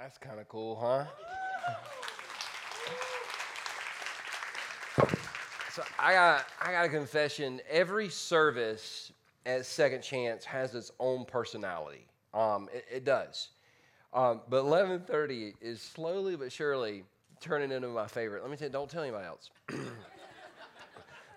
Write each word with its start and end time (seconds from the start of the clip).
That's 0.00 0.16
kind 0.16 0.40
of 0.40 0.48
cool, 0.48 0.76
huh? 0.80 1.04
so 5.74 5.82
I 5.98 6.14
got 6.14 6.46
I 6.58 6.72
got 6.72 6.86
a 6.86 6.88
confession. 6.88 7.60
Every 7.68 8.08
service 8.08 9.12
at 9.44 9.66
Second 9.66 10.00
Chance 10.00 10.46
has 10.46 10.74
its 10.74 10.90
own 11.00 11.26
personality. 11.26 12.06
Um, 12.32 12.70
it, 12.72 12.86
it 12.90 13.04
does. 13.04 13.48
Um, 14.14 14.40
but 14.48 14.64
11:30 14.64 15.52
is 15.60 15.82
slowly 15.82 16.34
but 16.34 16.50
surely 16.50 17.04
turning 17.38 17.70
into 17.70 17.88
my 17.88 18.06
favorite. 18.06 18.40
Let 18.40 18.50
me 18.50 18.56
tell 18.56 18.68
you, 18.68 18.72
don't 18.72 18.90
tell 18.90 19.02
anybody 19.02 19.26
else. 19.26 19.50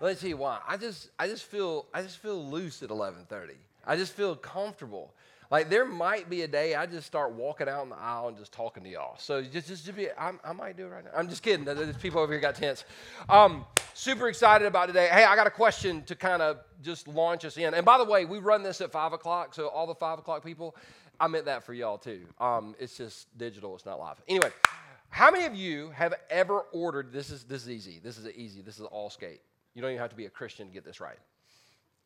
Let 0.00 0.14
me 0.14 0.14
tell 0.14 0.30
you 0.30 0.38
why. 0.38 0.60
I 0.66 0.78
just 0.78 1.10
I 1.18 1.28
just 1.28 1.44
feel 1.44 1.84
I 1.92 2.00
just 2.00 2.16
feel 2.16 2.42
loose 2.42 2.82
at 2.82 2.88
11:30. 2.88 3.56
I 3.86 3.94
just 3.96 4.14
feel 4.14 4.34
comfortable. 4.34 5.12
Like 5.50 5.68
there 5.70 5.84
might 5.84 6.28
be 6.30 6.42
a 6.42 6.48
day 6.48 6.74
I 6.74 6.86
just 6.86 7.06
start 7.06 7.32
walking 7.32 7.68
out 7.68 7.82
in 7.82 7.90
the 7.90 7.96
aisle 7.96 8.28
and 8.28 8.36
just 8.36 8.52
talking 8.52 8.82
to 8.84 8.88
y'all. 8.88 9.16
So 9.18 9.42
just, 9.42 9.68
just 9.68 9.86
to 9.86 9.92
be, 9.92 10.08
I, 10.10 10.32
I 10.42 10.52
might 10.52 10.76
do 10.76 10.86
it 10.86 10.88
right 10.88 11.04
now. 11.04 11.10
I'm 11.16 11.28
just 11.28 11.42
kidding. 11.42 11.64
There's 11.64 11.96
people 11.96 12.20
over 12.20 12.32
here 12.32 12.40
got 12.40 12.54
tense. 12.54 12.84
Um, 13.28 13.64
super 13.94 14.28
excited 14.28 14.66
about 14.66 14.86
today. 14.86 15.08
Hey, 15.10 15.24
I 15.24 15.36
got 15.36 15.46
a 15.46 15.50
question 15.50 16.02
to 16.04 16.14
kind 16.14 16.42
of 16.42 16.58
just 16.82 17.08
launch 17.08 17.44
us 17.44 17.56
in. 17.56 17.74
And 17.74 17.84
by 17.84 17.98
the 17.98 18.04
way, 18.04 18.24
we 18.24 18.38
run 18.38 18.62
this 18.62 18.80
at 18.80 18.90
five 18.90 19.12
o'clock, 19.12 19.54
so 19.54 19.68
all 19.68 19.86
the 19.86 19.94
five 19.94 20.18
o'clock 20.18 20.44
people, 20.44 20.76
I 21.20 21.28
meant 21.28 21.44
that 21.44 21.62
for 21.62 21.74
y'all 21.74 21.98
too. 21.98 22.22
Um, 22.40 22.74
it's 22.78 22.96
just 22.96 23.36
digital. 23.38 23.74
It's 23.74 23.86
not 23.86 23.98
live. 23.98 24.20
Anyway, 24.28 24.50
how 25.10 25.30
many 25.30 25.44
of 25.44 25.54
you 25.54 25.90
have 25.90 26.14
ever 26.28 26.60
ordered? 26.72 27.12
This 27.12 27.30
is 27.30 27.44
this 27.44 27.62
is 27.62 27.70
easy. 27.70 28.00
This 28.02 28.18
is 28.18 28.26
easy. 28.34 28.62
This 28.62 28.78
is 28.78 28.84
all 28.86 29.10
skate. 29.10 29.40
You 29.74 29.82
don't 29.82 29.90
even 29.92 30.00
have 30.00 30.10
to 30.10 30.16
be 30.16 30.26
a 30.26 30.30
Christian 30.30 30.66
to 30.66 30.72
get 30.72 30.84
this 30.84 31.00
right. 31.00 31.18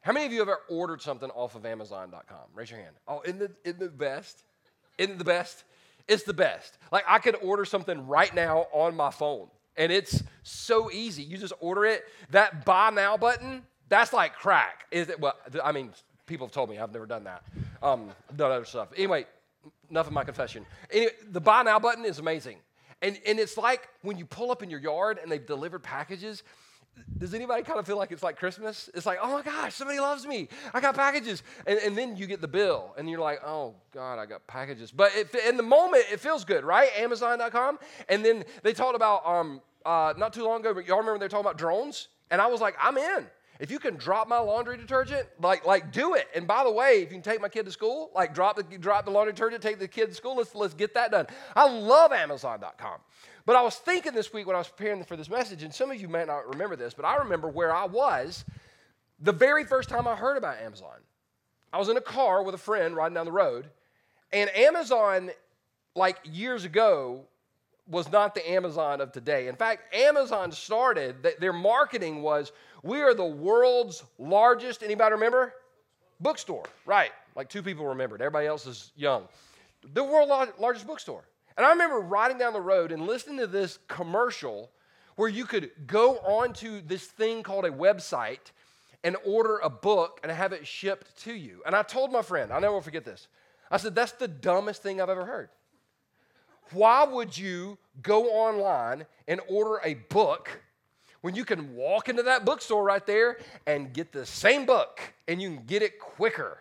How 0.01 0.13
many 0.13 0.27
of 0.27 0.33
you 0.33 0.39
have 0.41 0.49
ever 0.49 0.61
ordered 0.69 1.03
something 1.03 1.31
off 1.31 1.55
of 1.55 1.67
Amazon.com? 1.67 2.39
Raise 2.55 2.71
your 2.71 2.81
hand. 2.81 2.95
Oh, 3.07 3.21
it, 3.21 3.35
isn't 3.37 3.57
it 3.65 3.79
the 3.79 3.89
best? 3.89 4.45
It 4.97 5.19
the 5.19 5.25
best? 5.25 5.65
It's 6.07 6.23
the 6.23 6.33
best. 6.33 6.79
Like 6.91 7.05
I 7.07 7.19
could 7.19 7.37
order 7.43 7.65
something 7.65 8.07
right 8.07 8.35
now 8.35 8.67
on 8.73 8.97
my 8.97 9.11
phone, 9.11 9.49
and 9.77 9.93
it's 9.93 10.23
so 10.43 10.91
easy. 10.91 11.23
You 11.23 11.37
just 11.37 11.53
order 11.61 11.85
it. 11.85 12.05
That 12.31 12.65
buy 12.65 12.91
now 12.91 13.17
button, 13.17 13.63
that's 13.89 14.13
like 14.13 14.35
crack. 14.35 14.87
Is 14.91 15.11
it? 15.11 15.21
Well, 15.21 15.35
I 15.63 15.73
mean, 15.73 15.91
people 16.27 16.47
have 16.47 16.55
told 16.55 16.71
me 16.71 16.79
I've 16.79 16.93
never 16.93 17.07
done 17.07 17.25
that. 17.25 17.43
Um, 17.83 18.11
done 18.35 18.51
other 18.51 18.65
stuff. 18.65 18.89
Anyway, 18.97 19.27
enough 19.91 20.07
of 20.07 20.13
my 20.13 20.25
confession. 20.25 20.65
Anyway, 20.91 21.13
the 21.31 21.41
buy 21.41 21.63
now 21.63 21.79
button 21.79 22.07
is 22.07 22.19
amazing, 22.19 22.57
and 23.03 23.19
and 23.27 23.39
it's 23.39 23.59
like 23.59 23.89
when 24.01 24.17
you 24.17 24.25
pull 24.25 24.51
up 24.51 24.63
in 24.63 24.71
your 24.71 24.81
yard 24.81 25.19
and 25.23 25.31
they've 25.31 25.45
delivered 25.45 25.83
packages 25.83 26.43
does 27.19 27.35
anybody 27.35 27.63
kind 27.63 27.79
of 27.79 27.87
feel 27.87 27.97
like 27.97 28.13
it's 28.13 28.23
like 28.23 28.39
Christmas? 28.39 28.89
It's 28.95 29.07
like, 29.07 29.19
oh 29.21 29.33
my 29.33 29.43
gosh, 29.43 29.75
somebody 29.75 30.01
loves 30.01 30.27
me. 30.27 30.49
I 30.73 30.81
got 30.81 30.95
packages. 30.95 31.43
And, 31.67 31.79
and 31.81 31.97
then 31.97 32.17
you 32.17 32.27
get 32.27 32.41
the 32.41 32.49
bill, 32.49 32.95
and 32.97 33.09
you're 33.09 33.21
like, 33.21 33.41
oh 33.45 33.75
God, 33.93 34.19
I 34.19 34.27
got 34.27 34.47
packages. 34.47 34.91
But 34.93 35.13
it, 35.15 35.35
in 35.47 35.57
the 35.57 35.63
moment, 35.63 36.05
it 36.11 36.21
feels 36.21 36.45
good, 36.45 36.65
right? 36.65 36.91
Amazon.com. 36.97 37.79
And 38.09 38.25
then 38.25 38.45
they 38.63 38.73
talked 38.73 38.97
about, 38.97 39.27
um, 39.27 39.61
uh, 39.85 40.15
not 40.17 40.33
too 40.33 40.45
long 40.45 40.61
ago, 40.61 40.75
but 40.75 40.87
y'all 40.87 40.99
remember 40.99 41.19
they 41.19 41.29
talking 41.29 41.45
about 41.45 41.59
drones? 41.59 42.09
And 42.31 42.41
I 42.41 42.47
was 42.47 42.61
like, 42.61 42.77
I'm 42.81 42.99
in. 42.99 43.27
If 43.59 43.73
you 43.73 43.81
can 43.81 43.97
drop 43.97 44.29
my 44.29 44.39
laundry 44.39 44.77
detergent, 44.77 45.27
like, 45.41 45.67
like 45.67 45.91
do 45.91 46.15
it. 46.15 46.29
And 46.35 46.47
by 46.47 46.63
the 46.63 46.71
way, 46.71 47.03
if 47.03 47.11
you 47.11 47.17
can 47.17 47.23
take 47.23 47.41
my 47.41 47.49
kid 47.49 47.65
to 47.65 47.73
school, 47.73 48.11
like 48.15 48.33
drop 48.33 48.57
the, 48.57 48.63
drop 48.79 49.05
the 49.05 49.11
laundry 49.11 49.33
detergent, 49.33 49.63
take 49.63 49.81
the 49.81 49.89
kid 49.89 50.07
to 50.07 50.15
school, 50.15 50.37
let's, 50.37 50.55
let's 50.55 50.75
get 50.75 50.95
that 50.95 51.11
done. 51.11 51.27
I 51.57 51.69
love 51.69 52.13
Amazon.com. 52.13 53.01
But 53.49 53.57
I 53.57 53.63
was 53.63 53.77
thinking 53.77 54.13
this 54.13 54.31
week 54.31 54.47
when 54.47 54.57
I 54.57 54.59
was 54.59 54.69
preparing 54.69 55.03
for 55.05 55.17
this 55.17 55.31
message, 55.31 55.63
and 55.63 55.75
some 55.75 55.91
of 55.91 55.99
you 55.99 56.07
may 56.07 56.27
not 56.27 56.47
remember 56.47 56.77
this, 56.77 56.93
but 56.93 57.07
I 57.07 57.17
remember 57.17 57.49
where 57.49 57.75
I 57.75 57.87
was 57.87 58.45
the 59.21 59.33
very 59.33 59.65
first 59.65 59.89
time 59.89 60.07
I 60.07 60.15
heard 60.15 60.37
about 60.37 60.59
Amazon. 60.59 60.99
I 61.73 61.79
was 61.79 61.89
in 61.89 61.97
a 61.97 62.03
car 62.03 62.43
with 62.43 62.55
a 62.55 62.59
friend 62.59 62.95
riding 62.95 63.15
down 63.15 63.25
the 63.25 63.33
road, 63.33 63.65
and 64.35 64.55
Amazon, 64.55 65.31
like 65.97 66.19
years 66.25 66.67
ago, 66.67 67.23
was 67.87 68.13
not 68.13 68.35
the 68.35 68.47
Amazon 68.51 69.01
of 69.01 69.13
today. 69.13 69.49
In 69.49 69.57
fact, 69.57 69.95
Amazon 69.95 70.53
started, 70.53 71.27
their 71.41 71.55
marketing 71.55 72.21
was, 72.21 72.53
we 72.83 73.01
are 73.01 73.15
the 73.15 73.25
world's 73.25 74.05
largest, 74.19 74.83
anybody 74.83 75.15
remember? 75.15 75.55
Bookstore, 76.21 76.65
right. 76.85 77.13
Like 77.35 77.49
two 77.49 77.63
people 77.63 77.87
remembered. 77.87 78.21
Everybody 78.21 78.47
else 78.47 78.67
is 78.67 78.93
young. 78.95 79.27
The 79.95 80.05
world's 80.05 80.53
largest 80.59 80.87
bookstore. 80.87 81.25
And 81.59 81.67
I 81.67 81.71
remember 81.71 81.99
riding 81.99 82.39
down 82.39 82.53
the 82.53 82.61
road 82.61 82.93
and 82.93 83.05
listening 83.05 83.39
to 83.39 83.49
this 83.49 83.81
commercial 83.89 84.71
where 85.17 85.29
you 85.29 85.45
could 85.45 85.73
go 85.89 86.19
onto 86.19 86.81
this 86.81 87.03
thing 87.03 87.43
called 87.43 87.65
a 87.65 87.71
website 87.71 88.53
and 89.03 89.17
order 89.27 89.59
a 89.59 89.69
book 89.69 90.21
and 90.23 90.31
have 90.31 90.53
it 90.53 90.65
shipped 90.65 91.21
to 91.25 91.35
you. 91.35 91.61
And 91.67 91.75
I 91.75 91.83
told 91.83 92.13
my 92.13 92.23
friend, 92.23 92.53
I 92.53 92.61
never 92.61 92.81
forget 92.81 93.05
this. 93.05 93.27
I 93.73 93.77
said, 93.77 93.97
that's 93.97 94.13
the 94.13 94.29
dumbest 94.29 94.85
thing 94.85 95.01
I've 95.01 95.09
ever 95.09 95.25
heard. 95.25 95.49
Why 96.71 97.05
would 97.05 97.37
you 97.37 97.77
go 98.03 98.27
online 98.27 99.05
and 99.27 99.41
order 99.49 99.81
a 99.83 99.95
book 99.95 100.63
when 101.23 101.35
you 101.35 101.45
can 101.45 101.75
walk 101.75 102.09
into 102.09 102.23
that 102.23 102.45
bookstore 102.45 102.85
right 102.85 103.05
there 103.05 103.39
and 103.67 103.93
get 103.93 104.13
the 104.13 104.25
same 104.25 104.65
book 104.65 105.01
and 105.27 105.43
you 105.43 105.57
can 105.57 105.65
get 105.67 105.83
it 105.83 105.99
quicker? 105.99 106.59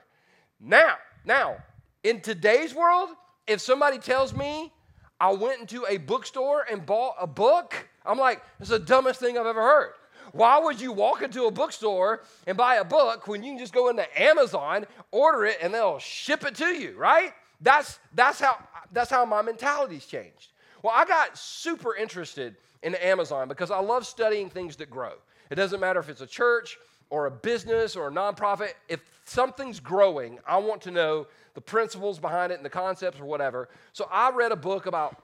Now, 0.60 0.96
now, 1.24 1.58
in 2.04 2.20
today's 2.22 2.74
world, 2.74 3.10
if 3.46 3.62
somebody 3.62 4.00
tells 4.00 4.34
me 4.34 4.74
I 5.20 5.32
went 5.32 5.62
into 5.62 5.86
a 5.88 5.98
bookstore 5.98 6.66
and 6.70 6.86
bought 6.86 7.16
a 7.20 7.28
book. 7.28 7.88
I'm 8.06 8.18
like, 8.18 8.42
it's 8.60 8.70
the 8.70 8.80
dumbest 8.80 9.20
thing 9.20 9.38
I've 9.38 9.46
ever 9.46 9.62
heard. 9.62 9.94
Why 10.32 10.60
would 10.60 10.80
you 10.80 10.92
walk 10.92 11.22
into 11.22 11.46
a 11.46 11.52
bookstore 11.52 12.24
and 12.46 12.58
buy 12.58 12.76
a 12.76 12.84
book 12.84 13.28
when 13.28 13.44
you 13.44 13.52
can 13.52 13.60
just 13.60 13.74
go 13.74 13.90
into 13.90 14.06
Amazon, 14.22 14.86
order 15.12 15.46
it, 15.46 15.58
and 15.62 15.74
they'll 15.74 16.00
ship 16.00 16.44
it 16.46 16.56
to 16.56 16.66
you, 16.66 16.96
right? 16.98 17.34
That's, 17.62 18.00
that's, 18.14 18.40
how, 18.40 18.58
that's 18.92 19.10
how 19.10 19.26
my 19.26 19.42
mentality's 19.42 20.06
changed. 20.06 20.52
Well, 20.84 20.94
I 20.96 21.06
got 21.06 21.38
super 21.38 21.96
interested 21.96 22.58
in 22.84 22.94
Amazon 22.96 23.48
because 23.48 23.72
I 23.72 23.80
love 23.80 24.06
studying 24.06 24.50
things 24.50 24.76
that 24.76 24.90
grow. 24.90 25.14
It 25.50 25.56
doesn't 25.56 25.80
matter 25.80 26.00
if 26.00 26.10
it's 26.10 26.22
a 26.22 26.28
church 26.28 26.78
or 27.10 27.26
a 27.26 27.32
business 27.32 27.96
or 27.96 28.08
a 28.08 28.12
nonprofit. 28.12 28.74
If 28.88 29.02
something's 29.26 29.80
growing, 29.80 30.40
I 30.48 30.58
want 30.58 30.82
to 30.84 30.92
know 30.92 31.28
the 31.54 31.62
principles 31.62 32.20
behind 32.20 32.52
it 32.52 32.56
and 32.56 32.66
the 32.66 32.70
concepts 32.70 33.20
or 33.20 33.26
whatever. 33.26 33.70
So 33.94 34.08
I 34.12 34.32
read 34.32 34.52
a 34.52 34.56
book 34.56 34.86
about, 34.86 35.24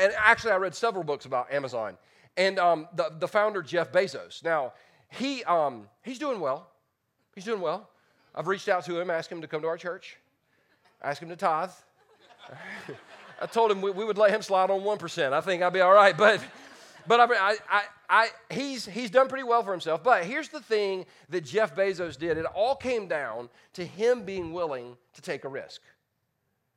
and 0.00 0.12
actually 0.16 0.52
I 0.52 0.56
read 0.56 0.74
several 0.74 1.04
books 1.04 1.24
about 1.24 1.52
Amazon. 1.52 1.96
And 2.36 2.58
um, 2.58 2.88
the, 2.94 3.12
the 3.18 3.28
founder, 3.28 3.62
Jeff 3.62 3.92
Bezos. 3.92 4.44
Now, 4.44 4.74
he, 5.08 5.42
um, 5.44 5.88
he's 6.02 6.18
doing 6.18 6.40
well. 6.40 6.68
He's 7.34 7.44
doing 7.44 7.60
well. 7.60 7.88
I've 8.34 8.46
reached 8.46 8.68
out 8.68 8.84
to 8.84 9.00
him, 9.00 9.10
asked 9.10 9.32
him 9.32 9.40
to 9.40 9.46
come 9.46 9.62
to 9.62 9.68
our 9.68 9.78
church, 9.78 10.18
asked 11.02 11.22
him 11.22 11.30
to 11.30 11.36
tithe. 11.36 11.70
I 13.40 13.46
told 13.46 13.70
him 13.70 13.80
we, 13.80 13.90
we, 13.90 14.04
would 14.04 14.18
let 14.18 14.30
him 14.30 14.42
slide 14.42 14.70
on 14.70 14.80
1%. 14.80 15.32
I 15.32 15.40
think 15.40 15.62
I'd 15.62 15.72
be 15.72 15.80
all 15.80 15.92
right. 15.92 16.16
But 16.16 16.40
but 17.08 17.20
I, 17.20 17.56
I, 17.70 17.82
I, 18.08 18.28
he's, 18.50 18.86
he's 18.86 19.10
done 19.10 19.28
pretty 19.28 19.44
well 19.44 19.62
for 19.62 19.72
himself. 19.72 20.02
But 20.02 20.24
here's 20.24 20.48
the 20.48 20.60
thing 20.60 21.06
that 21.28 21.44
Jeff 21.44 21.74
Bezos 21.74 22.18
did 22.18 22.38
it 22.38 22.46
all 22.46 22.76
came 22.76 23.08
down 23.08 23.48
to 23.74 23.84
him 23.84 24.24
being 24.24 24.52
willing 24.52 24.96
to 25.14 25.22
take 25.22 25.44
a 25.44 25.48
risk. 25.48 25.82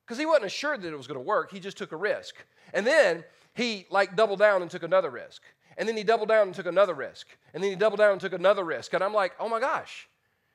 Because 0.06 0.18
he 0.18 0.26
wasn't 0.26 0.46
assured 0.46 0.82
that 0.82 0.92
it 0.92 0.98
was 0.98 1.08
going 1.08 1.20
to 1.20 1.26
work, 1.26 1.52
he 1.52 1.60
just 1.60 1.78
took 1.78 1.92
a 1.92 1.98
risk. 1.98 2.36
And 2.74 2.86
then 2.86 3.24
he 3.54 3.86
like 3.90 4.16
doubled 4.16 4.40
down 4.40 4.62
and 4.62 4.72
took 4.72 4.84
another 4.84 5.10
risk. 5.10 5.44
And 5.78 5.88
then 5.88 5.96
he 5.96 6.04
doubled 6.04 6.30
down 6.30 6.48
and 6.48 6.56
took 6.56 6.66
another 6.66 6.94
risk. 6.94 7.28
And 7.54 7.64
then 7.64 7.70
he 7.70 7.76
doubled 7.76 8.00
down 8.00 8.14
and 8.14 8.22
took 8.22 8.34
another 8.34 8.64
risk. 8.64 8.94
And 8.94 9.04
I'm 9.04 9.14
like, 9.14 9.34
oh 9.40 9.48
my 9.48 9.60
gosh, 9.60 10.10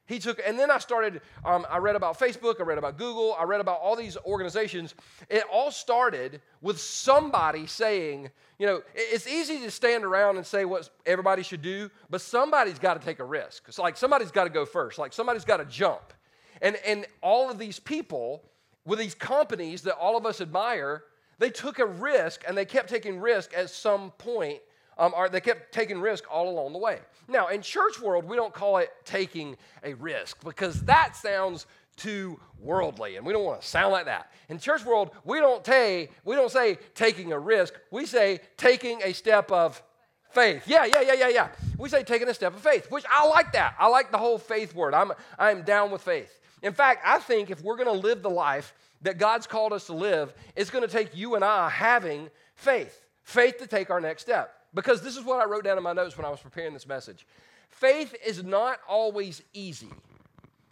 he 0.07 0.19
took, 0.19 0.39
and 0.47 0.59
then 0.59 0.71
I 0.71 0.79
started, 0.79 1.23
um, 1.45 1.67
I 1.71 1.79
read 1.79 1.97
about 1.97 2.19
Facebook, 2.19 2.61
I 2.61 2.65
read 2.65 2.77
about 2.77 2.99
Google, 2.99 3.35
I 3.39 3.45
read 3.45 3.61
about 3.61 3.81
all 3.81 3.97
these 3.97 4.19
organizations. 4.27 4.95
It 5.31 5.45
all 5.51 5.71
started 5.71 6.43
with 6.61 6.79
somebody 6.79 7.67
saying, 7.67 8.31
you 8.59 8.67
know, 8.67 8.83
it's 8.95 9.27
easy 9.27 9.61
to 9.61 9.71
stand 9.71 10.05
around 10.05 10.37
and 10.37 10.47
say 10.47 10.67
what 10.67 10.91
everybody 11.07 11.43
should 11.43 11.63
do, 11.63 11.91
but 12.11 12.21
somebody's 12.21 12.79
got 12.79 13.01
to 13.01 13.05
take 13.05 13.19
a 13.19 13.25
risk. 13.25 13.65
It's 13.67 13.79
like 13.79 13.97
somebody's 13.97 14.31
got 14.31 14.45
to 14.45 14.51
go 14.51 14.67
first, 14.67 14.99
like 14.99 15.15
somebody's 15.15 15.45
got 15.45 15.57
to 15.57 15.65
jump. 15.65 16.13
And, 16.61 16.77
and 16.87 17.07
all 17.23 17.51
of 17.51 17.59
these 17.59 17.79
people 17.79 18.43
with 18.85 18.99
these 18.99 19.15
companies 19.15 19.83
that 19.83 19.95
all 19.95 20.19
of 20.19 20.27
us 20.27 20.43
admire, 20.43 21.05
they 21.39 21.51
took 21.51 21.79
a 21.79 21.87
risk 21.87 22.45
and 22.47 22.57
they 22.57 22.67
kept 22.67 22.91
taking 22.91 23.19
risk 23.21 23.53
at 23.57 23.71
some 23.71 24.11
point 24.13 24.61
um, 24.99 25.13
or 25.17 25.29
they 25.29 25.41
kept 25.41 25.73
taking 25.73 26.01
risk 26.01 26.25
all 26.31 26.49
along 26.49 26.73
the 26.73 26.79
way. 26.79 26.99
Now, 27.29 27.49
in 27.49 27.63
church 27.63 28.01
world, 28.01 28.25
we 28.25 28.37
don't 28.37 28.53
call 28.53 28.79
it 28.79 28.91
taking 29.05 29.57
a 29.83 29.95
risk 29.95 30.43
because 30.45 30.83
that 30.83 31.17
sounds 31.17 31.67
too 31.97 32.41
worldly, 32.59 33.17
and 33.17 33.27
we 33.27 33.33
don't 33.33 33.45
want 33.45 33.61
to 33.61 33.67
sound 33.67 33.93
like 33.93 34.07
that. 34.07 34.31
In 34.49 34.59
church 34.59 34.85
world, 34.85 35.11
we 35.25 35.39
don't 35.39 35.65
take, 35.65 36.11
we 36.25 36.35
don't 36.35 36.51
say 36.51 36.79
taking 36.95 37.33
a 37.33 37.39
risk. 37.39 37.75
We 37.91 38.07
say 38.07 38.41
taking 38.57 39.01
a 39.03 39.13
step 39.13 39.51
of 39.53 39.83
faith. 40.31 40.65
Yeah, 40.67 40.85
yeah, 40.85 41.01
yeah, 41.01 41.15
yeah, 41.15 41.29
yeah. 41.29 41.49
We 41.79 41.89
say 41.89 42.03
taking 42.03 42.29
a 42.29 42.35
step 42.35 42.55
of 42.55 42.61
faith, 42.61 42.91
which 42.91 43.05
I 43.09 43.27
like 43.29 43.53
that. 43.53 43.75
I 43.79 43.87
like 43.89 44.11
the 44.11 44.19
whole 44.19 44.39
faith 44.39 44.75
word. 44.75 44.95
I'm 44.95 45.13
I'm 45.39 45.63
down 45.63 45.91
with 45.91 46.03
faith. 46.03 46.41
In 46.63 46.73
fact, 46.73 47.03
I 47.05 47.19
think 47.19 47.51
if 47.51 47.63
we're 47.63 47.77
going 47.77 47.95
to 47.95 48.07
live 48.09 48.23
the 48.23 48.31
life 48.31 48.75
that 49.03 49.19
God's 49.19 49.47
called 49.47 49.73
us 49.73 49.87
to 49.87 49.93
live, 49.93 50.33
it's 50.57 50.71
going 50.71 50.83
to 50.83 50.91
take 50.91 51.15
you 51.15 51.35
and 51.35 51.45
I 51.45 51.69
having 51.69 52.31
faith. 52.55 53.07
Faith 53.23 53.59
to 53.59 53.67
take 53.67 53.91
our 53.91 54.01
next 54.01 54.23
step. 54.23 54.55
Because 54.75 55.01
this 55.01 55.17
is 55.17 55.25
what 55.25 55.41
I 55.41 55.49
wrote 55.49 55.65
down 55.65 55.79
in 55.79 55.85
my 55.85 55.93
notes 55.93 56.17
when 56.17 56.27
I 56.27 56.31
was 56.31 56.41
preparing 56.41 56.75
this 56.75 56.87
message. 56.87 57.27
Faith 57.69 58.15
is 58.25 58.43
not 58.43 58.81
always 58.89 59.43
easy, 59.53 59.91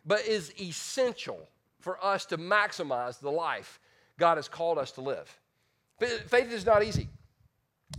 but 0.04 0.26
is 0.26 0.52
essential 0.60 1.48
for 1.80 2.02
us 2.04 2.26
to 2.26 2.38
maximize 2.38 3.20
the 3.20 3.30
life 3.30 3.80
God 4.18 4.36
has 4.36 4.48
called 4.48 4.78
us 4.78 4.92
to 4.92 5.00
live. 5.00 5.38
Faith 5.98 6.52
is 6.52 6.66
not 6.66 6.82
easy. 6.82 7.08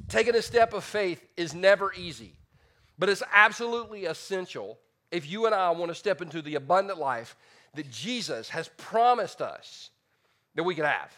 Taking 0.09 0.35
a 0.35 0.41
step 0.41 0.73
of 0.73 0.83
faith 0.83 1.25
is 1.37 1.53
never 1.53 1.93
easy, 1.93 2.33
but 2.99 3.09
it's 3.09 3.23
absolutely 3.33 4.05
essential 4.05 4.79
if 5.11 5.29
you 5.29 5.45
and 5.45 5.55
I 5.55 5.69
want 5.71 5.89
to 5.89 5.95
step 5.95 6.21
into 6.21 6.41
the 6.41 6.55
abundant 6.55 6.99
life 6.99 7.35
that 7.75 7.89
Jesus 7.89 8.49
has 8.49 8.69
promised 8.77 9.41
us 9.41 9.91
that 10.55 10.63
we 10.63 10.75
could 10.75 10.85
have. 10.85 11.11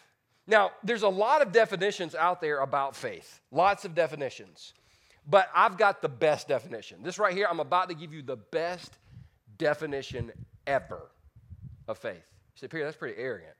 Now, 0.48 0.72
there's 0.84 1.02
a 1.02 1.10
lot 1.10 1.42
of 1.42 1.52
definitions 1.52 2.14
out 2.14 2.40
there 2.40 2.60
about 2.60 2.96
faith, 2.96 3.42
lots 3.52 3.84
of 3.84 3.96
definitions, 3.96 4.74
but 5.28 5.50
I've 5.56 5.78
got 5.78 6.02
the 6.02 6.10
best 6.10 6.48
definition. 6.48 7.00
This 7.02 7.18
right 7.18 7.34
here, 7.34 7.48
I'm 7.50 7.60
about 7.60 7.90
to 7.90 7.96
give 7.96 8.14
you 8.14 8.22
the 8.22 8.38
best 8.38 8.92
definition 9.58 10.32
ever 10.68 11.10
of 11.88 11.98
faith. 11.98 12.14
You 12.16 12.60
say, 12.60 12.68
Perry, 12.68 12.84
that's 12.84 12.98
pretty 12.98 13.20
arrogant. 13.20 13.54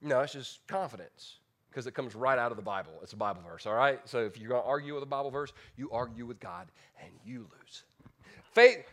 No, 0.00 0.20
it's 0.20 0.32
just 0.32 0.66
confidence 0.66 1.38
because 1.70 1.86
it 1.86 1.92
comes 1.92 2.14
right 2.14 2.38
out 2.38 2.50
of 2.50 2.56
the 2.56 2.62
Bible. 2.62 2.92
It's 3.02 3.12
a 3.12 3.16
Bible 3.16 3.42
verse, 3.46 3.66
all 3.66 3.74
right? 3.74 4.00
So 4.06 4.24
if 4.24 4.38
you're 4.38 4.48
going 4.48 4.62
to 4.62 4.68
argue 4.68 4.94
with 4.94 5.02
a 5.02 5.06
Bible 5.06 5.30
verse, 5.30 5.52
you 5.76 5.90
argue 5.90 6.24
with 6.24 6.40
God 6.40 6.68
and 7.02 7.10
you 7.24 7.40
lose. 7.40 7.82
Faith, 8.52 8.86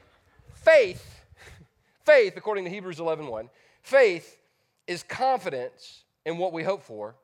faith, 0.54 1.26
faith, 2.06 2.36
according 2.36 2.66
to 2.66 2.70
Hebrews 2.70 3.00
11 3.00 3.28
1, 3.28 3.50
faith 3.82 4.38
is 4.88 5.04
confidence 5.04 6.05
in 6.26 6.38
what 6.38 6.54
we 6.54 6.64
hope 6.64 6.84
for 6.84 7.16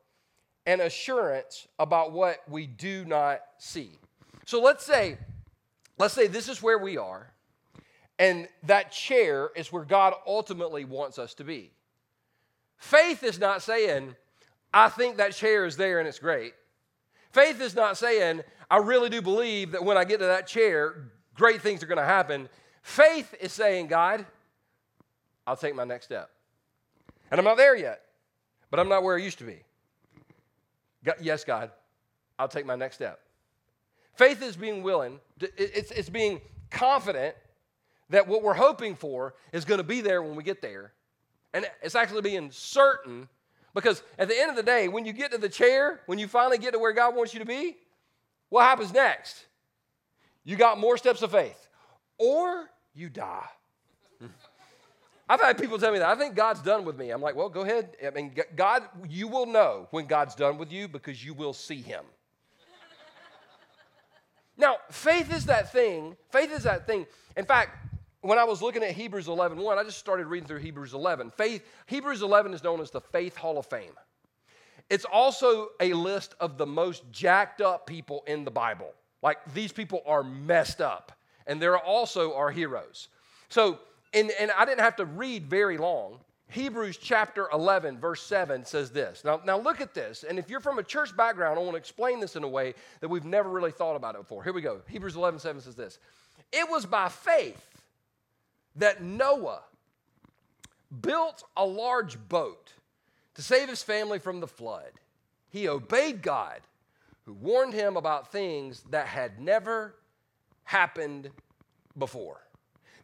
and 0.66 0.80
assurance 0.80 1.66
about 1.78 2.12
what 2.12 2.38
we 2.48 2.66
do 2.66 3.04
not 3.04 3.40
see. 3.58 3.98
So 4.46 4.60
let's 4.60 4.84
say, 4.84 5.18
let's 5.98 6.14
say 6.14 6.26
this 6.26 6.48
is 6.48 6.62
where 6.62 6.78
we 6.78 6.96
are, 6.96 7.32
and 8.18 8.48
that 8.64 8.92
chair 8.92 9.50
is 9.56 9.72
where 9.72 9.84
God 9.84 10.14
ultimately 10.26 10.84
wants 10.84 11.18
us 11.18 11.34
to 11.34 11.44
be. 11.44 11.72
Faith 12.76 13.22
is 13.22 13.38
not 13.38 13.62
saying, 13.62 14.14
I 14.72 14.88
think 14.88 15.16
that 15.16 15.32
chair 15.32 15.64
is 15.64 15.76
there 15.76 15.98
and 15.98 16.08
it's 16.08 16.18
great. 16.18 16.54
Faith 17.30 17.60
is 17.60 17.74
not 17.74 17.96
saying, 17.96 18.42
I 18.70 18.78
really 18.78 19.08
do 19.08 19.22
believe 19.22 19.72
that 19.72 19.84
when 19.84 19.96
I 19.96 20.04
get 20.04 20.18
to 20.20 20.26
that 20.26 20.46
chair, 20.46 21.10
great 21.34 21.62
things 21.62 21.82
are 21.82 21.86
going 21.86 21.98
to 21.98 22.04
happen. 22.04 22.48
Faith 22.82 23.34
is 23.40 23.52
saying, 23.52 23.86
God, 23.86 24.26
I'll 25.46 25.56
take 25.56 25.74
my 25.74 25.84
next 25.84 26.06
step. 26.06 26.30
And 27.30 27.38
I'm 27.38 27.44
not 27.44 27.56
there 27.56 27.76
yet, 27.76 28.02
but 28.72 28.80
I'm 28.80 28.88
not 28.88 29.02
where 29.02 29.14
I 29.14 29.18
used 29.18 29.36
to 29.38 29.44
be. 29.44 29.58
God, 31.04 31.16
yes, 31.20 31.44
God, 31.44 31.70
I'll 32.38 32.48
take 32.48 32.64
my 32.64 32.74
next 32.74 32.96
step. 32.96 33.20
Faith 34.14 34.42
is 34.42 34.56
being 34.56 34.82
willing, 34.82 35.20
to, 35.40 35.50
it's, 35.62 35.90
it's 35.90 36.08
being 36.08 36.40
confident 36.70 37.36
that 38.08 38.26
what 38.26 38.42
we're 38.42 38.54
hoping 38.54 38.96
for 38.96 39.34
is 39.52 39.66
going 39.66 39.76
to 39.76 39.84
be 39.84 40.00
there 40.00 40.22
when 40.22 40.36
we 40.36 40.42
get 40.42 40.62
there. 40.62 40.94
And 41.52 41.66
it's 41.82 41.94
actually 41.94 42.22
being 42.22 42.50
certain 42.50 43.28
because 43.74 44.02
at 44.18 44.28
the 44.28 44.40
end 44.40 44.48
of 44.48 44.56
the 44.56 44.62
day, 44.62 44.88
when 44.88 45.04
you 45.04 45.12
get 45.12 45.32
to 45.32 45.38
the 45.38 45.50
chair, 45.50 46.00
when 46.06 46.18
you 46.18 46.26
finally 46.26 46.56
get 46.56 46.72
to 46.72 46.78
where 46.78 46.92
God 46.92 47.14
wants 47.14 47.34
you 47.34 47.40
to 47.40 47.46
be, 47.46 47.76
what 48.48 48.62
happens 48.62 48.90
next? 48.90 49.44
You 50.44 50.56
got 50.56 50.78
more 50.78 50.96
steps 50.96 51.20
of 51.20 51.30
faith, 51.30 51.68
or 52.16 52.70
you 52.94 53.10
die. 53.10 53.48
I've 55.32 55.40
had 55.40 55.56
people 55.56 55.78
tell 55.78 55.92
me 55.92 55.98
that. 55.98 56.10
I 56.10 56.14
think 56.14 56.34
God's 56.34 56.60
done 56.60 56.84
with 56.84 56.98
me. 56.98 57.08
I'm 57.08 57.22
like, 57.22 57.34
well, 57.34 57.48
go 57.48 57.62
ahead. 57.62 57.96
I 58.06 58.10
mean, 58.10 58.34
God, 58.54 58.82
you 59.08 59.28
will 59.28 59.46
know 59.46 59.88
when 59.90 60.04
God's 60.04 60.34
done 60.34 60.58
with 60.58 60.70
you 60.70 60.88
because 60.88 61.24
you 61.24 61.32
will 61.32 61.54
see 61.54 61.80
Him. 61.80 62.04
now, 64.58 64.76
faith 64.90 65.32
is 65.32 65.46
that 65.46 65.72
thing. 65.72 66.18
Faith 66.28 66.52
is 66.52 66.64
that 66.64 66.86
thing. 66.86 67.06
In 67.34 67.46
fact, 67.46 67.70
when 68.20 68.38
I 68.38 68.44
was 68.44 68.60
looking 68.60 68.82
at 68.82 68.90
Hebrews 68.90 69.26
11, 69.26 69.56
1, 69.56 69.78
I 69.78 69.84
just 69.84 69.96
started 69.96 70.26
reading 70.26 70.46
through 70.46 70.58
Hebrews 70.58 70.92
11. 70.92 71.30
Faith, 71.30 71.64
Hebrews 71.86 72.20
11 72.20 72.52
is 72.52 72.62
known 72.62 72.82
as 72.82 72.90
the 72.90 73.00
Faith 73.00 73.34
Hall 73.34 73.56
of 73.56 73.64
Fame. 73.64 73.94
It's 74.90 75.06
also 75.06 75.68
a 75.80 75.94
list 75.94 76.34
of 76.40 76.58
the 76.58 76.66
most 76.66 77.10
jacked 77.10 77.62
up 77.62 77.86
people 77.86 78.22
in 78.26 78.44
the 78.44 78.50
Bible. 78.50 78.92
Like 79.22 79.38
these 79.54 79.72
people 79.72 80.02
are 80.04 80.22
messed 80.22 80.82
up, 80.82 81.10
and 81.46 81.62
they're 81.62 81.78
also 81.78 82.34
our 82.34 82.50
heroes. 82.50 83.08
So, 83.48 83.78
and, 84.12 84.30
and 84.38 84.50
I 84.50 84.64
didn't 84.64 84.80
have 84.80 84.96
to 84.96 85.04
read 85.04 85.46
very 85.46 85.78
long. 85.78 86.18
Hebrews 86.50 86.98
chapter 86.98 87.48
11, 87.50 87.98
verse 87.98 88.22
7 88.22 88.66
says 88.66 88.90
this. 88.90 89.24
Now, 89.24 89.40
now 89.44 89.58
look 89.58 89.80
at 89.80 89.94
this. 89.94 90.22
And 90.22 90.38
if 90.38 90.50
you're 90.50 90.60
from 90.60 90.78
a 90.78 90.82
church 90.82 91.16
background, 91.16 91.58
I 91.58 91.62
want 91.62 91.72
to 91.72 91.78
explain 91.78 92.20
this 92.20 92.36
in 92.36 92.44
a 92.44 92.48
way 92.48 92.74
that 93.00 93.08
we've 93.08 93.24
never 93.24 93.48
really 93.48 93.70
thought 93.70 93.96
about 93.96 94.14
it 94.14 94.18
before. 94.18 94.44
Here 94.44 94.52
we 94.52 94.60
go. 94.60 94.82
Hebrews 94.86 95.16
11, 95.16 95.40
7 95.40 95.62
says 95.62 95.76
this. 95.76 95.98
It 96.52 96.68
was 96.68 96.84
by 96.84 97.08
faith 97.08 97.80
that 98.76 99.02
Noah 99.02 99.62
built 101.00 101.42
a 101.56 101.64
large 101.64 102.18
boat 102.28 102.72
to 103.34 103.42
save 103.42 103.70
his 103.70 103.82
family 103.82 104.18
from 104.18 104.40
the 104.40 104.46
flood. 104.46 104.90
He 105.48 105.68
obeyed 105.68 106.22
God, 106.22 106.60
who 107.24 107.32
warned 107.32 107.72
him 107.72 107.96
about 107.96 108.30
things 108.30 108.82
that 108.90 109.06
had 109.06 109.40
never 109.40 109.94
happened 110.64 111.30
before. 111.96 112.40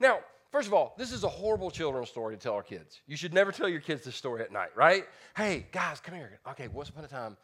Now, 0.00 0.20
first 0.50 0.68
of 0.68 0.74
all, 0.74 0.94
this 0.98 1.12
is 1.12 1.24
a 1.24 1.28
horrible 1.28 1.70
children's 1.70 2.08
story 2.08 2.36
to 2.36 2.42
tell 2.42 2.54
our 2.54 2.62
kids. 2.62 3.00
You 3.06 3.16
should 3.16 3.34
never 3.34 3.52
tell 3.52 3.68
your 3.68 3.80
kids 3.80 4.04
this 4.04 4.16
story 4.16 4.42
at 4.42 4.52
night, 4.52 4.70
right? 4.74 5.04
Hey, 5.36 5.66
guys, 5.72 6.00
come 6.00 6.14
here. 6.14 6.38
Okay, 6.50 6.68
once 6.68 6.88
upon 6.88 7.04
a 7.04 7.08
time, 7.08 7.36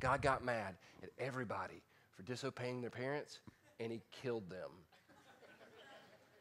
God 0.00 0.22
got 0.22 0.44
mad 0.44 0.74
at 1.02 1.10
everybody 1.18 1.82
for 2.16 2.22
disobeying 2.22 2.80
their 2.80 2.90
parents, 2.90 3.40
and 3.80 3.92
he 3.92 4.00
killed 4.10 4.48
them. 4.50 4.70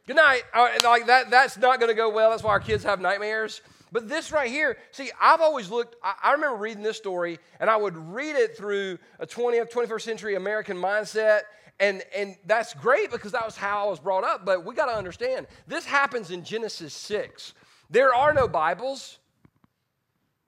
Good 0.08 0.16
night. 0.16 0.44
Like 0.84 1.06
that, 1.08 1.30
that's 1.30 1.58
not 1.58 1.80
going 1.80 1.90
to 1.90 1.96
go 1.96 2.10
well. 2.10 2.32
That's 2.32 2.44
why 2.44 2.52
our 2.52 2.60
kids 2.60 2.84
have 2.84 3.00
nightmares. 3.00 3.62
But 3.92 4.08
this 4.08 4.32
right 4.32 4.50
here, 4.50 4.78
see, 4.92 5.12
I've 5.22 5.42
always 5.42 5.70
looked, 5.70 5.96
I, 6.02 6.14
I, 6.24 6.32
remember 6.32 6.58
reading 6.58 6.82
this 6.82 6.98
story, 6.98 7.40
and 7.60 7.70
I 7.70 7.76
would 7.76 7.98
read 7.98 8.36
it 8.36 8.58
through 8.58 8.98
a 9.20 9.28
20th, 9.28 9.70
21st 9.72 10.02
century 10.02 10.36
American 10.36 10.78
mindset. 10.78 11.42
And, 11.82 12.04
and 12.16 12.38
that's 12.46 12.74
great 12.76 13.12
because 13.12 13.34
that 13.34 13.44
was 13.44 13.58
how 13.58 13.88
I 13.88 13.90
was 13.90 14.00
brought 14.00 14.24
up. 14.24 14.46
But 14.46 14.64
we 14.64 14.76
got 14.76 14.86
to 14.86 14.96
understand 14.96 15.48
this 15.68 15.84
happens 15.84 16.32
in 16.32 16.44
Genesis 16.44 16.94
6. 16.94 17.54
There 17.90 18.16
are 18.16 18.34
no 18.34 18.48
Bibles. 18.48 19.18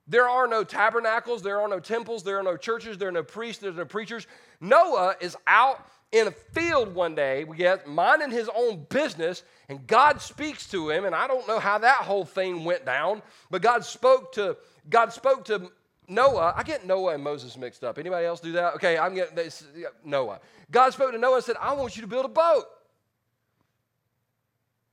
There 0.06 0.28
are 0.28 0.46
no 0.46 0.64
tabernacles. 0.64 1.42
There 1.42 1.60
are 1.60 1.68
no 1.68 1.80
temples. 1.80 2.22
There 2.22 2.38
are 2.38 2.42
no 2.42 2.56
churches. 2.56 2.96
There 2.96 3.08
are 3.08 3.12
no 3.12 3.24
priests. 3.24 3.60
There's 3.60 3.76
no 3.76 3.84
preachers. 3.84 4.26
Noah 4.60 5.16
is 5.20 5.36
out 5.46 5.84
in 6.14 6.28
a 6.28 6.30
field 6.30 6.94
one 6.94 7.16
day, 7.16 7.42
we 7.42 7.56
get 7.56 7.88
minding 7.88 8.30
his 8.30 8.48
own 8.54 8.86
business, 8.88 9.42
and 9.68 9.84
God 9.84 10.20
speaks 10.20 10.70
to 10.70 10.88
him. 10.88 11.06
And 11.06 11.14
I 11.14 11.26
don't 11.26 11.48
know 11.48 11.58
how 11.58 11.78
that 11.78 11.96
whole 11.96 12.24
thing 12.24 12.64
went 12.64 12.86
down, 12.86 13.20
but 13.50 13.62
God 13.62 13.84
spoke 13.84 14.32
to 14.34 14.56
God 14.88 15.12
spoke 15.12 15.44
to 15.46 15.72
Noah. 16.08 16.54
I 16.56 16.62
get 16.62 16.86
Noah 16.86 17.14
and 17.14 17.24
Moses 17.24 17.56
mixed 17.56 17.84
up. 17.84 17.98
Anybody 17.98 18.26
else 18.26 18.40
do 18.40 18.52
that? 18.52 18.74
Okay, 18.74 18.98
I'm 18.98 19.14
getting 19.14 19.34
this, 19.34 19.64
Noah. 20.04 20.40
God 20.70 20.92
spoke 20.92 21.12
to 21.12 21.18
Noah 21.18 21.36
and 21.36 21.44
said, 21.44 21.56
"I 21.60 21.72
want 21.74 21.96
you 21.96 22.02
to 22.02 22.08
build 22.08 22.24
a 22.24 22.28
boat." 22.28 22.64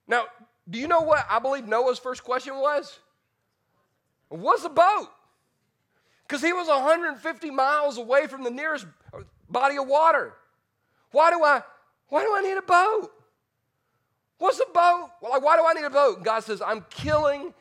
Now, 0.07 0.25
do 0.69 0.79
you 0.79 0.88
know 0.88 1.01
what 1.01 1.25
I 1.29 1.39
believe 1.39 1.67
Noah's 1.67 2.00
first 2.00 2.24
question 2.24 2.55
was? 2.55 3.00
What's 4.29 4.63
a 4.63 4.69
boat? 4.69 5.07
Because 6.27 6.41
he 6.41 6.53
was 6.53 6.67
150 6.67 7.51
miles 7.51 7.97
away 7.97 8.27
from 8.27 8.43
the 8.43 8.50
nearest 8.50 8.85
body 9.50 9.77
of 9.77 9.88
water. 9.88 10.33
Why 11.12 11.29
do 11.29 11.43
I, 11.43 11.62
why 12.07 12.24
do 12.24 12.33
I 12.33 12.41
need 12.41 12.57
a 12.57 12.62
boat? 12.62 13.12
What's 14.38 14.59
a 14.59 14.65
boat? 14.74 15.09
Well, 15.21 15.31
like, 15.31 15.43
why 15.43 15.57
do 15.57 15.65
I 15.65 15.74
need 15.74 15.83
a 15.83 15.89
boat? 15.89 16.17
And 16.17 16.25
God 16.25 16.39
says, 16.43 16.62
I'm 16.62 16.85
killing 16.89 17.53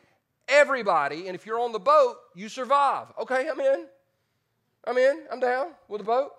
everybody, 0.51 1.27
and 1.27 1.35
if 1.35 1.45
you're 1.45 1.59
on 1.59 1.71
the 1.71 1.79
boat, 1.79 2.17
you 2.35 2.49
survive. 2.49 3.07
Okay, 3.19 3.47
I'm 3.49 3.59
in. 3.59 3.85
I'm 4.85 4.97
in. 4.97 5.23
I'm 5.31 5.39
down 5.39 5.67
with 5.87 5.99
the 5.99 6.05
boat. 6.05 6.31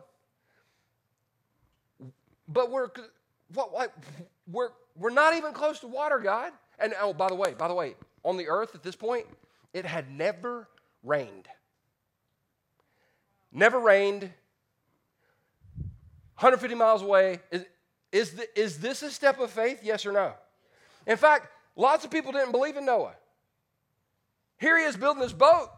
But 2.48 2.70
we're 2.70 2.88
what, 3.54 3.72
what 3.72 3.92
we're 4.50 4.70
we're 4.96 5.10
not 5.10 5.34
even 5.34 5.52
close 5.52 5.80
to 5.80 5.86
water, 5.86 6.18
God. 6.18 6.52
And 6.78 6.94
oh, 7.00 7.12
by 7.12 7.28
the 7.28 7.34
way, 7.34 7.54
by 7.56 7.68
the 7.68 7.74
way, 7.74 7.94
on 8.24 8.36
the 8.36 8.48
earth 8.48 8.74
at 8.74 8.82
this 8.82 8.96
point, 8.96 9.26
it 9.72 9.84
had 9.84 10.10
never 10.10 10.68
rained. 11.02 11.48
Never 13.52 13.78
rained 13.78 14.22
150 16.38 16.74
miles 16.74 17.02
away. 17.02 17.40
Is, 17.50 17.64
is, 18.10 18.30
the, 18.32 18.60
is 18.60 18.78
this 18.78 19.02
a 19.02 19.10
step 19.10 19.38
of 19.38 19.50
faith? 19.50 19.80
Yes 19.82 20.04
or 20.04 20.12
no? 20.12 20.32
In 21.06 21.16
fact, 21.16 21.48
lots 21.76 22.04
of 22.04 22.10
people 22.10 22.32
didn't 22.32 22.52
believe 22.52 22.76
in 22.76 22.84
Noah. 22.84 23.14
Here 24.62 24.78
he 24.78 24.84
is 24.84 24.96
building 24.96 25.20
this 25.20 25.32
boat. 25.32 25.70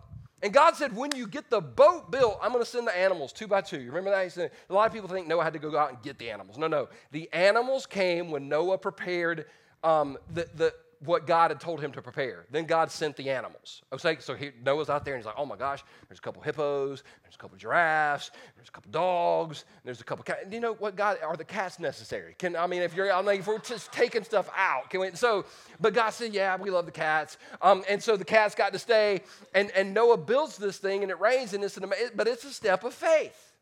And 0.42 0.52
God 0.52 0.76
said, 0.76 0.94
when 0.94 1.10
you 1.16 1.26
get 1.26 1.48
the 1.48 1.62
boat 1.62 2.10
built, 2.10 2.38
I'm 2.42 2.52
going 2.52 2.62
to 2.62 2.70
send 2.70 2.86
the 2.86 2.94
animals 2.94 3.32
two 3.32 3.46
by 3.46 3.62
two. 3.62 3.80
You 3.80 3.86
remember 3.86 4.10
that? 4.10 4.22
He 4.24 4.28
said, 4.28 4.50
a 4.68 4.74
lot 4.74 4.86
of 4.86 4.92
people 4.92 5.08
think 5.08 5.26
Noah 5.26 5.42
had 5.42 5.54
to 5.54 5.58
go 5.58 5.74
out 5.74 5.88
and 5.88 6.02
get 6.02 6.18
the 6.18 6.30
animals. 6.30 6.58
No, 6.58 6.66
no. 6.66 6.90
The 7.10 7.32
animals 7.32 7.86
came 7.86 8.30
when 8.30 8.46
Noah 8.46 8.76
prepared 8.76 9.46
um, 9.82 10.18
the, 10.34 10.50
the, 10.54 10.74
what 11.04 11.26
God 11.26 11.50
had 11.50 11.60
told 11.60 11.80
him 11.80 11.92
to 11.92 12.02
prepare. 12.02 12.46
Then 12.50 12.64
God 12.64 12.90
sent 12.90 13.16
the 13.16 13.30
animals. 13.30 13.82
Okay, 13.92 14.16
so 14.20 14.34
he, 14.34 14.50
Noah's 14.64 14.88
out 14.88 15.04
there 15.04 15.14
and 15.14 15.22
he's 15.22 15.26
like, 15.26 15.34
oh 15.36 15.46
my 15.46 15.56
gosh, 15.56 15.82
there's 16.08 16.18
a 16.18 16.22
couple 16.22 16.42
hippos, 16.42 17.02
there's 17.22 17.34
a 17.34 17.38
couple 17.38 17.56
giraffes, 17.56 18.30
there's 18.56 18.68
a 18.68 18.72
couple 18.72 18.90
dogs, 18.90 19.64
there's 19.84 20.00
a 20.00 20.04
couple 20.04 20.24
cats. 20.24 20.40
Do 20.48 20.54
you 20.54 20.60
know 20.60 20.74
what 20.74 20.96
God, 20.96 21.18
are 21.22 21.36
the 21.36 21.44
cats 21.44 21.78
necessary? 21.78 22.34
Can, 22.38 22.56
I 22.56 22.66
mean, 22.66 22.82
if 22.82 22.94
you're, 22.94 23.12
I 23.12 23.20
mean, 23.22 23.40
if 23.40 23.46
we're 23.46 23.58
just 23.58 23.92
taking 23.92 24.24
stuff 24.24 24.48
out, 24.56 24.90
can 24.90 25.00
we, 25.00 25.10
so, 25.14 25.44
but 25.80 25.94
God 25.94 26.10
said, 26.10 26.32
yeah, 26.32 26.56
we 26.56 26.70
love 26.70 26.86
the 26.86 26.92
cats. 26.92 27.38
Um, 27.60 27.84
and 27.88 28.02
so 28.02 28.16
the 28.16 28.24
cats 28.24 28.54
got 28.54 28.72
to 28.72 28.78
stay 28.78 29.20
and, 29.54 29.70
and 29.72 29.92
Noah 29.92 30.16
builds 30.16 30.56
this 30.56 30.78
thing 30.78 31.02
and 31.02 31.10
it 31.10 31.20
rains 31.20 31.54
and 31.54 31.62
it's 31.62 31.76
an 31.76 31.84
but 32.14 32.28
it's 32.28 32.44
a 32.44 32.52
step 32.52 32.84
of 32.84 32.94
faith. 32.94 33.52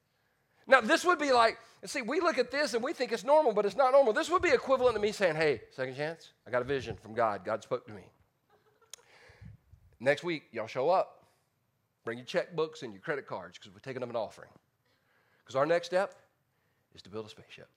Now, 0.66 0.80
this 0.80 1.04
would 1.04 1.18
be 1.18 1.32
like, 1.32 1.58
see, 1.90 2.02
we 2.02 2.20
look 2.20 2.38
at 2.38 2.50
this 2.50 2.74
and 2.74 2.82
we 2.82 2.92
think 2.92 3.12
it's 3.12 3.24
normal, 3.24 3.52
but 3.52 3.66
it's 3.66 3.76
not 3.76 3.92
normal. 3.92 4.12
This 4.12 4.30
would 4.30 4.42
be 4.42 4.50
equivalent 4.50 4.94
to 4.94 5.00
me 5.00 5.10
saying, 5.12 5.34
hey, 5.34 5.62
second 5.70 5.96
chance, 5.96 6.32
I 6.46 6.50
got 6.50 6.62
a 6.62 6.64
vision 6.64 6.96
from 6.96 7.14
God. 7.14 7.44
God 7.44 7.62
spoke 7.62 7.86
to 7.86 7.92
me. 7.92 8.02
Next 9.98 10.22
week, 10.22 10.44
y'all 10.52 10.66
show 10.66 10.90
up. 10.90 11.24
Bring 12.04 12.18
your 12.18 12.26
checkbooks 12.26 12.82
and 12.82 12.92
your 12.92 13.00
credit 13.00 13.26
cards 13.26 13.58
because 13.58 13.72
we're 13.72 13.80
taking 13.80 14.02
up 14.02 14.10
an 14.10 14.16
offering. 14.16 14.50
Because 15.42 15.56
our 15.56 15.66
next 15.66 15.86
step 15.86 16.14
is 16.94 17.02
to 17.02 17.10
build 17.10 17.26
a 17.26 17.28
spaceship. 17.28 17.68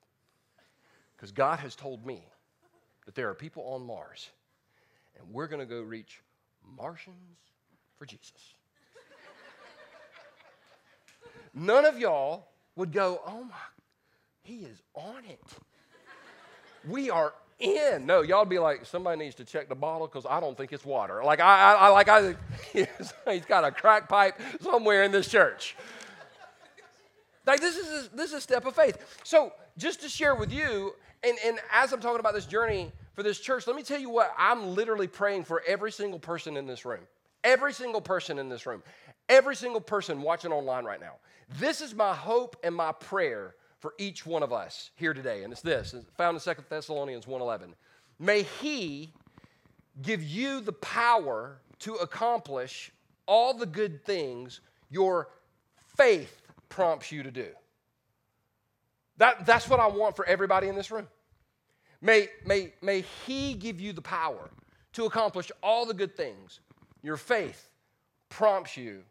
Because 1.16 1.32
God 1.32 1.58
has 1.60 1.74
told 1.74 2.04
me 2.04 2.22
that 3.06 3.14
there 3.14 3.28
are 3.28 3.34
people 3.34 3.62
on 3.64 3.86
Mars, 3.86 4.30
and 5.18 5.32
we're 5.32 5.46
going 5.46 5.60
to 5.60 5.66
go 5.66 5.80
reach 5.80 6.20
Martians 6.76 7.38
for 7.96 8.04
Jesus. 8.04 8.54
None 11.54 11.84
of 11.84 11.98
y'all 11.98 12.48
would 12.74 12.92
go, 12.92 13.20
oh 13.26 13.44
my, 13.44 13.54
he 14.46 14.58
is 14.58 14.80
on 14.94 15.24
it. 15.28 15.40
We 16.88 17.10
are 17.10 17.34
in. 17.58 18.06
No, 18.06 18.22
y'all 18.22 18.44
be 18.44 18.60
like, 18.60 18.86
somebody 18.86 19.18
needs 19.18 19.34
to 19.36 19.44
check 19.44 19.68
the 19.68 19.74
bottle 19.74 20.06
because 20.06 20.24
I 20.24 20.38
don't 20.38 20.56
think 20.56 20.72
it's 20.72 20.84
water. 20.84 21.24
Like 21.24 21.40
I, 21.40 21.72
I, 21.72 21.74
I 21.74 21.88
like 21.88 22.08
I, 22.08 22.36
he's 22.72 23.44
got 23.46 23.64
a 23.64 23.72
crack 23.72 24.08
pipe 24.08 24.40
somewhere 24.60 25.02
in 25.02 25.10
this 25.10 25.28
church. 25.28 25.76
Like 27.44 27.60
this 27.60 27.76
is 27.76 28.08
this 28.10 28.30
is 28.30 28.38
a 28.38 28.40
step 28.40 28.66
of 28.66 28.76
faith. 28.76 28.98
So 29.24 29.52
just 29.78 30.00
to 30.02 30.08
share 30.08 30.36
with 30.36 30.52
you, 30.52 30.94
and, 31.24 31.36
and 31.44 31.58
as 31.72 31.92
I'm 31.92 32.00
talking 32.00 32.20
about 32.20 32.34
this 32.34 32.46
journey 32.46 32.92
for 33.14 33.24
this 33.24 33.40
church, 33.40 33.66
let 33.66 33.74
me 33.74 33.82
tell 33.82 34.00
you 34.00 34.10
what 34.10 34.32
I'm 34.38 34.74
literally 34.74 35.08
praying 35.08 35.44
for 35.44 35.62
every 35.66 35.90
single 35.90 36.20
person 36.20 36.56
in 36.56 36.66
this 36.66 36.84
room. 36.84 37.02
Every 37.42 37.72
single 37.72 38.00
person 38.00 38.38
in 38.38 38.48
this 38.48 38.64
room. 38.64 38.82
Every 39.28 39.56
single 39.56 39.80
person 39.80 40.22
watching 40.22 40.52
online 40.52 40.84
right 40.84 41.00
now. 41.00 41.14
This 41.58 41.80
is 41.80 41.94
my 41.94 42.14
hope 42.14 42.56
and 42.62 42.74
my 42.74 42.92
prayer 42.92 43.54
for 43.78 43.94
each 43.98 44.24
one 44.24 44.42
of 44.42 44.52
us 44.52 44.90
here 44.96 45.14
today. 45.14 45.42
And 45.42 45.52
it's 45.52 45.62
this, 45.62 45.94
it's 45.94 46.06
found 46.16 46.36
in 46.36 46.40
2 46.40 46.62
Thessalonians 46.68 47.26
1:11. 47.26 47.74
May 48.18 48.42
he 48.42 49.12
give 50.02 50.22
you 50.22 50.60
the 50.60 50.72
power 50.72 51.58
to 51.80 51.94
accomplish 51.96 52.90
all 53.26 53.54
the 53.54 53.66
good 53.66 54.04
things 54.04 54.60
your 54.90 55.28
faith 55.96 56.42
prompts 56.68 57.12
you 57.12 57.22
to 57.22 57.30
do. 57.30 57.48
That, 59.18 59.46
that's 59.46 59.68
what 59.68 59.80
I 59.80 59.86
want 59.86 60.16
for 60.16 60.26
everybody 60.26 60.68
in 60.68 60.74
this 60.74 60.90
room. 60.90 61.08
May, 62.00 62.28
may, 62.44 62.72
may 62.82 63.04
He 63.26 63.54
give 63.54 63.80
you 63.80 63.92
the 63.92 64.02
power 64.02 64.50
to 64.92 65.06
accomplish 65.06 65.50
all 65.62 65.86
the 65.86 65.94
good 65.94 66.16
things 66.16 66.60
your 67.02 67.16
faith 67.16 67.70
prompts 68.28 68.76
you 68.76 69.02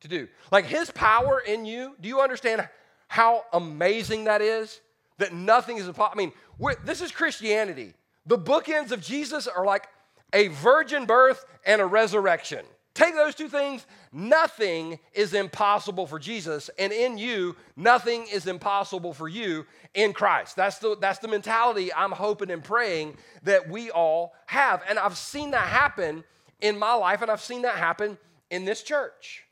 to 0.00 0.08
do. 0.08 0.28
Like 0.50 0.64
His 0.64 0.90
power 0.90 1.40
in 1.40 1.66
you, 1.66 1.94
do 2.00 2.08
you 2.08 2.20
understand 2.20 2.66
how 3.14 3.44
amazing 3.52 4.24
that 4.24 4.42
is? 4.42 4.80
That 5.18 5.32
nothing 5.32 5.76
is 5.76 5.86
impossible. 5.86 6.20
I 6.20 6.66
mean, 6.66 6.76
this 6.84 7.00
is 7.00 7.12
Christianity. 7.12 7.94
The 8.26 8.36
bookends 8.36 8.90
of 8.90 9.00
Jesus 9.00 9.46
are 9.46 9.64
like 9.64 9.86
a 10.32 10.48
virgin 10.48 11.06
birth 11.06 11.44
and 11.64 11.80
a 11.80 11.86
resurrection. 11.86 12.64
Take 12.92 13.14
those 13.14 13.36
two 13.36 13.48
things, 13.48 13.86
nothing 14.12 14.98
is 15.12 15.32
impossible 15.32 16.08
for 16.08 16.18
Jesus, 16.18 16.70
and 16.76 16.92
in 16.92 17.16
you, 17.16 17.54
nothing 17.76 18.26
is 18.32 18.48
impossible 18.48 19.14
for 19.14 19.28
you 19.28 19.64
in 19.94 20.12
Christ. 20.12 20.56
That's 20.56 20.78
the, 20.78 20.96
that's 21.00 21.20
the 21.20 21.28
mentality 21.28 21.94
I'm 21.94 22.10
hoping 22.10 22.50
and 22.50 22.64
praying 22.64 23.16
that 23.44 23.68
we 23.68 23.92
all 23.92 24.32
have. 24.46 24.82
And 24.88 24.98
I've 24.98 25.16
seen 25.16 25.52
that 25.52 25.68
happen 25.68 26.24
in 26.60 26.76
my 26.76 26.94
life, 26.94 27.22
and 27.22 27.30
I've 27.30 27.40
seen 27.40 27.62
that 27.62 27.76
happen 27.76 28.18
in 28.50 28.64
this 28.64 28.82
church. 28.82 29.44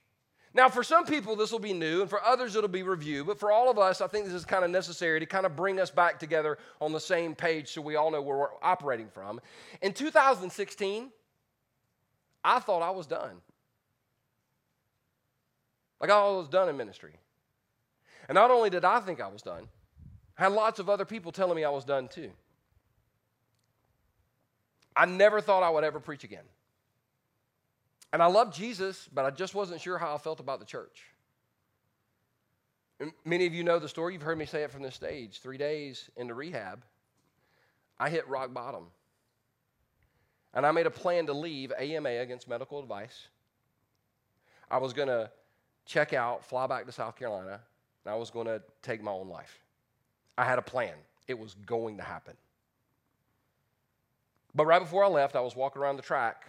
Now, 0.55 0.69
for 0.69 0.83
some 0.83 1.07
people, 1.07 1.35
this 1.35 1.51
will 1.51 1.59
be 1.59 1.73
new, 1.73 2.03
and 2.03 2.11
for 2.11 2.23
others, 2.23 2.57
it'll 2.57 2.69
be 2.69 2.83
review. 2.83 3.25
But 3.25 3.39
for 3.39 3.51
all 3.51 3.71
of 3.71 3.79
us, 3.79 4.03
I 4.03 4.07
think 4.07 4.27
this 4.27 4.35
is 4.35 4.45
kind 4.45 4.65
of 4.65 4.71
necessary 4.71 5.19
to 5.19 5.27
kind 5.27 5.47
of 5.47 5.57
bring 5.57 5.81
us 5.81 5.91
back 5.91 6.19
together 6.19 6.59
on 6.81 6.93
the 6.93 7.01
same 7.01 7.35
page 7.35 7.73
so 7.73 7.81
we 7.81 7.97
all 7.97 8.11
know 8.11 8.21
where 8.21 8.37
we're 8.37 8.63
operating 8.63 9.09
from. 9.09 9.41
In 9.81 9.95
2016, 9.95 11.11
I 12.45 12.59
thought 12.61 12.83
I 12.83 12.91
was 12.91 13.07
done. 13.07 13.41
Like 16.01 16.11
I 16.11 16.23
was 16.25 16.49
done 16.49 16.69
in 16.69 16.77
ministry. 16.77 17.15
And 18.29 18.35
not 18.35 18.51
only 18.51 18.69
did 18.69 18.85
I 18.85 19.01
think 19.01 19.21
I 19.21 19.29
was 19.29 19.41
done, 19.41 19.69
I 20.37 20.45
had 20.45 20.53
lots 20.53 20.79
of 20.81 20.91
other 20.91 21.05
people 21.05 21.33
telling 21.33 21.57
me 21.57 21.65
I 21.65 21.71
was 21.71 21.85
done 21.85 22.09
too. 22.09 22.31
I 24.95 25.07
never 25.07 25.41
thought 25.41 25.63
I 25.63 25.71
would 25.71 25.85
ever 25.85 26.01
preach 26.01 26.25
again. 26.25 26.45
And 28.13 28.23
I 28.23 28.27
loved 28.27 28.55
Jesus, 28.55 29.09
but 29.13 29.25
I 29.25 29.31
just 29.31 29.55
wasn't 29.55 29.81
sure 29.81 29.99
how 29.99 30.15
I 30.15 30.19
felt 30.19 30.41
about 30.41 30.61
the 30.61 30.67
church. 30.67 31.05
And 33.01 33.13
many 33.25 33.47
of 33.47 33.55
you 33.55 33.65
know 33.65 33.79
the 33.79 33.89
story. 33.89 34.13
You've 34.13 34.23
heard 34.23 34.39
me 34.39 34.45
say 34.45 34.63
it 34.63 34.71
from 34.71 34.83
the 34.83 34.91
stage. 34.91 35.41
Three 35.41 35.57
days 35.59 36.11
into 36.17 36.35
rehab, 36.35 36.85
I 37.99 38.11
hit 38.11 38.29
rock 38.29 38.53
bottom. 38.53 38.87
And 40.55 40.67
I 40.67 40.73
made 40.73 40.87
a 40.87 40.91
plan 40.91 41.27
to 41.27 41.33
leave 41.33 41.73
AMA 41.73 42.11
against 42.11 42.47
medical 42.47 42.79
advice. 42.79 43.29
I 44.71 44.79
was 44.79 44.93
going 44.93 45.09
to 45.09 45.31
check 45.87 46.13
out, 46.13 46.45
fly 46.45 46.67
back 46.67 46.87
to 46.87 46.93
South 46.93 47.17
Carolina, 47.17 47.61
and 48.05 48.13
I 48.13 48.17
was 48.17 48.31
going 48.31 48.47
to 48.47 48.63
take 48.83 49.03
my 49.03 49.11
own 49.11 49.29
life. 49.29 49.59
I 50.37 50.45
had 50.45 50.59
a 50.59 50.63
plan, 50.63 50.95
it 51.27 51.39
was 51.39 51.55
going 51.67 51.97
to 51.97 52.03
happen. 52.03 52.35
But 54.55 54.67
right 54.67 54.81
before 54.81 55.05
I 55.05 55.09
left, 55.09 55.35
I 55.35 55.41
was 55.41 55.57
walking 55.57 55.81
around 55.81 55.97
the 55.97 56.03
track 56.03 56.47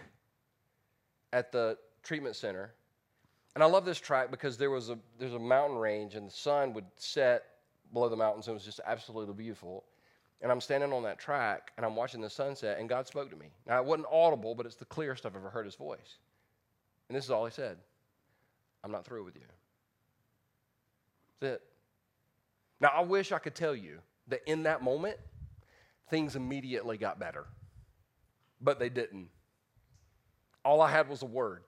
at 1.34 1.50
the 1.52 1.76
treatment 2.02 2.36
center. 2.36 2.72
And 3.54 3.62
I 3.62 3.66
love 3.66 3.84
this 3.84 3.98
track 3.98 4.30
because 4.30 4.56
there 4.56 4.70
was 4.70 4.88
a 4.88 4.98
there's 5.18 5.34
a 5.34 5.38
mountain 5.38 5.76
range 5.76 6.14
and 6.14 6.28
the 6.28 6.32
sun 6.32 6.72
would 6.72 6.86
set 6.96 7.44
below 7.92 8.08
the 8.08 8.16
mountains 8.16 8.46
and 8.46 8.52
it 8.52 8.54
was 8.54 8.64
just 8.64 8.80
absolutely 8.86 9.34
beautiful. 9.34 9.84
And 10.40 10.50
I'm 10.50 10.60
standing 10.60 10.92
on 10.92 11.02
that 11.02 11.18
track 11.18 11.72
and 11.76 11.84
I'm 11.84 11.96
watching 11.96 12.20
the 12.20 12.30
sunset 12.30 12.78
and 12.78 12.88
God 12.88 13.06
spoke 13.06 13.30
to 13.30 13.36
me. 13.36 13.46
Now 13.66 13.78
it 13.80 13.84
wasn't 13.84 14.06
audible, 14.10 14.54
but 14.54 14.64
it's 14.64 14.76
the 14.76 14.84
clearest 14.84 15.26
I've 15.26 15.36
ever 15.36 15.50
heard 15.50 15.66
his 15.66 15.74
voice. 15.74 16.18
And 17.08 17.16
this 17.16 17.24
is 17.24 17.30
all 17.30 17.44
he 17.44 17.50
said. 17.50 17.76
I'm 18.82 18.92
not 18.92 19.04
through 19.04 19.24
with 19.24 19.34
you. 19.34 19.42
That's 21.40 21.54
it. 21.54 21.62
Now 22.80 22.90
I 22.94 23.02
wish 23.02 23.32
I 23.32 23.38
could 23.38 23.54
tell 23.54 23.74
you 23.74 23.98
that 24.28 24.40
in 24.46 24.62
that 24.64 24.82
moment, 24.82 25.16
things 26.10 26.36
immediately 26.36 26.96
got 26.96 27.18
better. 27.18 27.46
But 28.60 28.78
they 28.78 28.88
didn't. 28.88 29.28
All 30.64 30.80
I 30.80 30.90
had 30.90 31.08
was 31.08 31.22
a 31.22 31.26
word. 31.26 31.62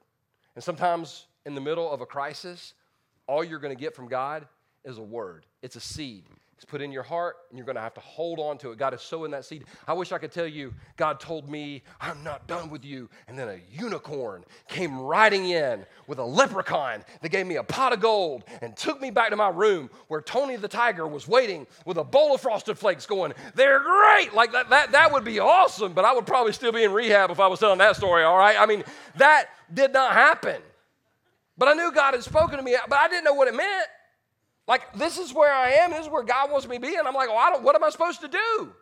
And 0.54 0.64
sometimes 0.64 1.26
in 1.44 1.54
the 1.54 1.60
middle 1.60 1.90
of 1.90 2.00
a 2.00 2.06
crisis, 2.06 2.74
all 3.26 3.44
you're 3.44 3.58
going 3.58 3.74
to 3.74 3.80
get 3.80 3.94
from 3.94 4.08
God 4.08 4.46
is 4.84 4.98
a 4.98 5.02
word. 5.02 5.46
It's 5.62 5.76
a 5.76 5.80
seed. 5.80 6.24
It's 6.56 6.64
put 6.64 6.80
in 6.80 6.90
your 6.90 7.02
heart, 7.02 7.36
and 7.50 7.58
you're 7.58 7.66
going 7.66 7.76
to 7.76 7.82
have 7.82 7.92
to 7.94 8.00
hold 8.00 8.38
on 8.38 8.56
to 8.58 8.70
it. 8.70 8.78
God 8.78 8.94
is 8.94 9.02
sowing 9.02 9.30
that 9.32 9.44
seed. 9.44 9.64
I 9.86 9.92
wish 9.92 10.10
I 10.10 10.16
could 10.16 10.32
tell 10.32 10.46
you, 10.46 10.72
God 10.96 11.20
told 11.20 11.50
me, 11.50 11.82
I'm 12.00 12.24
not 12.24 12.46
done 12.46 12.70
with 12.70 12.82
you. 12.82 13.10
And 13.28 13.38
then 13.38 13.48
a 13.48 13.58
unicorn 13.70 14.42
came 14.66 14.98
riding 14.98 15.50
in 15.50 15.84
with 16.06 16.18
a 16.18 16.24
leprechaun 16.24 17.04
that 17.20 17.28
gave 17.28 17.46
me 17.46 17.56
a 17.56 17.62
pot 17.62 17.92
of 17.92 18.00
gold 18.00 18.44
and 18.62 18.74
took 18.74 19.02
me 19.02 19.10
back 19.10 19.30
to 19.30 19.36
my 19.36 19.50
room 19.50 19.90
where 20.08 20.22
Tony 20.22 20.56
the 20.56 20.66
tiger 20.66 21.06
was 21.06 21.28
waiting 21.28 21.66
with 21.84 21.98
a 21.98 22.04
bowl 22.04 22.34
of 22.34 22.40
frosted 22.40 22.78
flakes 22.78 23.04
going, 23.04 23.34
They're 23.54 23.80
great. 23.80 24.32
Like 24.32 24.52
that, 24.52 24.70
that, 24.70 24.92
that 24.92 25.12
would 25.12 25.24
be 25.24 25.38
awesome, 25.38 25.92
but 25.92 26.06
I 26.06 26.14
would 26.14 26.26
probably 26.26 26.54
still 26.54 26.72
be 26.72 26.84
in 26.84 26.92
rehab 26.92 27.30
if 27.30 27.38
I 27.38 27.48
was 27.48 27.60
telling 27.60 27.78
that 27.78 27.96
story, 27.96 28.24
all 28.24 28.38
right? 28.38 28.56
I 28.58 28.64
mean, 28.64 28.82
that 29.16 29.50
did 29.74 29.92
not 29.92 30.12
happen. 30.14 30.62
But 31.58 31.68
I 31.68 31.74
knew 31.74 31.92
God 31.92 32.14
had 32.14 32.22
spoken 32.22 32.56
to 32.56 32.62
me, 32.62 32.76
but 32.88 32.98
I 32.98 33.08
didn't 33.08 33.24
know 33.24 33.34
what 33.34 33.48
it 33.48 33.54
meant. 33.54 33.88
Like, 34.66 34.92
this 34.94 35.18
is 35.18 35.32
where 35.32 35.52
I 35.52 35.70
am, 35.70 35.90
this 35.90 36.06
is 36.06 36.10
where 36.10 36.24
God 36.24 36.50
wants 36.50 36.66
me 36.66 36.76
to 36.76 36.82
be. 36.82 36.96
And 36.96 37.06
I'm 37.06 37.14
like, 37.14 37.28
well, 37.28 37.38
I 37.38 37.50
don't, 37.50 37.62
what 37.62 37.76
am 37.76 37.84
I 37.84 37.90
supposed 37.90 38.20
to 38.22 38.28
do? 38.28 38.72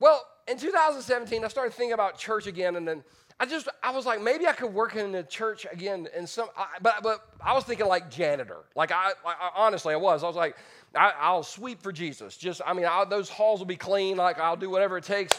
Well, 0.00 0.22
in 0.48 0.58
2017, 0.58 1.44
I 1.44 1.48
started 1.48 1.72
thinking 1.72 1.92
about 1.92 2.18
church 2.18 2.46
again, 2.46 2.76
and 2.76 2.86
then 2.86 3.04
I 3.38 3.46
just, 3.46 3.68
I 3.82 3.90
was 3.90 4.06
like, 4.06 4.20
maybe 4.20 4.46
I 4.46 4.52
could 4.52 4.72
work 4.72 4.94
in 4.96 5.12
the 5.12 5.22
church 5.22 5.66
again. 5.72 6.08
And 6.14 6.28
some, 6.28 6.48
I, 6.56 6.66
but, 6.80 7.02
but 7.02 7.26
I 7.40 7.54
was 7.54 7.64
thinking 7.64 7.86
like 7.86 8.10
janitor. 8.10 8.58
Like, 8.76 8.92
I, 8.92 9.12
I 9.24 9.50
honestly, 9.56 9.94
I 9.94 9.96
was. 9.96 10.22
I 10.22 10.26
was 10.26 10.36
like, 10.36 10.56
I, 10.94 11.32
will 11.32 11.42
sweep 11.42 11.82
for 11.82 11.90
Jesus. 11.90 12.36
Just, 12.36 12.60
I 12.66 12.72
mean, 12.72 12.84
I, 12.84 13.04
those 13.04 13.28
halls 13.28 13.60
will 13.60 13.66
be 13.66 13.76
clean. 13.76 14.16
Like, 14.16 14.38
I'll 14.38 14.56
do 14.56 14.70
whatever 14.70 14.98
it 14.98 15.04
takes. 15.04 15.32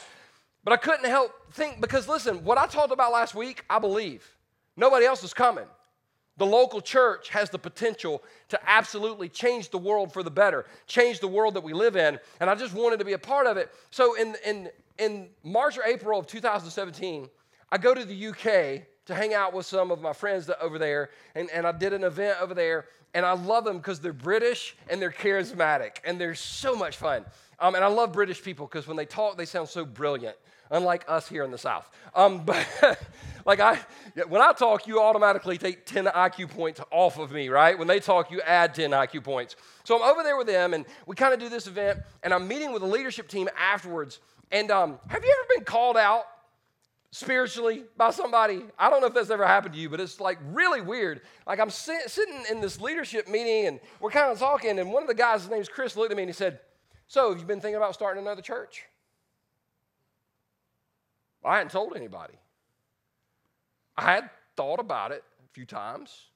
But 0.64 0.74
I 0.74 0.78
couldn't 0.78 1.06
help 1.06 1.32
think 1.54 1.80
because 1.82 2.08
listen, 2.08 2.44
what 2.44 2.58
I 2.58 2.68
talked 2.68 2.92
about 2.92 3.12
last 3.12 3.36
week, 3.36 3.64
I 3.70 3.80
believe. 3.80 4.26
Nobody 4.76 5.06
else 5.06 5.24
is 5.24 5.34
coming. 5.34 5.66
The 6.38 6.46
local 6.46 6.82
church 6.82 7.30
has 7.30 7.50
the 7.50 7.60
potential 7.60 8.24
to 8.50 8.60
absolutely 8.68 9.30
change 9.30 9.70
the 9.70 9.78
world 9.78 10.12
for 10.12 10.24
the 10.24 10.32
better, 10.32 10.66
change 10.88 11.20
the 11.20 11.28
world 11.28 11.54
that 11.54 11.64
we 11.64 11.74
live 11.74 11.96
in. 11.96 12.20
And 12.40 12.50
I 12.50 12.56
just 12.56 12.74
wanted 12.74 12.98
to 13.00 13.06
be 13.06 13.14
a 13.14 13.20
part 13.20 13.46
of 13.46 13.58
it. 13.58 13.72
So 13.92 14.16
in, 14.16 14.36
in, 14.46 14.70
in 14.98 15.28
March 15.44 15.78
or 15.78 15.84
April 15.84 16.20
of 16.20 16.26
2017, 16.26 17.30
I 17.72 17.78
go 17.78 17.94
to 17.94 18.04
the 18.04 18.28
UK 18.28 18.88
to 19.06 19.14
hang 19.14 19.34
out 19.34 19.54
with 19.54 19.66
some 19.66 19.92
of 19.92 20.02
my 20.02 20.14
friends 20.14 20.50
over 20.60 20.80
there. 20.80 21.12
And, 21.36 21.50
and 21.52 21.68
I 21.68 21.72
did 21.72 21.94
an 21.94 22.04
event 22.04 22.38
over 22.42 22.54
there. 22.54 22.86
And 23.14 23.26
I 23.26 23.34
love 23.34 23.64
them 23.64 23.78
because 23.78 24.00
they're 24.00 24.12
British 24.12 24.76
and 24.90 25.00
they're 25.00 25.12
charismatic 25.12 25.98
and 26.04 26.20
they're 26.20 26.34
so 26.34 26.76
much 26.76 26.98
fun. 26.98 27.26
Um, 27.60 27.76
and 27.76 27.84
I 27.84 27.88
love 27.88 28.12
British 28.12 28.42
people 28.42 28.66
because 28.66 28.88
when 28.88 28.98
they 28.98 29.06
talk, 29.06 29.38
they 29.38 29.46
sound 29.46 29.70
so 29.70 29.86
brilliant. 29.86 30.36
Unlike 30.72 31.06
us 31.08 31.28
here 31.28 31.44
in 31.44 31.52
the 31.52 31.58
South. 31.58 31.90
Um, 32.16 32.44
but 32.46 32.66
like 33.46 33.60
I, 33.60 33.80
when 34.28 34.42
I 34.42 34.54
talk, 34.54 34.88
you 34.88 35.02
automatically 35.02 35.58
take 35.58 35.86
10 35.86 36.06
IQ 36.06 36.50
points 36.50 36.82
off 36.92 37.20
of 37.20 37.32
me, 37.32 37.50
right? 37.50 37.78
When 37.78 37.88
they 37.88 38.00
talk, 38.00 38.32
you 38.32 38.42
add 38.42 38.74
10 38.76 38.92
IQ 38.92 39.24
points. 39.24 39.56
So 39.84 39.96
I'm 39.96 40.10
over 40.10 40.24
there 40.24 40.38
with 40.38 40.48
them, 40.48 40.74
and 40.74 40.86
we 41.06 41.16
kind 41.16 41.34
of 41.34 41.40
do 41.40 41.50
this 41.50 41.68
event, 41.68 42.00
and 42.24 42.34
I'm 42.34 42.48
meeting 42.48 42.72
with 42.72 42.82
the 42.82 42.88
leadership 42.88 43.28
team 43.28 43.50
afterwards. 43.58 44.20
And 44.52 44.72
um, 44.72 45.00
have 45.08 45.24
you 45.24 45.36
ever 45.40 45.60
been 45.60 45.66
called 45.66 45.98
out 45.98 46.26
spiritually 47.14 47.84
by 47.96 48.10
somebody. 48.10 48.64
I 48.78 48.90
don't 48.90 49.00
know 49.00 49.06
if 49.06 49.14
that's 49.14 49.30
ever 49.30 49.46
happened 49.46 49.76
to 49.76 49.80
you, 49.80 49.88
but 49.88 50.00
it's 50.00 50.20
like 50.20 50.40
really 50.52 50.82
weird. 50.82 51.22
Like 51.46 51.60
I'm 51.60 51.70
sit- 51.70 52.10
sitting 52.10 52.44
in 52.50 52.60
this 52.60 52.82
leadership 52.82 53.28
meeting 53.28 53.68
and 53.68 53.80
we're 54.00 54.10
kind 54.10 54.32
of 54.32 54.40
talking, 54.40 54.80
and 54.80 54.92
one 54.92 55.04
of 55.04 55.08
the 55.08 55.14
guys, 55.14 55.44
his 55.44 55.52
name's 55.52 55.70
Chris, 55.70 55.96
looked 55.96 56.10
at 56.12 56.18
me 56.18 56.24
and 56.24 56.30
he 56.30 56.34
said, 56.34 56.60
So, 57.08 57.30
have 57.30 57.40
you 57.40 57.46
been 57.46 57.62
thinking 57.62 57.76
about 57.76 57.94
starting 57.94 58.24
another 58.24 58.42
church? 58.42 58.86
I 61.46 61.58
hadn't 61.58 61.72
told 61.72 61.96
anybody. 61.96 62.36
I 63.98 64.14
had 64.14 64.30
thought 64.56 64.80
about 64.80 65.12
it 65.12 65.24
a 65.44 65.54
few 65.54 65.66
times, 65.66 66.30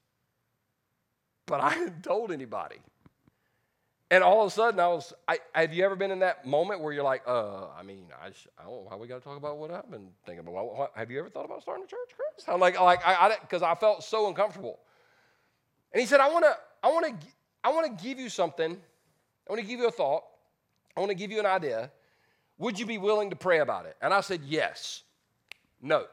but 1.46 1.62
I 1.62 1.70
hadn't 1.70 2.04
told 2.04 2.32
anybody. 2.32 2.78
And 4.10 4.24
all 4.24 4.42
of 4.42 4.48
a 4.48 4.52
sudden, 4.52 4.80
I 4.80 4.88
was, 4.88 5.14
I, 5.28 5.40
have 5.54 5.74
you 5.74 5.84
ever 5.84 5.96
been 5.96 6.12
in 6.12 6.20
that 6.20 6.46
moment 6.46 6.80
where 6.80 6.94
you're 6.94 7.04
like, 7.04 7.24
uh, 7.28 7.68
I 7.78 7.84
mean, 7.84 8.06
I, 8.22 8.28
I 8.28 8.64
don't 8.64 8.72
know 8.72 8.86
why 8.88 8.96
we 8.96 9.06
got 9.06 9.18
to 9.18 9.24
talk 9.24 9.38
about 9.38 9.58
what 9.58 9.70
I've 9.70 9.92
been 9.92 10.08
thinking 10.26 10.40
about. 10.40 10.54
What, 10.54 10.78
what, 10.78 10.92
have 10.96 11.12
you 11.12 11.20
ever 11.20 11.30
thought 11.30 11.44
about 11.44 11.62
starting 11.62 11.84
a 11.84 11.88
church, 11.88 12.16
Chris? 12.16 12.48
I'm 12.48 12.62
like, 12.62 12.80
like 12.80 13.06
I, 13.06 13.36
because 13.42 13.62
I, 13.62 13.72
I, 13.72 13.76
felt 13.76 14.04
so 14.04 14.30
uncomfortable. 14.30 14.80
And 15.92 16.00
he 16.00 16.08
said, 16.08 16.22
I 16.22 16.30
want 16.30 16.46
to, 16.46 16.56
I 16.82 16.88
want 16.88 17.06
to, 17.06 17.28
I 17.66 17.72
want 17.72 17.98
to 17.98 18.04
give 18.04 18.18
you 18.18 18.30
something. 18.30 18.72
I 18.72 19.52
want 19.52 19.62
to 19.62 19.68
give 19.68 19.80
you 19.80 19.88
a 19.88 19.92
thought. 19.92 20.24
I 20.96 21.02
want 21.02 21.10
to 21.10 21.16
give 21.16 21.32
you 21.32 21.40
an 21.40 21.46
idea. 21.46 21.92
Would 22.60 22.80
you 22.80 22.86
be 22.86 22.98
willing 22.98 23.30
to 23.30 23.36
pray 23.36 23.60
about 23.60 23.86
it? 23.86 23.96
And 24.02 24.14
I 24.14 24.22
said, 24.22 24.42
yes. 24.46 25.04
No. 25.82 26.06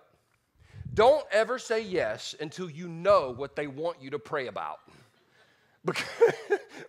Don't 0.92 1.24
ever 1.32 1.58
say 1.58 1.82
yes 1.82 2.34
until 2.40 2.70
you 2.70 2.88
know 2.88 3.32
what 3.34 3.56
they 3.56 3.66
want 3.66 4.00
you 4.00 4.10
to 4.10 4.18
pray 4.18 4.46
about. 4.46 4.80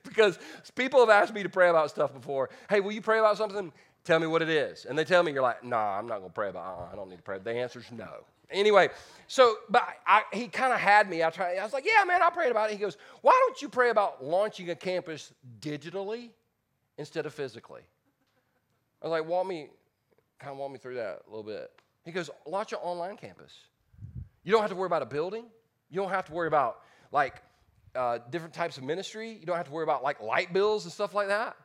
because 0.03 0.39
people 0.75 0.99
have 0.99 1.09
asked 1.09 1.33
me 1.33 1.43
to 1.43 1.49
pray 1.49 1.69
about 1.69 1.89
stuff 1.89 2.13
before. 2.13 2.49
Hey, 2.69 2.79
will 2.79 2.91
you 2.91 3.01
pray 3.01 3.19
about 3.19 3.37
something? 3.37 3.71
Tell 4.03 4.19
me 4.19 4.27
what 4.27 4.41
it 4.41 4.49
is. 4.49 4.85
And 4.85 4.97
they 4.97 5.03
tell 5.03 5.23
me, 5.23 5.31
you're 5.31 5.41
like, 5.41 5.63
nah, 5.63 5.97
I'm 5.97 6.07
not 6.07 6.19
going 6.19 6.29
to 6.29 6.33
pray 6.33 6.49
about. 6.49 6.65
Uh-uh, 6.65 6.93
I 6.93 6.95
don't 6.95 7.09
need 7.09 7.17
to 7.17 7.23
pray. 7.23 7.39
The 7.39 7.51
answer 7.51 7.79
is 7.79 7.91
no. 7.91 8.09
Anyway, 8.51 8.89
so, 9.27 9.55
but 9.69 9.83
I, 10.05 10.21
he 10.31 10.47
kind 10.47 10.71
of 10.71 10.79
had 10.79 11.09
me. 11.09 11.23
I, 11.23 11.31
tried, 11.31 11.57
I 11.57 11.63
was 11.63 11.73
like, 11.73 11.85
yeah, 11.85 12.03
man, 12.05 12.21
I 12.21 12.29
prayed 12.29 12.51
about 12.51 12.69
it. 12.69 12.73
He 12.73 12.79
goes, 12.79 12.97
why 13.21 13.33
don't 13.47 13.59
you 13.61 13.69
pray 13.69 13.89
about 13.89 14.23
launching 14.23 14.69
a 14.69 14.75
campus 14.75 15.33
digitally 15.59 16.29
instead 16.97 17.25
of 17.25 17.33
physically? 17.33 17.81
I 19.05 19.07
was 19.07 19.11
like, 19.11 19.29
walk 19.29 19.45
me, 19.45 19.67
kind 20.39 20.51
of 20.51 20.57
walk 20.57 20.71
me 20.71 20.79
through 20.79 20.95
that 20.95 21.21
a 21.27 21.29
little 21.29 21.43
bit. 21.43 21.69
He 22.05 22.11
goes, 22.11 22.31
launch 22.47 22.73
an 22.73 22.79
online 22.81 23.17
campus. 23.17 23.53
You 24.43 24.51
don't 24.51 24.61
have 24.61 24.71
to 24.71 24.75
worry 24.75 24.87
about 24.87 25.03
a 25.03 25.05
building. 25.05 25.45
You 25.91 26.01
don't 26.01 26.09
have 26.09 26.25
to 26.25 26.33
worry 26.33 26.47
about 26.47 26.79
like 27.11 27.35
uh, 27.93 28.17
different 28.31 28.55
types 28.55 28.79
of 28.79 28.83
ministry. 28.83 29.37
You 29.39 29.45
don't 29.45 29.57
have 29.57 29.67
to 29.67 29.71
worry 29.71 29.83
about 29.83 30.01
like 30.01 30.21
light 30.21 30.53
bills 30.53 30.85
and 30.85 30.91
stuff 30.91 31.13
like 31.13 31.27
that. 31.27 31.55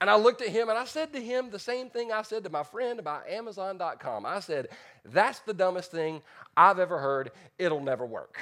And 0.00 0.08
I 0.08 0.14
looked 0.14 0.42
at 0.42 0.48
him 0.48 0.68
and 0.68 0.78
I 0.78 0.84
said 0.84 1.12
to 1.12 1.20
him 1.20 1.50
the 1.50 1.58
same 1.58 1.90
thing 1.90 2.12
I 2.12 2.22
said 2.22 2.44
to 2.44 2.50
my 2.50 2.62
friend 2.62 3.00
about 3.00 3.28
Amazon.com. 3.28 4.24
I 4.24 4.38
said, 4.38 4.68
That's 5.04 5.40
the 5.40 5.52
dumbest 5.52 5.90
thing 5.90 6.22
I've 6.56 6.78
ever 6.78 6.98
heard. 6.98 7.32
It'll 7.58 7.82
never 7.82 8.06
work. 8.06 8.38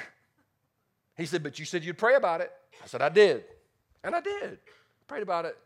He 1.17 1.25
said, 1.25 1.41
But 1.41 1.57
you 1.57 1.65
said 1.65 1.83
you'd 1.83 1.97
pray 1.97 2.13
about 2.13 2.41
it. 2.41 2.51
I 2.83 2.85
said, 2.85 3.01
I 3.01 3.09
did. 3.09 3.43
And 4.03 4.15
I 4.15 4.21
did. 4.21 4.59
Prayed 5.07 5.23
about 5.23 5.45
it 5.45 5.57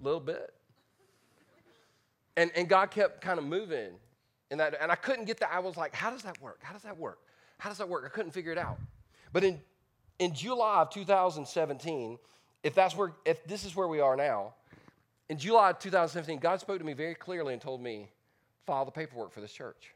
a 0.00 0.04
little 0.04 0.20
bit. 0.20 0.54
And, 2.38 2.52
and 2.54 2.68
God 2.68 2.90
kept 2.90 3.20
kind 3.20 3.38
of 3.38 3.44
moving 3.44 3.90
in 4.50 4.58
that. 4.58 4.76
And 4.80 4.92
I 4.92 4.94
couldn't 4.94 5.24
get 5.24 5.40
that. 5.40 5.50
I 5.52 5.58
was 5.58 5.76
like, 5.76 5.94
How 5.94 6.10
does 6.10 6.22
that 6.22 6.40
work? 6.40 6.60
How 6.62 6.72
does 6.72 6.82
that 6.82 6.96
work? 6.96 7.18
How 7.58 7.68
does 7.68 7.78
that 7.78 7.88
work? 7.88 8.04
I 8.06 8.08
couldn't 8.08 8.30
figure 8.30 8.52
it 8.52 8.58
out. 8.58 8.78
But 9.32 9.44
in 9.44 9.60
in 10.18 10.34
July 10.34 10.82
of 10.82 10.90
2017, 10.90 12.18
if 12.62 12.74
that's 12.74 12.96
where, 12.96 13.12
if 13.24 13.44
this 13.46 13.64
is 13.64 13.76
where 13.76 13.88
we 13.88 14.00
are 14.00 14.16
now, 14.16 14.54
in 15.28 15.38
July 15.38 15.70
of 15.70 15.78
2017, 15.78 16.38
God 16.38 16.60
spoke 16.60 16.78
to 16.78 16.84
me 16.84 16.92
very 16.92 17.14
clearly 17.14 17.52
and 17.52 17.62
told 17.62 17.82
me, 17.82 18.10
file 18.66 18.84
the 18.84 18.90
paperwork 18.90 19.32
for 19.32 19.40
this 19.40 19.52
church. 19.52 19.94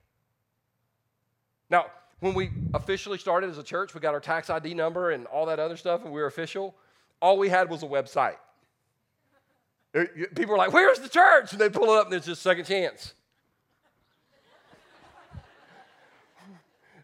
Now, 1.70 1.86
when 2.20 2.34
we 2.34 2.50
officially 2.74 3.18
started 3.18 3.50
as 3.50 3.58
a 3.58 3.62
church, 3.62 3.94
we 3.94 4.00
got 4.00 4.14
our 4.14 4.20
tax 4.20 4.48
ID 4.48 4.74
number 4.74 5.10
and 5.10 5.26
all 5.26 5.46
that 5.46 5.58
other 5.58 5.76
stuff, 5.76 6.04
and 6.04 6.12
we 6.12 6.20
were 6.20 6.26
official. 6.26 6.76
All 7.20 7.36
we 7.38 7.48
had 7.48 7.68
was 7.68 7.82
a 7.82 7.86
website. 7.86 8.36
People 9.92 10.52
were 10.52 10.56
like, 10.56 10.72
Where's 10.72 10.98
the 10.98 11.08
church? 11.08 11.52
And 11.52 11.60
they 11.60 11.68
pull 11.68 11.84
it 11.84 11.98
up, 11.98 12.06
and 12.06 12.14
it's 12.14 12.26
just 12.26 12.42
second 12.42 12.64
chance. 12.64 13.14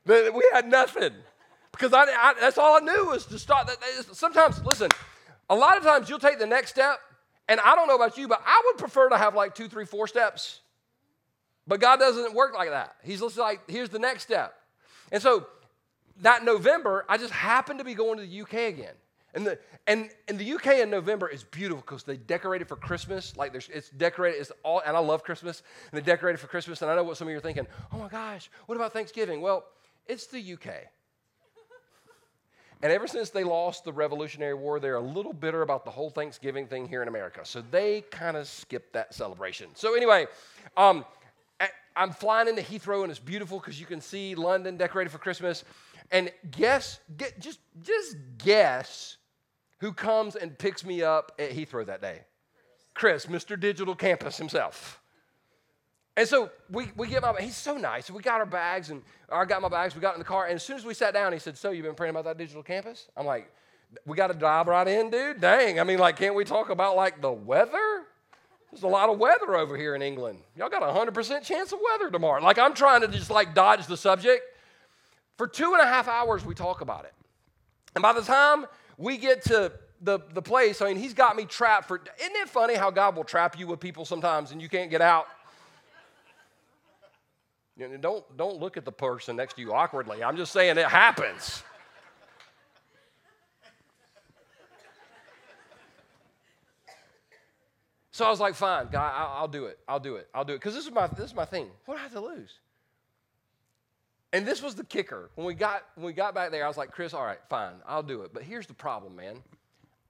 we 0.06 0.48
had 0.52 0.66
nothing 0.66 1.12
because 1.72 1.92
I, 1.92 2.04
I, 2.04 2.34
that's 2.40 2.56
all 2.56 2.76
I 2.76 2.80
knew 2.80 3.06
was 3.06 3.26
to 3.26 3.38
start. 3.38 3.68
Sometimes, 4.12 4.64
listen, 4.64 4.88
a 5.50 5.54
lot 5.54 5.76
of 5.76 5.82
times 5.82 6.08
you'll 6.08 6.18
take 6.18 6.38
the 6.38 6.46
next 6.46 6.70
step, 6.70 6.98
and 7.46 7.60
I 7.60 7.74
don't 7.74 7.88
know 7.88 7.94
about 7.94 8.16
you, 8.16 8.26
but 8.26 8.42
I 8.44 8.62
would 8.66 8.78
prefer 8.78 9.08
to 9.10 9.18
have 9.18 9.34
like 9.34 9.54
two, 9.54 9.68
three, 9.68 9.84
four 9.84 10.06
steps. 10.06 10.60
But 11.66 11.80
God 11.80 11.98
doesn't 11.98 12.34
work 12.34 12.54
like 12.54 12.70
that. 12.70 12.96
He's 13.04 13.20
just 13.20 13.36
like, 13.36 13.68
here's 13.68 13.90
the 13.90 13.98
next 13.98 14.22
step. 14.22 14.54
And 15.12 15.22
so 15.22 15.46
that 16.22 16.44
November, 16.44 17.04
I 17.08 17.18
just 17.18 17.32
happened 17.32 17.78
to 17.78 17.84
be 17.84 17.94
going 17.94 18.18
to 18.18 18.26
the 18.26 18.40
UK 18.40 18.72
again. 18.72 18.94
And 19.34 19.46
the 19.46 19.58
and, 19.86 20.10
and 20.26 20.38
the 20.38 20.52
UK 20.54 20.78
in 20.78 20.90
November 20.90 21.28
is 21.28 21.44
beautiful 21.44 21.82
because 21.84 22.02
they 22.02 22.16
decorate 22.16 22.62
it 22.62 22.68
for 22.68 22.76
Christmas. 22.76 23.36
Like 23.36 23.52
there's 23.52 23.68
it's 23.68 23.90
decorated, 23.90 24.40
it's 24.40 24.52
all 24.62 24.82
and 24.84 24.96
I 24.96 25.00
love 25.00 25.22
Christmas. 25.22 25.62
And 25.92 26.00
they 26.00 26.04
decorate 26.04 26.34
it 26.34 26.38
for 26.38 26.46
Christmas. 26.46 26.80
And 26.82 26.90
I 26.90 26.96
know 26.96 27.04
what 27.04 27.16
some 27.16 27.28
of 27.28 27.32
you 27.32 27.38
are 27.38 27.40
thinking, 27.40 27.66
oh 27.92 27.98
my 27.98 28.08
gosh, 28.08 28.50
what 28.66 28.76
about 28.76 28.92
Thanksgiving? 28.92 29.40
Well, 29.40 29.64
it's 30.06 30.26
the 30.26 30.40
UK. 30.40 30.68
And 32.80 32.92
ever 32.92 33.08
since 33.08 33.30
they 33.30 33.42
lost 33.42 33.84
the 33.84 33.92
Revolutionary 33.92 34.54
War, 34.54 34.78
they're 34.78 34.94
a 34.94 35.00
little 35.00 35.32
bitter 35.32 35.62
about 35.62 35.84
the 35.84 35.90
whole 35.90 36.10
Thanksgiving 36.10 36.68
thing 36.68 36.86
here 36.86 37.02
in 37.02 37.08
America. 37.08 37.40
So 37.42 37.60
they 37.72 38.02
kind 38.02 38.36
of 38.36 38.46
skipped 38.46 38.92
that 38.92 39.12
celebration. 39.12 39.70
So, 39.74 39.96
anyway, 39.96 40.28
um, 40.76 41.04
I'm 41.98 42.12
flying 42.12 42.46
into 42.46 42.62
Heathrow 42.62 43.02
and 43.02 43.10
it's 43.10 43.18
beautiful 43.18 43.58
because 43.58 43.80
you 43.80 43.84
can 43.86 44.00
see 44.00 44.36
London 44.36 44.76
decorated 44.76 45.10
for 45.10 45.18
Christmas. 45.18 45.64
And 46.10 46.32
guess, 46.50 47.00
get, 47.16 47.38
just, 47.38 47.60
just 47.82 48.16
guess 48.38 49.16
who 49.80 49.92
comes 49.92 50.36
and 50.36 50.58
picks 50.58 50.84
me 50.84 51.02
up 51.02 51.32
at 51.38 51.50
Heathrow 51.50 51.84
that 51.86 52.00
day? 52.00 52.20
Chris, 52.94 53.26
Mr. 53.26 53.58
Digital 53.58 53.94
Campus 53.94 54.36
himself. 54.36 55.00
And 56.16 56.26
so 56.26 56.50
we, 56.68 56.90
we 56.96 57.06
get 57.06 57.22
my, 57.22 57.32
he's 57.40 57.56
so 57.56 57.76
nice. 57.76 58.10
We 58.10 58.22
got 58.22 58.40
our 58.40 58.46
bags 58.46 58.90
and 58.90 59.02
I 59.30 59.44
got 59.44 59.62
my 59.62 59.68
bags. 59.68 59.94
We 59.94 60.00
got 60.00 60.14
in 60.14 60.18
the 60.18 60.24
car. 60.24 60.46
And 60.46 60.56
as 60.56 60.64
soon 60.64 60.76
as 60.76 60.84
we 60.84 60.92
sat 60.92 61.14
down, 61.14 61.32
he 61.32 61.38
said, 61.38 61.56
So 61.56 61.70
you've 61.70 61.86
been 61.86 61.94
praying 61.94 62.10
about 62.10 62.24
that 62.24 62.36
digital 62.36 62.62
campus? 62.62 63.06
I'm 63.16 63.24
like, 63.24 63.48
We 64.04 64.16
got 64.16 64.26
to 64.26 64.34
dive 64.34 64.66
right 64.66 64.88
in, 64.88 65.10
dude. 65.10 65.40
Dang. 65.40 65.78
I 65.78 65.84
mean, 65.84 66.00
like, 66.00 66.16
can't 66.16 66.34
we 66.34 66.44
talk 66.44 66.70
about 66.70 66.96
like 66.96 67.20
the 67.20 67.30
weather? 67.30 68.02
There's 68.72 68.82
a 68.82 68.88
lot 68.88 69.08
of 69.08 69.18
weather 69.18 69.54
over 69.54 69.76
here 69.76 69.94
in 69.94 70.02
England. 70.02 70.40
Y'all 70.56 70.68
got 70.68 70.82
a 70.82 70.86
100% 70.86 71.42
chance 71.42 71.72
of 71.72 71.78
weather 71.92 72.10
tomorrow. 72.10 72.42
Like, 72.42 72.58
I'm 72.58 72.74
trying 72.74 73.02
to 73.02 73.08
just 73.08 73.30
like 73.30 73.54
dodge 73.54 73.86
the 73.86 73.96
subject. 73.96 74.42
For 75.38 75.46
two 75.46 75.72
and 75.72 75.80
a 75.80 75.86
half 75.86 76.08
hours, 76.08 76.44
we 76.44 76.54
talk 76.54 76.80
about 76.80 77.04
it. 77.04 77.14
And 77.94 78.02
by 78.02 78.12
the 78.12 78.22
time 78.22 78.66
we 78.98 79.16
get 79.16 79.42
to 79.44 79.72
the, 80.02 80.18
the 80.34 80.42
place, 80.42 80.82
I 80.82 80.88
mean, 80.88 80.96
he's 80.96 81.14
got 81.14 81.36
me 81.36 81.44
trapped 81.44 81.86
for, 81.86 82.02
isn't 82.20 82.36
it 82.36 82.48
funny 82.48 82.74
how 82.74 82.90
God 82.90 83.14
will 83.14 83.24
trap 83.24 83.56
you 83.56 83.68
with 83.68 83.78
people 83.78 84.04
sometimes 84.04 84.50
and 84.50 84.60
you 84.60 84.68
can't 84.68 84.90
get 84.90 85.00
out? 85.00 85.26
You 87.76 87.88
know, 87.88 87.96
don't, 87.98 88.36
don't 88.36 88.58
look 88.58 88.76
at 88.76 88.84
the 88.84 88.90
person 88.90 89.36
next 89.36 89.54
to 89.54 89.62
you 89.62 89.72
awkwardly. 89.72 90.24
I'm 90.24 90.36
just 90.36 90.52
saying 90.52 90.76
it 90.76 90.86
happens. 90.86 91.62
So 98.10 98.24
I 98.24 98.30
was 98.30 98.40
like, 98.40 98.56
fine, 98.56 98.88
God, 98.90 99.12
I'll, 99.14 99.42
I'll 99.42 99.48
do 99.48 99.66
it. 99.66 99.78
I'll 99.86 100.00
do 100.00 100.16
it. 100.16 100.28
I'll 100.34 100.44
do 100.44 100.54
it. 100.54 100.56
Because 100.56 100.74
this 100.74 100.84
is 100.84 100.90
my 100.90 101.06
this 101.06 101.26
is 101.26 101.34
my 101.36 101.44
thing. 101.44 101.68
What 101.84 101.94
do 101.94 102.00
I 102.00 102.02
have 102.02 102.12
to 102.14 102.20
lose? 102.20 102.50
And 104.32 104.46
this 104.46 104.62
was 104.62 104.74
the 104.74 104.84
kicker. 104.84 105.30
When 105.36 105.46
we 105.46 105.54
got 105.54 105.84
when 105.94 106.06
we 106.06 106.12
got 106.12 106.34
back 106.34 106.50
there, 106.50 106.64
I 106.64 106.68
was 106.68 106.76
like, 106.76 106.90
Chris, 106.90 107.14
all 107.14 107.24
right, 107.24 107.38
fine, 107.48 107.74
I'll 107.86 108.02
do 108.02 108.22
it. 108.22 108.32
But 108.32 108.42
here's 108.42 108.66
the 108.66 108.74
problem, 108.74 109.16
man. 109.16 109.42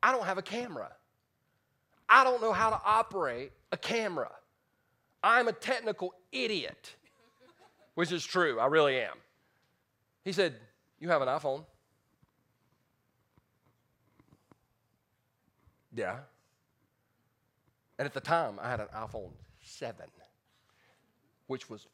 I 0.03 0.13
don't 0.13 0.25
have 0.25 0.39
a 0.39 0.43
camera. 0.43 0.91
I 2.09 2.25
don't 2.25 2.41
know 2.41 2.53
how 2.53 2.71
to 2.71 2.81
operate 2.85 3.53
a 3.71 3.77
camera. 3.77 4.31
I'm 5.23 5.49
a 5.49 5.53
technical 5.53 6.15
idiot 6.33 6.97
which 7.99 8.13
is 8.13 8.25
true. 8.25 8.61
I 8.61 8.67
really 8.67 9.01
am. 9.01 9.17
He 10.25 10.31
said, 10.31 10.55
You 11.01 11.09
have 11.09 11.21
an 11.21 11.27
iPhone? 11.27 11.65
Yeah. 15.93 16.19
And 17.99 18.07
at 18.07 18.15
the 18.15 18.21
time, 18.21 18.61
I 18.63 18.71
had 18.71 18.79
an 18.79 18.87
iPhone 18.95 19.33
7, 19.65 20.07
which 21.49 21.69
was 21.69 21.89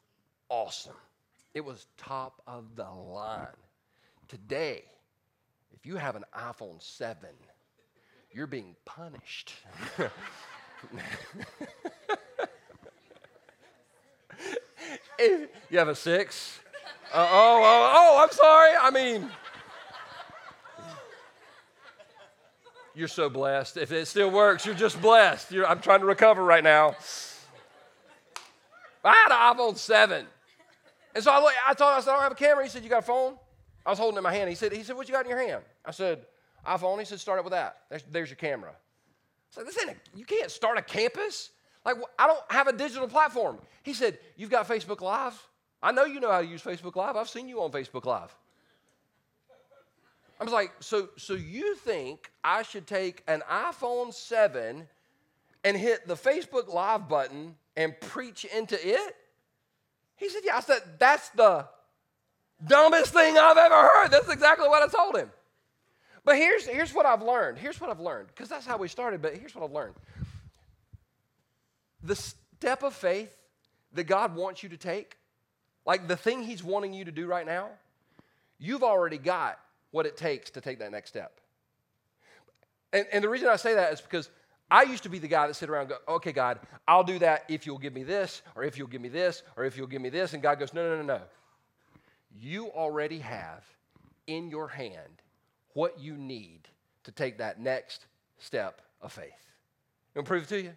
awesome. 0.47 0.93
It 1.55 1.63
was 1.63 1.87
top 1.97 2.41
of 2.45 2.75
the 2.75 2.83
line. 2.83 3.47
Today, 4.27 4.83
if 5.73 5.85
you 5.85 5.95
have 5.95 6.17
an 6.17 6.25
iPhone 6.37 6.83
7, 6.83 7.29
you're 8.29 8.45
being 8.45 8.75
punished. 8.85 9.53
You 15.69 15.79
have 15.79 15.87
a 15.87 15.95
six? 15.95 16.59
Uh, 17.13 17.27
oh, 17.31 17.61
oh, 17.63 17.93
oh, 17.95 18.23
I'm 18.23 18.31
sorry. 18.31 18.71
I 18.79 18.91
mean, 18.91 19.29
you're 22.93 23.07
so 23.07 23.29
blessed. 23.29 23.77
If 23.77 23.91
it 23.91 24.07
still 24.07 24.29
works, 24.29 24.65
you're 24.65 24.75
just 24.75 25.01
blessed. 25.01 25.51
You're, 25.51 25.67
I'm 25.67 25.79
trying 25.79 26.01
to 26.01 26.05
recover 26.05 26.43
right 26.43 26.63
now. 26.63 26.95
I 29.03 29.13
had 29.27 29.31
an 29.31 29.57
iPhone 29.57 29.77
7. 29.77 30.27
And 31.15 31.23
so 31.23 31.31
I, 31.31 31.39
look, 31.39 31.53
I 31.65 31.73
told 31.73 31.93
him, 31.93 31.97
I 31.97 32.01
said, 32.01 32.11
I 32.11 32.13
don't 32.13 32.23
have 32.23 32.31
a 32.33 32.35
camera. 32.35 32.63
He 32.63 32.69
said, 32.69 32.83
You 32.83 32.89
got 32.89 32.99
a 32.99 33.01
phone? 33.01 33.35
I 33.85 33.89
was 33.89 33.97
holding 33.97 34.17
it 34.17 34.19
in 34.19 34.23
my 34.23 34.33
hand. 34.33 34.49
He 34.49 34.55
said, 34.55 34.73
he 34.73 34.83
said, 34.83 34.97
What 34.97 35.07
you 35.07 35.13
got 35.13 35.25
in 35.25 35.29
your 35.29 35.39
hand? 35.39 35.63
I 35.85 35.91
said, 35.91 36.25
iPhone. 36.67 36.99
He 36.99 37.05
said, 37.05 37.19
Start 37.19 37.39
up 37.39 37.45
with 37.45 37.53
that. 37.53 37.77
There's, 37.89 38.03
there's 38.11 38.29
your 38.29 38.35
camera. 38.35 38.71
I 38.71 38.75
said, 39.49 39.65
This 39.65 39.79
ain't 39.81 39.91
a, 39.91 40.17
you 40.17 40.25
can't 40.25 40.51
start 40.51 40.77
a 40.77 40.81
campus. 40.81 41.51
Like, 41.85 41.95
I 42.19 42.27
don't 42.27 42.39
have 42.49 42.67
a 42.67 42.73
digital 42.73 43.07
platform. 43.07 43.59
He 43.83 43.93
said, 43.93 44.19
You've 44.35 44.49
got 44.49 44.67
Facebook 44.67 44.99
Live? 44.99 45.41
I 45.81 45.93
know 45.93 46.03
you 46.03 46.19
know 46.19 46.31
how 46.31 46.41
to 46.41 46.47
use 46.47 46.61
Facebook 46.61 46.97
Live. 46.97 47.15
I've 47.15 47.29
seen 47.29 47.47
you 47.47 47.61
on 47.61 47.71
Facebook 47.71 48.05
Live. 48.05 48.35
I 50.39 50.43
was 50.43 50.51
like, 50.51 50.71
so, 50.81 51.09
so 51.17 51.33
you 51.33 51.75
think 51.75 52.29
I 52.43 52.63
should 52.63 52.87
take 52.87 53.23
an 53.27 53.41
iPhone 53.49 54.13
7 54.13 54.85
and 55.63 55.77
hit 55.77 56.07
the 56.07 56.15
Facebook 56.15 56.73
Live 56.73 57.07
button 57.07 57.55
and 57.77 57.97
preach 58.01 58.43
into 58.43 58.75
it? 58.75 59.15
He 60.17 60.29
said, 60.29 60.41
Yeah. 60.43 60.57
I 60.57 60.61
said, 60.61 60.81
That's 60.99 61.29
the 61.29 61.65
dumbest 62.65 63.13
thing 63.13 63.37
I've 63.37 63.57
ever 63.57 63.75
heard. 63.75 64.09
That's 64.09 64.29
exactly 64.29 64.67
what 64.67 64.83
I 64.83 64.87
told 64.87 65.17
him. 65.17 65.31
But 66.23 66.37
here's, 66.37 66.65
here's 66.65 66.93
what 66.93 67.05
I've 67.05 67.21
learned. 67.21 67.59
Here's 67.59 67.79
what 67.79 67.89
I've 67.89 67.99
learned, 67.99 68.29
because 68.29 68.49
that's 68.49 68.65
how 68.65 68.77
we 68.77 68.87
started, 68.87 69.21
but 69.21 69.37
here's 69.37 69.53
what 69.53 69.63
I've 69.63 69.71
learned. 69.71 69.93
The 72.01 72.15
step 72.15 72.81
of 72.81 72.93
faith 72.93 73.35
that 73.93 74.05
God 74.05 74.35
wants 74.35 74.63
you 74.63 74.69
to 74.69 74.77
take, 74.77 75.17
like 75.85 76.07
the 76.07 76.17
thing 76.17 76.43
He's 76.43 76.63
wanting 76.63 76.93
you 76.93 77.05
to 77.05 77.11
do 77.11 77.27
right 77.27 77.45
now, 77.45 77.69
you've 78.57 78.83
already 78.83 79.19
got 79.19 79.59
what 79.91 80.05
it 80.05 80.17
takes 80.17 80.49
to 80.51 80.61
take 80.61 80.79
that 80.79 80.91
next 80.91 81.09
step. 81.09 81.39
And, 82.91 83.05
and 83.11 83.23
the 83.23 83.29
reason 83.29 83.47
I 83.47 83.55
say 83.55 83.75
that 83.75 83.93
is 83.93 84.01
because 84.01 84.29
I 84.69 84.83
used 84.83 85.03
to 85.03 85.09
be 85.09 85.19
the 85.19 85.27
guy 85.27 85.47
that 85.47 85.53
sit 85.53 85.69
around 85.69 85.81
and 85.81 85.89
go, 85.91 86.15
okay, 86.15 86.31
God, 86.31 86.59
I'll 86.87 87.03
do 87.03 87.19
that 87.19 87.43
if 87.47 87.65
you'll 87.65 87.77
give 87.77 87.93
me 87.93 88.03
this, 88.03 88.41
or 88.55 88.63
if 88.63 88.77
you'll 88.77 88.87
give 88.87 89.01
me 89.01 89.09
this, 89.09 89.43
or 89.57 89.63
if 89.63 89.77
you'll 89.77 89.87
give 89.87 90.01
me 90.01 90.09
this. 90.09 90.33
And 90.33 90.41
God 90.41 90.59
goes, 90.59 90.73
no, 90.73 90.83
no, 90.89 91.01
no, 91.01 91.17
no. 91.17 91.21
You 92.37 92.67
already 92.69 93.19
have 93.19 93.63
in 94.27 94.49
your 94.49 94.67
hand 94.67 95.21
what 95.73 95.99
you 95.99 96.17
need 96.17 96.67
to 97.03 97.11
take 97.11 97.37
that 97.37 97.59
next 97.59 98.07
step 98.39 98.81
of 99.01 99.11
faith. 99.11 99.31
To 100.15 100.23
prove 100.23 100.43
it 100.43 100.49
to 100.49 100.61
you. 100.61 100.71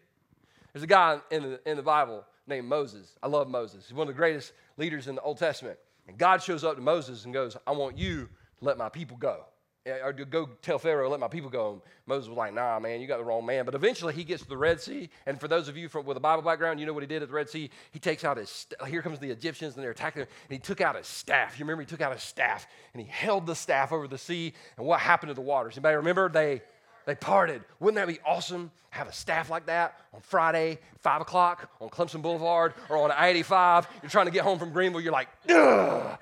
There's 0.73 0.83
a 0.83 0.87
guy 0.87 1.21
in 1.31 1.43
the, 1.43 1.61
in 1.69 1.77
the 1.77 1.83
Bible 1.83 2.25
named 2.47 2.69
Moses. 2.69 3.17
I 3.23 3.29
love 3.29 3.49
Moses. 3.49 3.87
He's 3.89 3.95
one 3.95 4.09
of 4.09 4.15
the 4.15 4.19
greatest 4.19 4.53
leaders 4.77 5.09
in 5.09 5.15
the 5.15 5.23
Old 5.23 5.39
Testament. 5.39 5.79
And 6.07 6.19
God 6.19 6.43
shows 6.43 6.63
up 6.63 6.77
to 6.77 6.83
Moses 6.83 7.25
and 7.25 7.33
goes, 7.33 7.57
I 7.67 7.73
want 7.73 7.97
you 7.97 8.29
to 8.59 8.65
let 8.65 8.77
my 8.77 8.89
people 8.89 9.17
go 9.17 9.45
or 9.91 10.13
go 10.13 10.49
tell 10.63 10.79
Pharaoh, 10.79 11.09
let 11.09 11.21
my 11.21 11.29
people 11.29 11.51
go. 11.51 11.73
And 11.73 11.83
Moses 12.07 12.29
was 12.29 12.37
like, 12.37 12.55
nah, 12.55 12.79
man, 12.79 13.01
you 13.01 13.07
got 13.07 13.19
the 13.19 13.25
wrong 13.25 13.45
man. 13.45 13.65
But 13.65 13.75
eventually 13.75 14.15
he 14.15 14.25
gets 14.25 14.43
to 14.43 14.49
the 14.49 14.57
Red 14.57 14.81
Sea. 14.81 15.11
And 15.27 15.41
for 15.41 15.49
those 15.49 15.69
of 15.69 15.77
you 15.77 15.89
from, 15.89 16.07
with 16.07 16.17
a 16.17 16.21
Bible 16.21 16.43
background, 16.43 16.81
you 16.81 16.87
know 16.87 16.93
what 16.93 17.03
he 17.03 17.07
did 17.07 17.23
at 17.23 17.29
the 17.29 17.35
Red 17.35 17.49
Sea? 17.49 17.71
He 17.91 17.99
takes 17.99 18.25
out 18.25 18.37
his, 18.37 18.67
here 18.87 19.03
comes 19.03 19.19
the 19.19 19.31
Egyptians 19.31 19.75
and 19.75 19.83
they're 19.83 19.91
attacking 19.91 20.23
him. 20.23 20.29
And 20.49 20.53
he 20.53 20.59
took 20.59 20.81
out 20.81 20.97
his 20.97 21.07
staff. 21.07 21.59
You 21.59 21.65
remember 21.65 21.83
he 21.83 21.87
took 21.87 22.01
out 22.01 22.13
his 22.13 22.23
staff 22.23 22.67
and 22.93 23.03
he 23.03 23.09
held 23.09 23.47
the 23.47 23.55
staff 23.55 23.93
over 23.93 24.09
the 24.09 24.19
sea. 24.19 24.55
And 24.77 24.87
what 24.87 25.01
happened 25.01 25.31
to 25.31 25.35
the 25.35 25.41
waters? 25.41 25.75
Anybody 25.75 25.97
remember? 25.97 26.29
They, 26.29 26.63
they 27.07 27.15
parted. 27.15 27.63
Wouldn't 27.81 27.97
that 27.97 28.09
be 28.09 28.21
awesome? 28.27 28.71
Have 28.91 29.09
a 29.09 29.13
staff 29.13 29.51
like 29.51 29.67
that 29.67 30.01
on 30.15 30.21
Friday, 30.21 30.79
5 30.99 31.21
o'clock 31.23 31.71
on 31.81 31.89
Clemson 31.89 32.23
Boulevard 32.23 32.75
or 32.89 32.97
on 32.99 33.11
I 33.11 33.29
85. 33.29 33.89
You're 34.03 34.11
trying 34.11 34.27
to 34.27 34.33
get 34.33 34.45
home 34.45 34.59
from 34.59 34.73
Greenville. 34.73 35.01
You're 35.01 35.13
like, 35.13 35.29
ugh. 35.51 36.19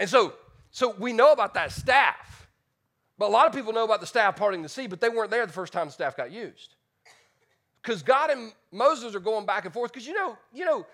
And 0.00 0.10
so 0.10 0.34
so 0.74 0.92
we 0.98 1.12
know 1.12 1.30
about 1.30 1.54
that 1.54 1.70
staff. 1.70 2.48
But 3.16 3.26
a 3.26 3.28
lot 3.28 3.46
of 3.46 3.52
people 3.52 3.72
know 3.72 3.84
about 3.84 4.00
the 4.00 4.08
staff 4.08 4.34
parting 4.34 4.60
the 4.60 4.68
sea, 4.68 4.88
but 4.88 5.00
they 5.00 5.08
weren't 5.08 5.30
there 5.30 5.46
the 5.46 5.52
first 5.52 5.72
time 5.72 5.86
the 5.86 5.92
staff 5.92 6.16
got 6.16 6.32
used. 6.32 6.74
Because 7.80 8.02
God 8.02 8.30
and 8.30 8.52
Moses 8.72 9.14
are 9.14 9.20
going 9.20 9.46
back 9.46 9.66
and 9.66 9.72
forth. 9.72 9.92
Because 9.92 10.04
you 10.04 10.14
know, 10.14 10.36
you 10.52 10.64
know, 10.64 10.84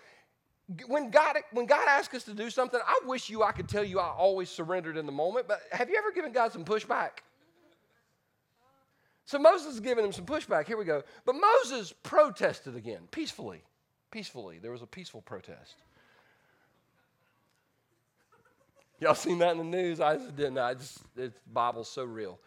when 0.87 1.11
God 1.11 1.39
when 1.53 1.65
God 1.65 1.89
asks 1.89 2.15
us 2.15 2.25
to 2.25 2.35
do 2.35 2.51
something, 2.51 2.79
I 2.87 3.01
wish 3.07 3.31
you 3.31 3.43
I 3.43 3.53
could 3.53 3.71
tell 3.71 3.83
you 3.83 3.99
I 3.99 4.11
always 4.11 4.51
surrendered 4.51 4.99
in 4.99 5.07
the 5.07 5.13
moment. 5.13 5.49
But 5.49 5.63
have 5.73 5.89
you 5.89 5.97
ever 5.97 6.13
given 6.13 6.31
God 6.31 6.53
some 6.53 6.65
pushback? 6.67 7.23
So 9.25 9.39
Moses 9.39 9.75
is 9.75 9.81
giving 9.81 10.05
him 10.05 10.13
some 10.13 10.27
pushback. 10.27 10.67
Here 10.67 10.77
we 10.77 10.85
go. 10.85 11.03
But 11.25 11.37
Moses 11.37 11.95
protested 12.03 12.77
again, 12.77 13.09
peacefully. 13.11 13.63
Peacefully. 14.11 14.59
There 14.59 14.73
was 14.73 14.83
a 14.83 14.87
peaceful 14.87 15.23
protest. 15.23 15.77
Y'all 19.01 19.15
seen 19.15 19.39
that 19.39 19.53
in 19.53 19.59
the 19.59 19.65
news? 19.65 19.99
I 19.99 20.17
just 20.17 20.37
didn't. 20.37 20.59
I 20.59 20.75
just, 20.75 21.03
the 21.17 21.33
Bible's 21.53 21.91
so 21.91 22.05
real. 22.05 22.39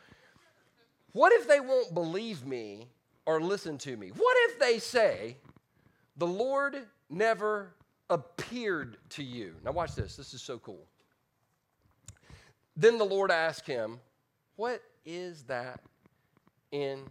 What 1.14 1.34
if 1.34 1.48
they 1.48 1.60
won't 1.60 1.94
believe 1.94 2.46
me 2.46 2.88
or 3.26 3.42
listen 3.42 3.78
to 3.80 3.98
me? 3.98 4.12
What 4.16 4.38
if 4.50 4.60
they 4.60 4.78
say, 4.80 5.38
the 6.18 6.28
Lord 6.28 6.78
never 7.10 7.74
appeared 8.10 8.98
to 9.10 9.24
you? 9.24 9.56
Now, 9.66 9.72
watch 9.72 9.96
this. 9.96 10.16
This 10.16 10.34
is 10.34 10.42
so 10.42 10.60
cool. 10.60 10.86
Then 12.76 12.98
the 12.98 13.04
Lord 13.06 13.32
asked 13.32 13.68
him, 13.68 14.00
What 14.56 14.82
is 15.06 15.44
that 15.44 15.82
in 16.72 17.04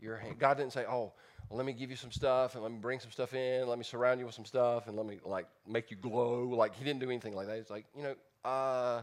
your 0.00 0.16
hand? 0.16 0.38
God 0.38 0.56
didn't 0.56 0.72
say, 0.72 0.84
Oh, 0.88 1.12
let 1.50 1.64
me 1.64 1.72
give 1.72 1.90
you 1.90 1.96
some 1.96 2.12
stuff 2.12 2.54
and 2.54 2.62
let 2.62 2.70
me 2.70 2.78
bring 2.78 3.00
some 3.00 3.10
stuff 3.10 3.32
in, 3.34 3.66
let 3.68 3.78
me 3.78 3.84
surround 3.84 4.20
you 4.20 4.26
with 4.26 4.34
some 4.34 4.44
stuff 4.44 4.86
and 4.86 4.96
let 4.96 5.06
me 5.06 5.18
like 5.24 5.46
make 5.66 5.90
you 5.90 5.96
glow. 5.96 6.44
Like 6.44 6.74
he 6.76 6.84
didn't 6.84 7.00
do 7.00 7.10
anything 7.10 7.34
like 7.34 7.46
that. 7.46 7.56
He's 7.56 7.70
like, 7.70 7.86
you 7.96 8.02
know, 8.02 8.14
uh, 8.44 9.02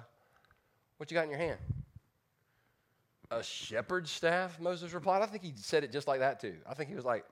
what 0.98 1.12
you 1.12 1.16
got 1.16 1.24
in 1.24 1.30
your 1.30 1.40
hand? 1.40 1.60
A 3.32 3.44
shepherd's 3.44 4.12
staff, 4.12 4.60
Moses 4.60 4.94
replied. 4.94 5.22
I 5.22 5.26
think 5.26 5.44
he 5.44 5.54
said 5.56 5.84
it 5.84 5.92
just 5.92 6.08
like 6.08 6.20
that 6.20 6.40
too. 6.40 6.56
I 6.70 6.74
think 6.74 6.90
he 6.90 6.96
was 6.96 7.06
like, 7.06 7.26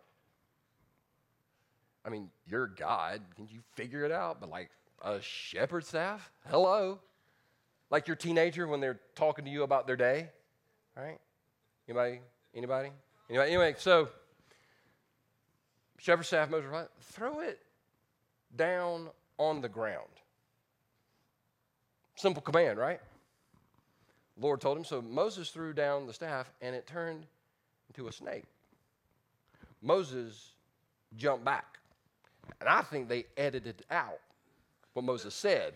I 2.06 2.10
mean, 2.10 2.30
you're 2.48 2.68
God. 2.68 3.22
Can 3.36 3.48
you 3.48 3.60
figure 3.76 4.04
it 4.04 4.12
out? 4.12 4.40
But 4.40 4.50
like 4.50 4.70
a 5.02 5.22
shepherd's 5.22 5.88
staff? 5.88 6.32
Hello. 6.50 7.00
Like 7.90 8.08
your 8.08 8.16
teenager 8.16 8.68
when 8.68 8.80
they're 8.80 9.00
talking 9.16 9.46
to 9.46 9.52
you 9.52 9.64
about 9.64 9.88
their 9.88 9.96
day, 9.96 10.30
right? 10.98 11.20
Anybody? 11.88 12.20
Anybody? 12.56 12.90
Anybody? 13.30 13.52
Anyway, 13.52 13.76
so 13.78 14.10
shepherd's 16.00 16.28
staff, 16.28 16.50
Moses 16.50 16.66
replied, 16.66 16.88
throw 17.02 17.40
it 17.40 17.60
down 18.56 19.10
on 19.38 19.62
the 19.62 19.70
ground. 19.70 20.08
Simple 22.24 22.42
command, 22.42 22.80
right? 22.80 23.02
The 24.38 24.46
Lord 24.46 24.62
told 24.62 24.78
him. 24.78 24.86
So 24.86 25.02
Moses 25.02 25.50
threw 25.50 25.74
down 25.74 26.08
the 26.08 26.14
staff 26.14 26.50
and 26.62 26.74
it 26.74 26.88
turned 26.88 27.26
into 27.90 28.08
a 28.08 28.14
snake. 28.14 28.46
Moses 29.82 30.52
jumped 31.18 31.44
back. 31.44 31.80
And 32.62 32.70
I 32.70 32.82
think 32.82 33.10
they 33.10 33.26
edited 33.36 33.84
out 33.92 34.22
what 34.94 35.04
Moses 35.04 35.36
said 35.36 35.74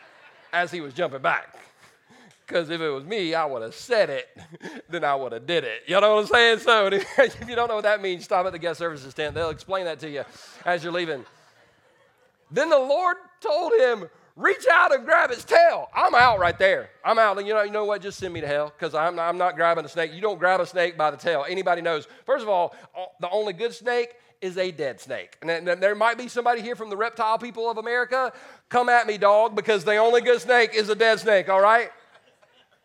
as 0.54 0.70
he 0.70 0.80
was 0.80 0.94
jumping 0.94 1.20
back. 1.20 1.54
Because 2.46 2.70
if 2.70 2.80
it 2.80 2.88
was 2.88 3.04
me, 3.04 3.34
I 3.34 3.44
would 3.44 3.60
have 3.60 3.74
said 3.74 4.08
it, 4.08 4.28
then 4.88 5.04
I 5.04 5.14
would 5.14 5.32
have 5.32 5.44
did 5.44 5.64
it. 5.64 5.82
You 5.86 6.00
know 6.00 6.14
what 6.14 6.22
I'm 6.22 6.26
saying? 6.28 6.58
So 6.60 6.86
if 7.18 7.46
you 7.46 7.54
don't 7.54 7.68
know 7.68 7.74
what 7.74 7.84
that 7.84 8.00
means, 8.00 8.24
stop 8.24 8.46
at 8.46 8.52
the 8.52 8.58
guest 8.58 8.78
services 8.78 9.12
tent. 9.12 9.34
They'll 9.34 9.50
explain 9.50 9.84
that 9.84 10.00
to 10.00 10.08
you 10.08 10.24
as 10.64 10.82
you're 10.82 10.94
leaving. 10.94 11.26
Then 12.50 12.70
the 12.70 12.78
Lord 12.78 13.18
told 13.42 13.72
him, 13.74 14.08
reach 14.36 14.66
out 14.70 14.94
and 14.94 15.04
grab 15.04 15.30
its 15.30 15.44
tail. 15.44 15.88
I'm 15.94 16.14
out 16.14 16.38
right 16.38 16.58
there. 16.58 16.90
I'm 17.04 17.18
out. 17.18 17.44
You 17.44 17.54
know, 17.54 17.62
you 17.62 17.70
know 17.70 17.84
what? 17.84 18.02
Just 18.02 18.18
send 18.18 18.32
me 18.32 18.40
to 18.40 18.46
hell 18.46 18.72
because 18.76 18.94
I'm, 18.94 19.18
I'm 19.18 19.38
not 19.38 19.56
grabbing 19.56 19.84
a 19.84 19.88
snake. 19.88 20.12
You 20.12 20.20
don't 20.20 20.38
grab 20.38 20.60
a 20.60 20.66
snake 20.66 20.96
by 20.96 21.10
the 21.10 21.16
tail. 21.16 21.44
Anybody 21.48 21.82
knows. 21.82 22.08
First 22.26 22.42
of 22.42 22.48
all, 22.48 22.74
uh, 22.96 23.04
the 23.20 23.30
only 23.30 23.52
good 23.52 23.74
snake 23.74 24.14
is 24.40 24.56
a 24.56 24.70
dead 24.70 25.00
snake. 25.00 25.36
And 25.42 25.66
there 25.66 25.94
might 25.94 26.16
be 26.16 26.28
somebody 26.28 26.62
here 26.62 26.74
from 26.74 26.88
the 26.90 26.96
reptile 26.96 27.38
people 27.38 27.70
of 27.70 27.76
America. 27.76 28.32
Come 28.68 28.88
at 28.88 29.06
me, 29.06 29.18
dog, 29.18 29.54
because 29.54 29.84
the 29.84 29.96
only 29.96 30.22
good 30.22 30.40
snake 30.40 30.74
is 30.74 30.88
a 30.88 30.94
dead 30.94 31.20
snake, 31.20 31.48
all 31.48 31.60
right? 31.60 31.90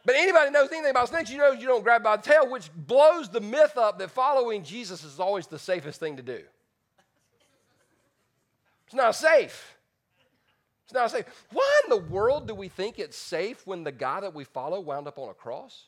But 0.05 0.15
anybody 0.15 0.51
knows 0.51 0.69
anything 0.71 0.91
about 0.91 1.09
snakes, 1.09 1.31
you 1.31 1.37
know 1.37 1.51
you 1.51 1.65
don't 1.65 1.83
grab 1.83 2.03
by 2.03 2.17
the 2.17 2.21
tail, 2.21 2.49
which 2.49 2.69
blows 2.75 3.29
the 3.29 3.41
myth 3.41 3.75
up 3.75 3.97
that 3.99 4.11
following 4.11 4.63
Jesus 4.63 5.03
is 5.03 5.19
always 5.19 5.47
the 5.47 5.57
safest 5.57 5.99
thing 5.99 6.17
to 6.17 6.23
do. 6.23 6.41
It's 8.85 8.93
not 8.93 9.15
safe. 9.15 9.74
It's 10.87 10.95
I 10.95 11.07
say, 11.07 11.25
Why 11.51 11.81
in 11.85 11.89
the 11.89 12.03
world 12.09 12.47
do 12.47 12.53
we 12.53 12.67
think 12.67 12.99
it's 12.99 13.17
safe 13.17 13.65
when 13.65 13.83
the 13.83 13.91
guy 13.91 14.19
that 14.19 14.33
we 14.33 14.43
follow 14.43 14.79
wound 14.79 15.07
up 15.07 15.17
on 15.17 15.29
a 15.29 15.33
cross? 15.33 15.85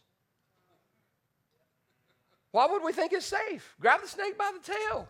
Why 2.52 2.66
would 2.66 2.84
we 2.84 2.94
think 2.94 3.14
it's 3.14 3.26
safe? 3.26 3.76
Grab 3.80 4.02
the 4.02 4.08
snake 4.08 4.38
by 4.38 4.52
the 4.54 4.74
tail. 4.74 5.08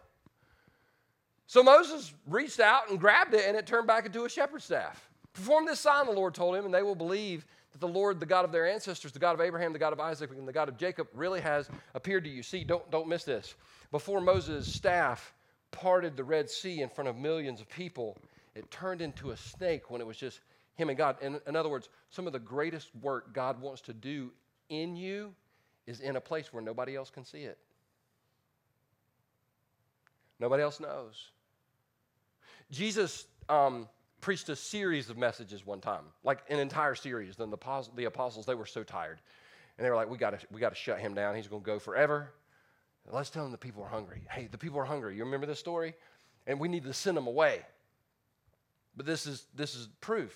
So 1.45 1.63
Moses 1.63 2.13
reached 2.27 2.59
out 2.59 2.89
and 2.89 2.99
grabbed 2.99 3.33
it, 3.33 3.45
and 3.47 3.55
it 3.55 3.65
turned 3.65 3.87
back 3.87 4.05
into 4.05 4.25
a 4.25 4.29
shepherd's 4.29 4.65
staff. 4.65 5.07
Perform 5.31 5.65
this 5.65 5.79
sign, 5.79 6.05
the 6.07 6.11
Lord 6.11 6.33
told 6.33 6.55
him, 6.55 6.65
and 6.65 6.73
they 6.73 6.81
will 6.81 6.95
believe 6.95 7.45
that 7.71 7.79
the 7.79 7.87
Lord, 7.87 8.19
the 8.19 8.25
God 8.25 8.43
of 8.43 8.51
their 8.51 8.67
ancestors, 8.67 9.13
the 9.13 9.19
God 9.19 9.33
of 9.33 9.39
Abraham, 9.39 9.71
the 9.71 9.79
God 9.79 9.93
of 9.93 9.99
Isaac, 9.99 10.31
and 10.31 10.47
the 10.47 10.51
God 10.51 10.67
of 10.67 10.77
Jacob, 10.77 11.07
really 11.13 11.39
has 11.39 11.69
appeared 11.93 12.25
to 12.25 12.29
you. 12.29 12.43
See, 12.43 12.65
don't, 12.65 12.89
don't 12.91 13.07
miss 13.07 13.23
this. 13.23 13.55
Before 13.91 14.19
Moses' 14.19 14.67
staff 14.73 15.33
parted 15.71 16.17
the 16.17 16.23
Red 16.23 16.49
Sea 16.49 16.81
in 16.81 16.89
front 16.89 17.07
of 17.07 17.15
millions 17.15 17.61
of 17.61 17.69
people, 17.69 18.17
it 18.57 18.71
turned 18.71 19.01
into 19.01 19.31
a 19.31 19.37
snake 19.37 19.91
when 19.91 20.01
it 20.01 20.07
was 20.07 20.17
just 20.17 20.39
him 20.75 20.89
and 20.89 20.97
God. 20.97 21.17
In, 21.21 21.39
in 21.45 21.55
other 21.55 21.69
words, 21.69 21.89
some 22.09 22.25
of 22.25 22.33
the 22.33 22.39
greatest 22.39 22.89
work 23.01 23.33
God 23.33 23.61
wants 23.61 23.81
to 23.81 23.93
do 23.93 24.31
in 24.69 24.95
you 24.95 25.33
is 25.85 25.99
in 25.99 26.15
a 26.15 26.21
place 26.21 26.51
where 26.51 26.63
nobody 26.63 26.95
else 26.95 27.11
can 27.11 27.23
see 27.23 27.43
it. 27.43 27.59
Nobody 30.39 30.63
else 30.63 30.79
knows. 30.79 31.31
Jesus 32.71 33.27
um, 33.47 33.87
preached 34.21 34.49
a 34.49 34.55
series 34.55 35.09
of 35.09 35.17
messages 35.17 35.65
one 35.65 35.79
time, 35.79 36.03
like 36.23 36.39
an 36.49 36.59
entire 36.59 36.95
series. 36.95 37.35
Then 37.35 37.51
the, 37.51 37.87
the 37.95 38.05
apostles, 38.05 38.45
they 38.45 38.55
were 38.55 38.65
so 38.65 38.83
tired. 38.83 39.19
And 39.77 39.85
they 39.85 39.89
were 39.89 39.95
like, 39.95 40.09
we 40.09 40.17
got 40.17 40.43
we 40.51 40.61
to 40.61 40.73
shut 40.73 40.99
him 40.99 41.13
down. 41.13 41.35
He's 41.35 41.47
going 41.47 41.61
to 41.61 41.65
go 41.65 41.77
forever. 41.77 42.33
Let's 43.09 43.29
tell 43.29 43.43
them 43.43 43.51
the 43.51 43.57
people 43.57 43.83
are 43.83 43.89
hungry. 43.89 44.23
Hey, 44.29 44.47
the 44.51 44.57
people 44.57 44.79
are 44.79 44.85
hungry. 44.85 45.15
You 45.15 45.23
remember 45.23 45.45
this 45.45 45.59
story? 45.59 45.93
And 46.47 46.59
we 46.59 46.67
need 46.67 46.83
to 46.83 46.93
send 46.93 47.15
them 47.15 47.27
away. 47.27 47.61
But 48.97 49.05
this 49.05 49.27
is, 49.27 49.45
this 49.55 49.75
is 49.75 49.87
proof 50.01 50.35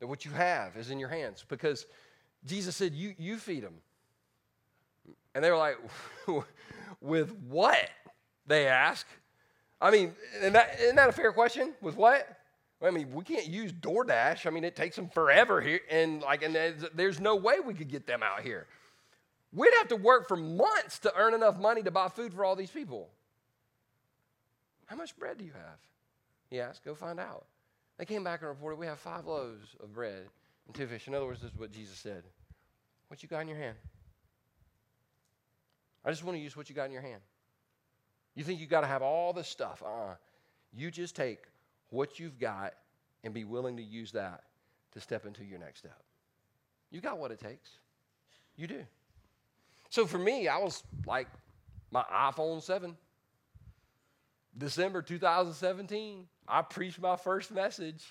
that 0.00 0.06
what 0.06 0.24
you 0.24 0.30
have 0.32 0.76
is 0.76 0.90
in 0.90 0.98
your 0.98 1.10
hands 1.10 1.44
because 1.46 1.86
Jesus 2.46 2.74
said, 2.74 2.94
you, 2.94 3.14
you 3.18 3.36
feed 3.36 3.62
them. 3.62 3.74
And 5.34 5.44
they 5.44 5.50
were 5.50 5.58
like, 5.58 5.76
with 7.02 7.32
what? 7.48 7.90
They 8.46 8.66
ask. 8.66 9.06
I 9.80 9.90
mean, 9.90 10.14
isn't 10.38 10.54
that, 10.54 10.80
isn't 10.80 10.96
that 10.96 11.10
a 11.10 11.12
fair 11.12 11.32
question? 11.32 11.74
With 11.82 11.96
what? 11.96 12.26
I 12.82 12.90
mean, 12.90 13.12
we 13.12 13.22
can't 13.24 13.46
use 13.46 13.72
DoorDash. 13.72 14.46
I 14.46 14.50
mean, 14.50 14.64
it 14.64 14.74
takes 14.74 14.96
them 14.96 15.08
forever 15.08 15.60
here, 15.60 15.80
and 15.90 16.20
like, 16.22 16.42
and 16.42 16.54
there's 16.94 17.20
no 17.20 17.36
way 17.36 17.58
we 17.60 17.74
could 17.74 17.88
get 17.88 18.06
them 18.06 18.22
out 18.22 18.42
here. 18.42 18.66
We'd 19.52 19.72
have 19.78 19.88
to 19.88 19.96
work 19.96 20.28
for 20.28 20.36
months 20.36 20.98
to 21.00 21.12
earn 21.16 21.32
enough 21.32 21.58
money 21.58 21.82
to 21.82 21.90
buy 21.90 22.08
food 22.08 22.34
for 22.34 22.44
all 22.44 22.54
these 22.54 22.70
people. 22.70 23.08
How 24.86 24.96
much 24.96 25.16
bread 25.18 25.38
do 25.38 25.44
you 25.44 25.52
have? 25.52 25.78
He 26.50 26.60
asked. 26.60 26.84
Go 26.84 26.94
find 26.94 27.18
out. 27.18 27.46
They 27.98 28.04
came 28.04 28.24
back 28.24 28.40
and 28.40 28.48
reported, 28.48 28.78
We 28.78 28.86
have 28.86 28.98
five 28.98 29.26
loaves 29.26 29.74
of 29.82 29.92
bread 29.92 30.26
and 30.66 30.74
two 30.74 30.86
fish. 30.86 31.06
In 31.08 31.14
other 31.14 31.26
words, 31.26 31.40
this 31.40 31.52
is 31.52 31.58
what 31.58 31.72
Jesus 31.72 31.98
said. 31.98 32.24
What 33.08 33.22
you 33.22 33.28
got 33.28 33.40
in 33.40 33.48
your 33.48 33.58
hand? 33.58 33.76
I 36.04 36.10
just 36.10 36.24
want 36.24 36.36
to 36.36 36.42
use 36.42 36.56
what 36.56 36.68
you 36.68 36.74
got 36.74 36.84
in 36.84 36.92
your 36.92 37.02
hand. 37.02 37.20
You 38.34 38.44
think 38.44 38.60
you 38.60 38.66
got 38.66 38.82
to 38.82 38.86
have 38.86 39.02
all 39.02 39.32
this 39.32 39.48
stuff. 39.48 39.82
Uh 39.84 39.88
uh-uh. 39.88 40.14
You 40.72 40.90
just 40.90 41.16
take 41.16 41.40
what 41.90 42.18
you've 42.20 42.38
got 42.38 42.74
and 43.24 43.32
be 43.32 43.44
willing 43.44 43.76
to 43.76 43.82
use 43.82 44.12
that 44.12 44.42
to 44.92 45.00
step 45.00 45.26
into 45.26 45.44
your 45.44 45.58
next 45.58 45.80
step. 45.80 46.02
You 46.90 47.00
got 47.00 47.18
what 47.18 47.30
it 47.30 47.40
takes. 47.40 47.70
You 48.56 48.66
do. 48.66 48.84
So 49.88 50.06
for 50.06 50.18
me, 50.18 50.48
I 50.48 50.58
was 50.58 50.82
like 51.06 51.28
my 51.90 52.02
iPhone 52.12 52.62
7. 52.62 52.96
December 54.58 55.02
2017, 55.02 56.26
I 56.48 56.62
preached 56.62 57.00
my 57.00 57.16
first 57.16 57.50
message. 57.50 58.04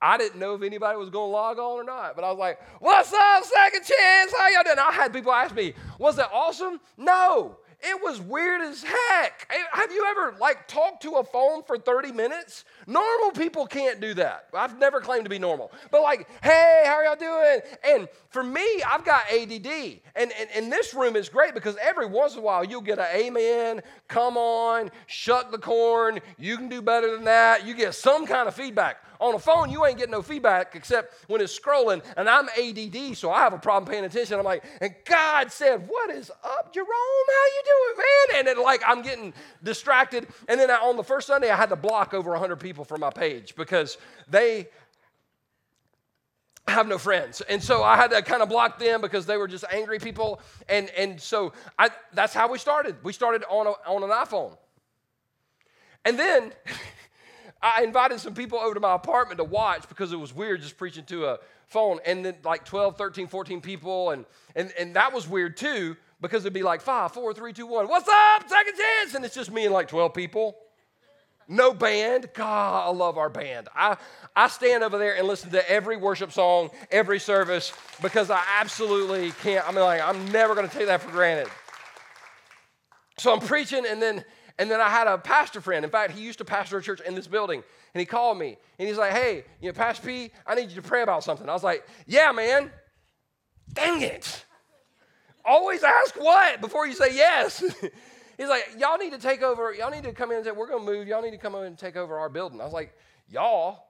I 0.00 0.18
didn't 0.18 0.38
know 0.38 0.54
if 0.54 0.62
anybody 0.62 0.98
was 0.98 1.08
going 1.08 1.28
to 1.28 1.32
log 1.32 1.58
on 1.58 1.80
or 1.80 1.84
not, 1.84 2.14
but 2.14 2.24
I 2.24 2.30
was 2.30 2.38
like, 2.38 2.60
What's 2.80 3.12
up, 3.12 3.44
second 3.44 3.84
chance? 3.84 4.34
How 4.36 4.48
y'all 4.50 4.62
doing? 4.64 4.78
I 4.78 4.92
had 4.92 5.12
people 5.12 5.32
ask 5.32 5.54
me, 5.54 5.74
Was 5.98 6.16
that 6.16 6.30
awesome? 6.32 6.80
No. 6.98 7.56
It 7.86 8.02
was 8.02 8.20
weird 8.20 8.62
as 8.62 8.82
heck. 8.82 9.52
Have 9.72 9.92
you 9.92 10.06
ever 10.08 10.34
like 10.40 10.66
talked 10.66 11.02
to 11.02 11.16
a 11.16 11.24
phone 11.24 11.62
for 11.62 11.76
30 11.76 12.12
minutes? 12.12 12.64
Normal 12.86 13.30
people 13.32 13.66
can't 13.66 14.00
do 14.00 14.14
that. 14.14 14.46
I've 14.54 14.78
never 14.78 15.02
claimed 15.02 15.24
to 15.24 15.30
be 15.30 15.38
normal. 15.38 15.70
But 15.90 16.00
like, 16.02 16.26
hey, 16.42 16.82
how 16.86 16.94
are 16.94 17.04
y'all 17.04 17.16
doing? 17.16 17.60
And 17.84 18.08
for 18.30 18.42
me, 18.42 18.82
I've 18.86 19.04
got 19.04 19.30
ADD. 19.30 20.00
And, 20.16 20.32
and, 20.32 20.48
and 20.54 20.72
this 20.72 20.94
room 20.94 21.14
is 21.14 21.28
great 21.28 21.52
because 21.52 21.76
every 21.82 22.06
once 22.06 22.32
in 22.32 22.38
a 22.38 22.42
while 22.42 22.64
you'll 22.64 22.80
get 22.80 22.98
an 22.98 23.06
amen, 23.14 23.82
come 24.08 24.38
on, 24.38 24.90
shuck 25.06 25.50
the 25.50 25.58
corn, 25.58 26.20
you 26.38 26.56
can 26.56 26.70
do 26.70 26.80
better 26.80 27.10
than 27.10 27.24
that. 27.24 27.66
You 27.66 27.74
get 27.74 27.94
some 27.94 28.26
kind 28.26 28.48
of 28.48 28.54
feedback. 28.54 28.96
On 29.24 29.34
a 29.34 29.38
phone, 29.38 29.70
you 29.70 29.86
ain't 29.86 29.96
getting 29.96 30.12
no 30.12 30.20
feedback 30.20 30.76
except 30.76 31.14
when 31.30 31.40
it's 31.40 31.58
scrolling, 31.58 32.04
and 32.18 32.28
I'm 32.28 32.46
ADD, 32.50 33.16
so 33.16 33.30
I 33.30 33.40
have 33.40 33.54
a 33.54 33.58
problem 33.58 33.90
paying 33.90 34.04
attention. 34.04 34.38
I'm 34.38 34.44
like, 34.44 34.62
and 34.82 34.94
God 35.06 35.50
said, 35.50 35.88
What 35.88 36.10
is 36.10 36.30
up, 36.30 36.74
Jerome? 36.74 36.88
How 36.88 37.46
you 37.46 37.62
doing, 37.64 37.96
man? 37.96 38.38
And 38.38 38.48
then, 38.48 38.62
like, 38.62 38.82
I'm 38.86 39.00
getting 39.00 39.32
distracted. 39.62 40.26
And 40.46 40.60
then 40.60 40.70
I, 40.70 40.74
on 40.74 40.98
the 40.98 41.02
first 41.02 41.26
Sunday, 41.26 41.48
I 41.48 41.56
had 41.56 41.70
to 41.70 41.76
block 41.76 42.12
over 42.12 42.32
100 42.32 42.56
people 42.56 42.84
from 42.84 43.00
my 43.00 43.08
page 43.08 43.56
because 43.56 43.96
they 44.28 44.68
have 46.68 46.86
no 46.86 46.98
friends. 46.98 47.40
And 47.40 47.62
so 47.62 47.82
I 47.82 47.96
had 47.96 48.10
to 48.10 48.20
kind 48.20 48.42
of 48.42 48.50
block 48.50 48.78
them 48.78 49.00
because 49.00 49.24
they 49.24 49.38
were 49.38 49.48
just 49.48 49.64
angry 49.72 50.00
people. 50.00 50.38
And, 50.68 50.90
and 50.90 51.18
so 51.18 51.54
I, 51.78 51.88
that's 52.12 52.34
how 52.34 52.52
we 52.52 52.58
started. 52.58 52.96
We 53.02 53.14
started 53.14 53.42
on, 53.48 53.68
a, 53.68 53.90
on 53.90 54.02
an 54.02 54.10
iPhone. 54.10 54.54
And 56.04 56.18
then 56.18 56.52
I 57.64 57.82
invited 57.82 58.20
some 58.20 58.34
people 58.34 58.58
over 58.58 58.74
to 58.74 58.80
my 58.80 58.94
apartment 58.94 59.38
to 59.38 59.44
watch 59.44 59.88
because 59.88 60.12
it 60.12 60.20
was 60.20 60.34
weird 60.34 60.60
just 60.60 60.76
preaching 60.76 61.04
to 61.06 61.24
a 61.24 61.38
phone. 61.66 61.98
And 62.04 62.22
then 62.22 62.36
like 62.44 62.66
12, 62.66 62.98
13, 62.98 63.26
14 63.26 63.62
people. 63.62 64.10
And, 64.10 64.26
and, 64.54 64.70
and 64.78 64.96
that 64.96 65.14
was 65.14 65.26
weird 65.26 65.56
too 65.56 65.96
because 66.20 66.42
it'd 66.42 66.52
be 66.52 66.62
like 66.62 66.82
five, 66.82 67.12
four, 67.12 67.32
three, 67.32 67.54
two, 67.54 67.66
one. 67.66 67.88
What's 67.88 68.06
up? 68.06 68.46
Second 68.46 68.74
chance. 68.76 69.14
And 69.14 69.24
it's 69.24 69.34
just 69.34 69.50
me 69.50 69.64
and 69.64 69.72
like 69.72 69.88
12 69.88 70.12
people. 70.12 70.58
No 71.48 71.72
band. 71.72 72.28
God, 72.34 72.86
I 72.86 72.90
love 72.94 73.16
our 73.16 73.30
band. 73.30 73.70
I, 73.74 73.96
I 74.36 74.48
stand 74.48 74.84
over 74.84 74.98
there 74.98 75.16
and 75.16 75.26
listen 75.26 75.50
to 75.52 75.70
every 75.70 75.96
worship 75.96 76.32
song, 76.32 76.68
every 76.90 77.18
service, 77.18 77.72
because 78.02 78.30
I 78.30 78.42
absolutely 78.60 79.30
can't. 79.42 79.66
I 79.66 79.72
mean, 79.72 79.80
like, 79.80 80.02
I'm 80.02 80.30
never 80.32 80.54
going 80.54 80.68
to 80.68 80.74
take 80.74 80.86
that 80.86 81.00
for 81.00 81.10
granted. 81.10 81.48
So 83.18 83.32
I'm 83.32 83.40
preaching, 83.40 83.84
and 83.86 84.02
then 84.02 84.24
and 84.58 84.70
then 84.70 84.80
I 84.80 84.88
had 84.88 85.06
a 85.06 85.18
pastor 85.18 85.60
friend. 85.60 85.84
In 85.84 85.90
fact, 85.90 86.12
he 86.12 86.22
used 86.22 86.38
to 86.38 86.44
pastor 86.44 86.78
a 86.78 86.82
church 86.82 87.00
in 87.00 87.14
this 87.14 87.26
building. 87.26 87.62
And 87.92 88.00
he 88.00 88.06
called 88.06 88.38
me 88.38 88.56
and 88.78 88.88
he's 88.88 88.98
like, 88.98 89.12
hey, 89.12 89.44
you 89.60 89.68
know, 89.68 89.72
Pastor 89.72 90.06
P, 90.06 90.30
I 90.46 90.54
need 90.54 90.70
you 90.70 90.76
to 90.76 90.82
pray 90.82 91.02
about 91.02 91.24
something. 91.24 91.48
I 91.48 91.52
was 91.52 91.62
like, 91.62 91.86
yeah, 92.06 92.32
man. 92.32 92.70
Dang 93.72 94.02
it. 94.02 94.44
Always 95.44 95.82
ask 95.82 96.14
what 96.16 96.60
before 96.60 96.86
you 96.86 96.94
say 96.94 97.14
yes. 97.14 97.60
he's 98.38 98.48
like, 98.48 98.68
y'all 98.78 98.98
need 98.98 99.12
to 99.12 99.18
take 99.18 99.42
over, 99.42 99.72
y'all 99.74 99.90
need 99.90 100.04
to 100.04 100.12
come 100.12 100.30
in 100.30 100.38
and 100.38 100.46
say, 100.46 100.52
we're 100.52 100.68
going 100.68 100.84
to 100.84 100.92
move. 100.92 101.06
Y'all 101.06 101.22
need 101.22 101.32
to 101.32 101.38
come 101.38 101.54
in 101.56 101.64
and 101.64 101.78
take 101.78 101.96
over 101.96 102.18
our 102.18 102.28
building. 102.28 102.60
I 102.60 102.64
was 102.64 102.72
like, 102.72 102.94
y'all? 103.28 103.84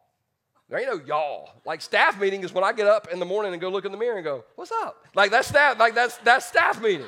There 0.68 0.78
ain't 0.78 0.88
no 0.88 1.04
y'all. 1.04 1.50
Like 1.66 1.82
staff 1.82 2.18
meeting 2.18 2.42
is 2.42 2.52
when 2.52 2.64
I 2.64 2.72
get 2.72 2.86
up 2.86 3.08
in 3.12 3.20
the 3.20 3.26
morning 3.26 3.52
and 3.52 3.60
go 3.60 3.68
look 3.68 3.84
in 3.84 3.92
the 3.92 3.98
mirror 3.98 4.16
and 4.16 4.24
go, 4.24 4.44
what's 4.56 4.72
up? 4.72 5.04
Like 5.14 5.30
that's 5.30 5.48
staff, 5.48 5.78
like 5.78 5.94
that's 5.94 6.16
that's 6.18 6.46
staff 6.46 6.82
meeting. 6.82 7.06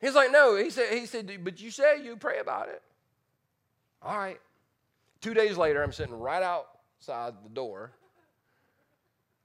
He's 0.00 0.14
like, 0.14 0.30
no. 0.30 0.56
He 0.56 0.70
said, 0.70 0.92
he 0.92 1.06
said, 1.06 1.30
but 1.42 1.60
you 1.60 1.70
say 1.70 2.02
you 2.02 2.16
pray 2.16 2.38
about 2.38 2.68
it. 2.68 2.82
All 4.02 4.16
right. 4.16 4.40
Two 5.20 5.34
days 5.34 5.56
later, 5.56 5.82
I'm 5.82 5.92
sitting 5.92 6.18
right 6.18 6.42
outside 6.42 7.34
the 7.42 7.48
door, 7.48 7.92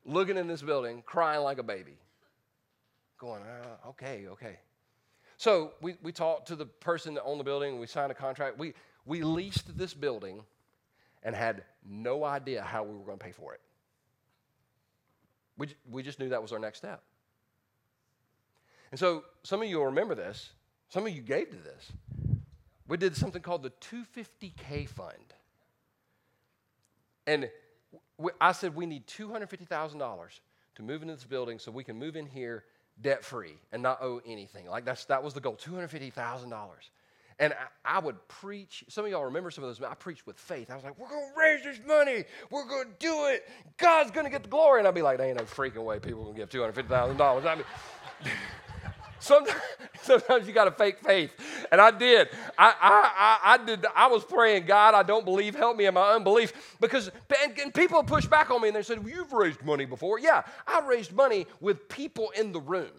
looking 0.06 0.38
in 0.38 0.48
this 0.48 0.62
building, 0.62 1.02
crying 1.06 1.42
like 1.42 1.58
a 1.58 1.64
baby. 1.64 1.98
Going, 3.18 3.42
uh, 3.44 3.90
okay, 3.90 4.26
okay. 4.32 4.58
So 5.38 5.72
we, 5.82 5.96
we 6.04 6.12
talked 6.12 6.48
to 6.50 6.56
the 6.56 6.66
person 6.66 7.14
that 7.16 7.24
owned 7.24 7.40
the 7.40 7.44
building, 7.44 7.80
we 7.80 7.88
signed 7.88 8.12
a 8.12 8.16
contract. 8.16 8.60
We, 8.60 8.74
we 9.06 9.24
leased 9.24 9.78
this 9.78 9.94
building 9.94 10.42
and 11.24 11.36
had 11.36 11.64
no 11.88 12.24
idea 12.24 12.62
how 12.62 12.84
we 12.84 12.96
were 12.96 13.06
going 13.06 13.18
to 13.18 13.24
pay 13.24 13.32
for 13.32 13.54
it. 13.54 13.62
We, 15.58 15.68
we 15.90 16.04
just 16.04 16.20
knew 16.20 16.30
that 16.30 16.42
was 16.42 16.52
our 16.52 16.60
next 16.60 16.80
step. 16.80 17.02
And 18.92 19.00
so 19.00 19.24
some 19.44 19.62
of 19.62 19.68
you 19.68 19.78
will 19.78 19.86
remember 19.86 20.16
this. 20.16 20.52
Some 20.90 21.08
of 21.08 21.14
you 21.14 21.22
gave 21.22 21.50
to 21.50 21.58
this. 21.58 21.92
We 22.88 22.98
did 22.98 23.16
something 23.16 23.42
called 23.42 23.64
the 23.64 23.70
250K 23.70 24.88
fund. 24.90 25.16
And 27.26 27.50
we, 28.18 28.32
I 28.42 28.52
said 28.52 28.76
we 28.76 28.86
need 28.86 29.08
$250,000 29.08 30.40
to 30.76 30.84
move 30.84 31.02
into 31.02 31.16
this 31.16 31.24
building 31.24 31.60
so 31.60 31.72
we 31.72 31.84
can 31.84 31.98
move 31.98 32.16
in 32.16 32.26
here 32.26 32.66
debt 33.02 33.24
free 33.24 33.56
and 33.72 33.82
not 33.82 34.02
owe 34.02 34.22
anything. 34.26 34.68
Like 34.68 34.84
that's, 34.84 35.06
that 35.06 35.24
was 35.24 35.34
the 35.34 35.40
goal 35.40 35.56
$250,000. 35.56 36.70
And 37.40 37.54
I, 37.54 37.98
I, 37.98 38.00
would 38.00 38.28
preach. 38.28 38.84
Some 38.88 39.06
of 39.06 39.12
y'all 39.12 39.26
remember 39.26 39.50
some 39.50 39.64
of 39.64 39.70
those. 39.70 39.82
I 39.82 39.96
preached 39.96 40.28
with 40.28 40.38
faith. 40.38 40.70
I 40.70 40.76
was 40.76 40.84
like, 40.84 41.00
we're 41.00 41.10
going 41.10 41.32
to 41.34 41.40
raise 41.40 41.64
this 41.64 41.80
money. 41.88 42.26
We're 42.52 42.68
going 42.68 42.86
to 42.86 42.94
do 43.00 43.28
it. 43.28 43.48
God's 43.78 44.12
going 44.12 44.26
to 44.26 44.30
get 44.30 44.44
the 44.44 44.50
glory. 44.50 44.80
And 44.80 44.88
I'd 44.88 44.94
be 44.94 45.02
like, 45.02 45.18
there 45.18 45.28
ain't 45.28 45.38
no 45.38 45.46
freaking 45.46 45.84
way 45.84 45.98
people 45.98 46.26
to 46.26 46.34
give 46.34 46.50
$250,000. 46.50 47.46
I 47.46 47.56
mean, 47.56 47.64
Sometimes, 49.22 49.62
sometimes 50.02 50.48
you 50.48 50.54
got 50.54 50.66
to 50.66 50.72
fake 50.72 51.00
faith. 51.00 51.34
And 51.72 51.80
I 51.80 51.92
did. 51.92 52.30
I, 52.58 52.74
I, 52.82 53.12
I, 53.16 53.54
I, 53.54 53.66
did. 53.66 53.86
I 53.96 54.08
was 54.08 54.24
praying, 54.24 54.66
God, 54.66 54.96
I 54.96 55.04
don't 55.04 55.24
believe. 55.24 55.56
Help 55.56 55.78
me 55.78 55.86
in 55.86 55.94
my 55.94 56.14
unbelief. 56.14 56.76
Because 56.82 57.12
and, 57.44 57.58
and 57.60 57.74
people 57.74 58.04
pushed 58.04 58.30
back 58.30 58.50
on 58.52 58.62
me 58.62 58.70
and 58.70 58.76
they 58.76 58.84
said, 58.84 59.00
well, 59.00 59.14
You've 59.14 59.32
raised 59.32 59.64
money 59.64 59.86
before. 59.86 60.20
Yeah, 60.20 60.42
I 60.68 60.82
raised 60.88 61.14
money 61.14 61.46
with 61.60 61.88
people 61.88 62.32
in 62.32 62.52
the 62.52 62.60
room. 62.60 62.90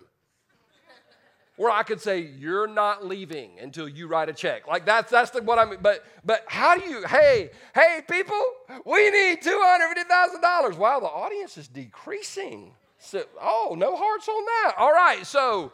Where 1.56 1.70
I 1.70 1.82
could 1.82 2.00
say, 2.00 2.20
You're 2.20 2.68
not 2.68 3.04
leaving 3.04 3.58
until 3.60 3.88
you 3.88 4.06
write 4.06 4.28
a 4.28 4.32
check. 4.32 4.68
Like 4.68 4.86
that's 4.86 5.10
that's 5.10 5.30
the, 5.30 5.42
what 5.42 5.58
I 5.58 5.64
mean. 5.64 5.80
But 5.82 6.04
but 6.24 6.44
how 6.46 6.78
do 6.78 6.88
you, 6.88 7.04
hey, 7.06 7.50
hey, 7.74 8.00
people, 8.08 8.40
we 8.86 9.10
need 9.10 9.42
$250,000. 9.42 10.78
Wow, 10.78 11.00
the 11.00 11.06
audience 11.06 11.58
is 11.58 11.66
decreasing. 11.66 12.72
So, 12.98 13.24
oh, 13.40 13.74
no 13.76 13.96
hearts 13.96 14.28
on 14.28 14.44
that. 14.44 14.74
All 14.78 14.92
right, 14.92 15.26
so 15.26 15.72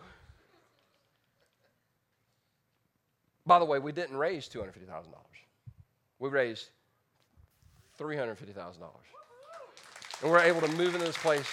By 3.48 3.58
the 3.58 3.64
way, 3.64 3.78
we 3.78 3.92
didn't 3.92 4.18
raise 4.18 4.46
$250,000. 4.46 5.06
We 6.18 6.28
raised 6.28 6.68
$350,000. 7.98 8.36
And 10.20 10.30
we're 10.30 10.40
able 10.40 10.60
to 10.60 10.68
move 10.72 10.94
into 10.94 11.06
this 11.06 11.16
place. 11.16 11.48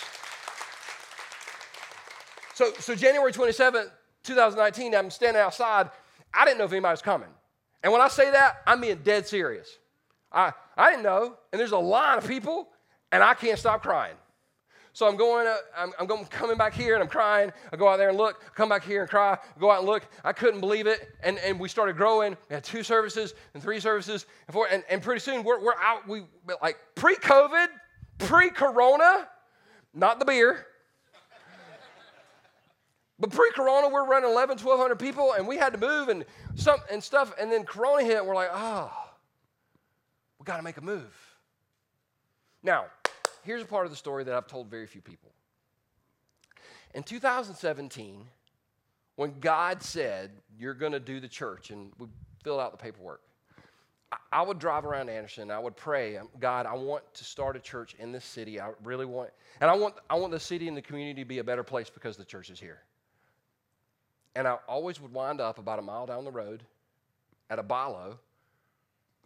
So, 2.54 2.74
so 2.80 2.96
January 2.96 3.32
27th, 3.32 3.92
2019, 4.24 4.94
I'm 4.94 5.10
standing 5.10 5.42
outside. 5.42 5.90
I 6.34 6.44
didn't 6.44 6.58
know 6.58 6.66
if 6.66 6.74
anybody 6.74 6.92
was 6.92 7.02
coming. 7.02 7.30
And 7.82 7.94
when 7.94 8.02
I 8.02 8.10
say 8.10 8.30
that, 8.30 8.58
I'm 8.68 8.82
being 8.82 8.98
dead 8.98 9.26
serious. 9.26 9.70
I, 10.34 10.52
I 10.76 10.90
didn't 10.90 11.04
know. 11.04 11.38
And 11.54 11.60
there's 11.60 11.72
a 11.72 11.78
line 11.78 12.18
of 12.18 12.28
people, 12.28 12.68
and 13.14 13.24
I 13.24 13.36
can't 13.36 13.58
stop 13.58 13.82
crying. 13.82 14.16
So 14.96 15.06
I'm 15.06 15.18
going, 15.18 15.46
I'm, 15.78 15.92
I'm 16.00 16.08
going, 16.08 16.24
coming 16.28 16.56
back 16.56 16.74
here 16.74 16.94
and 16.94 17.04
I'm 17.04 17.10
crying. 17.10 17.52
I 17.74 17.76
go 17.76 17.90
out 17.90 17.98
there 17.98 18.08
and 18.08 18.18
look, 18.18 18.56
come 18.56 18.70
back 18.70 18.82
here 18.82 19.02
and 19.02 19.10
cry, 19.10 19.38
go 19.60 19.70
out 19.70 19.80
and 19.80 19.86
look. 19.86 20.08
I 20.24 20.32
couldn't 20.32 20.62
believe 20.62 20.88
it. 20.88 21.10
And, 21.22 21.38
and 21.40 21.60
we 21.60 21.68
started 21.68 21.98
growing. 21.98 22.38
We 22.50 22.54
had 22.54 22.64
two 22.64 22.82
services 22.82 23.34
and 23.54 23.62
three 23.62 23.82
services 23.82 24.26
and 24.48 24.54
four. 24.54 24.70
And, 24.72 24.86
and 24.90 25.02
pretty 25.02 25.20
soon 25.20 25.44
we're, 25.44 25.60
we're 25.60 25.76
out. 25.82 26.08
We 26.08 26.22
like 26.62 26.78
pre 26.96 27.16
COVID, 27.16 27.68
pre 28.20 28.50
Corona, 28.50 29.28
not 29.94 30.20
the 30.20 30.26
beer. 30.26 30.66
But 33.18 33.32
pre-corona, 33.32 33.88
we're 33.88 34.06
running 34.06 34.30
11, 34.30 34.58
1,200 34.58 35.00
people, 35.00 35.36
and 35.38 35.48
we 35.48 35.56
had 35.56 35.72
to 35.72 35.80
move 35.80 36.10
and 36.10 36.26
some 36.56 36.80
and 36.92 37.02
stuff. 37.02 37.34
And 37.40 37.50
then 37.50 37.64
corona 37.64 38.04
hit, 38.04 38.18
and 38.18 38.28
we're 38.28 38.36
like, 38.36 38.50
oh, 38.52 38.92
we 40.38 40.44
got 40.44 40.58
to 40.58 40.64
make 40.64 40.76
a 40.76 40.82
move. 40.82 41.16
Now, 42.62 42.88
here's 43.46 43.62
a 43.62 43.66
part 43.66 43.86
of 43.86 43.92
the 43.92 43.98
story 43.98 44.24
that 44.24 44.34
I've 44.34 44.48
told 44.48 44.70
very 44.70 44.88
few 44.88 45.02
people. 45.02 45.32
In 46.94 47.04
2017, 47.04 48.26
when 49.16 49.40
God 49.40 49.82
said, 49.82 50.32
You're 50.58 50.74
going 50.74 50.92
to 50.92 51.00
do 51.00 51.20
the 51.20 51.28
church, 51.28 51.70
and 51.70 51.92
we 51.98 52.08
filled 52.44 52.60
out 52.60 52.72
the 52.72 52.78
paperwork, 52.78 53.22
I 54.32 54.42
would 54.42 54.60
drive 54.60 54.86
around 54.86 55.10
Anderson. 55.10 55.52
I 55.52 55.60
would 55.60 55.76
pray, 55.76 56.18
um, 56.18 56.30
God, 56.40 56.66
I 56.66 56.74
want 56.74 57.04
to 57.14 57.24
start 57.24 57.56
a 57.56 57.60
church 57.60 57.96
in 58.00 58.12
this 58.12 58.26
city. 58.26 58.60
I 58.60 58.72
really 58.84 59.06
want, 59.06 59.30
and 59.62 59.70
I 59.70 59.76
want, 59.76 59.96
I 60.10 60.16
want 60.16 60.32
the 60.32 60.40
city 60.40 60.68
and 60.68 60.76
the 60.76 60.82
community 60.82 61.22
to 61.22 61.28
be 61.28 61.40
a 61.40 61.44
better 61.44 61.64
place 61.64 61.90
because 61.90 62.18
the 62.18 62.26
church 62.26 62.50
is 62.50 62.60
here. 62.60 62.82
And 64.36 64.48
I 64.48 64.58
always 64.68 65.00
would 65.02 65.14
wind 65.14 65.40
up 65.40 65.60
about 65.60 65.80
a 65.80 65.82
mile 65.82 66.06
down 66.06 66.26
the 66.26 66.32
road 66.32 66.64
at 67.50 67.60
a 67.60 67.64
Bi-Lo 67.64 68.20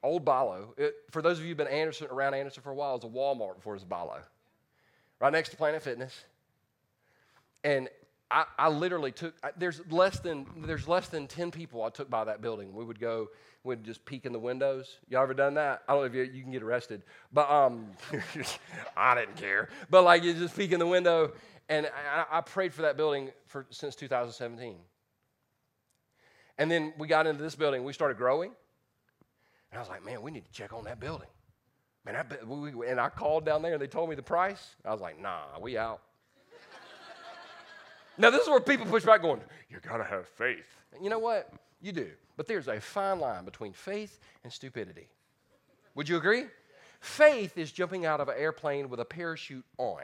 Old 0.03 0.25
Bi-Lo. 0.25 0.73
It, 0.77 0.95
for 1.11 1.21
those 1.21 1.37
of 1.37 1.43
you 1.43 1.49
who've 1.49 1.57
been 1.57 1.67
Anderson, 1.67 2.07
around 2.09 2.33
Anderson 2.33 2.63
for 2.63 2.71
a 2.71 2.75
while, 2.75 2.95
it 2.95 3.03
was 3.03 3.11
a 3.11 3.15
Walmart 3.15 3.55
before 3.55 3.73
it 3.73 3.77
was 3.77 3.83
a 3.83 3.87
Bi-Lo. 3.87 4.17
Right 5.19 5.33
next 5.33 5.49
to 5.49 5.57
Planet 5.57 5.81
Fitness. 5.81 6.23
And 7.63 7.89
I, 8.31 8.45
I 8.57 8.69
literally 8.69 9.11
took, 9.11 9.35
I, 9.43 9.49
there's, 9.57 9.81
less 9.89 10.19
than, 10.19 10.45
there's 10.57 10.87
less 10.87 11.09
than 11.09 11.27
10 11.27 11.51
people 11.51 11.83
I 11.83 11.89
took 11.89 12.09
by 12.09 12.23
that 12.25 12.41
building. 12.41 12.73
We 12.73 12.85
would 12.85 12.99
go, 12.99 13.29
we'd 13.63 13.83
just 13.83 14.05
peek 14.05 14.25
in 14.25 14.31
the 14.31 14.39
windows. 14.39 14.99
Y'all 15.09 15.23
ever 15.23 15.33
done 15.33 15.55
that? 15.55 15.83
I 15.87 15.93
don't 15.93 16.01
know 16.01 16.05
if 16.05 16.13
you, 16.13 16.23
you 16.33 16.43
can 16.43 16.51
get 16.51 16.63
arrested, 16.63 17.01
but 17.33 17.49
um, 17.49 17.87
I 18.97 19.15
didn't 19.15 19.35
care. 19.35 19.69
But 19.89 20.03
like 20.03 20.23
you 20.23 20.33
just 20.33 20.55
peek 20.55 20.71
in 20.71 20.79
the 20.79 20.87
window. 20.87 21.33
And 21.69 21.87
I, 21.87 22.25
I 22.37 22.41
prayed 22.41 22.73
for 22.73 22.83
that 22.83 22.97
building 22.97 23.31
for, 23.47 23.65
since 23.69 23.95
2017. 23.95 24.75
And 26.57 26.69
then 26.69 26.93
we 26.97 27.07
got 27.07 27.27
into 27.27 27.41
this 27.41 27.55
building. 27.55 27.83
We 27.83 27.93
started 27.93 28.17
growing. 28.17 28.51
And 29.71 29.77
I 29.77 29.81
was 29.81 29.89
like, 29.89 30.03
man, 30.03 30.21
we 30.21 30.31
need 30.31 30.45
to 30.45 30.51
check 30.51 30.73
on 30.73 30.83
that 30.85 30.99
building. 30.99 31.27
Man, 32.05 32.15
I, 32.15 32.45
we, 32.45 32.87
and 32.87 32.99
I 32.99 33.09
called 33.09 33.45
down 33.45 33.61
there 33.61 33.73
and 33.73 33.81
they 33.81 33.87
told 33.87 34.09
me 34.09 34.15
the 34.15 34.23
price. 34.23 34.75
I 34.85 34.91
was 34.91 35.01
like, 35.01 35.21
nah, 35.21 35.41
we 35.59 35.77
out. 35.77 36.01
now, 38.17 38.29
this 38.29 38.43
is 38.43 38.47
where 38.47 38.59
people 38.59 38.85
push 38.85 39.05
back 39.05 39.21
going, 39.21 39.41
you 39.69 39.77
gotta 39.81 40.03
have 40.03 40.27
faith. 40.27 40.65
And 40.93 41.03
you 41.03 41.09
know 41.09 41.19
what? 41.19 41.51
You 41.81 41.91
do. 41.91 42.09
But 42.37 42.47
there's 42.47 42.67
a 42.67 42.79
fine 42.79 43.19
line 43.19 43.45
between 43.45 43.73
faith 43.73 44.19
and 44.43 44.51
stupidity. 44.51 45.09
Would 45.95 46.07
you 46.07 46.17
agree? 46.17 46.45
Faith 47.01 47.57
is 47.57 47.71
jumping 47.71 48.05
out 48.05 48.19
of 48.19 48.27
an 48.27 48.35
airplane 48.37 48.89
with 48.89 48.99
a 48.99 49.05
parachute 49.05 49.65
on. 49.77 50.03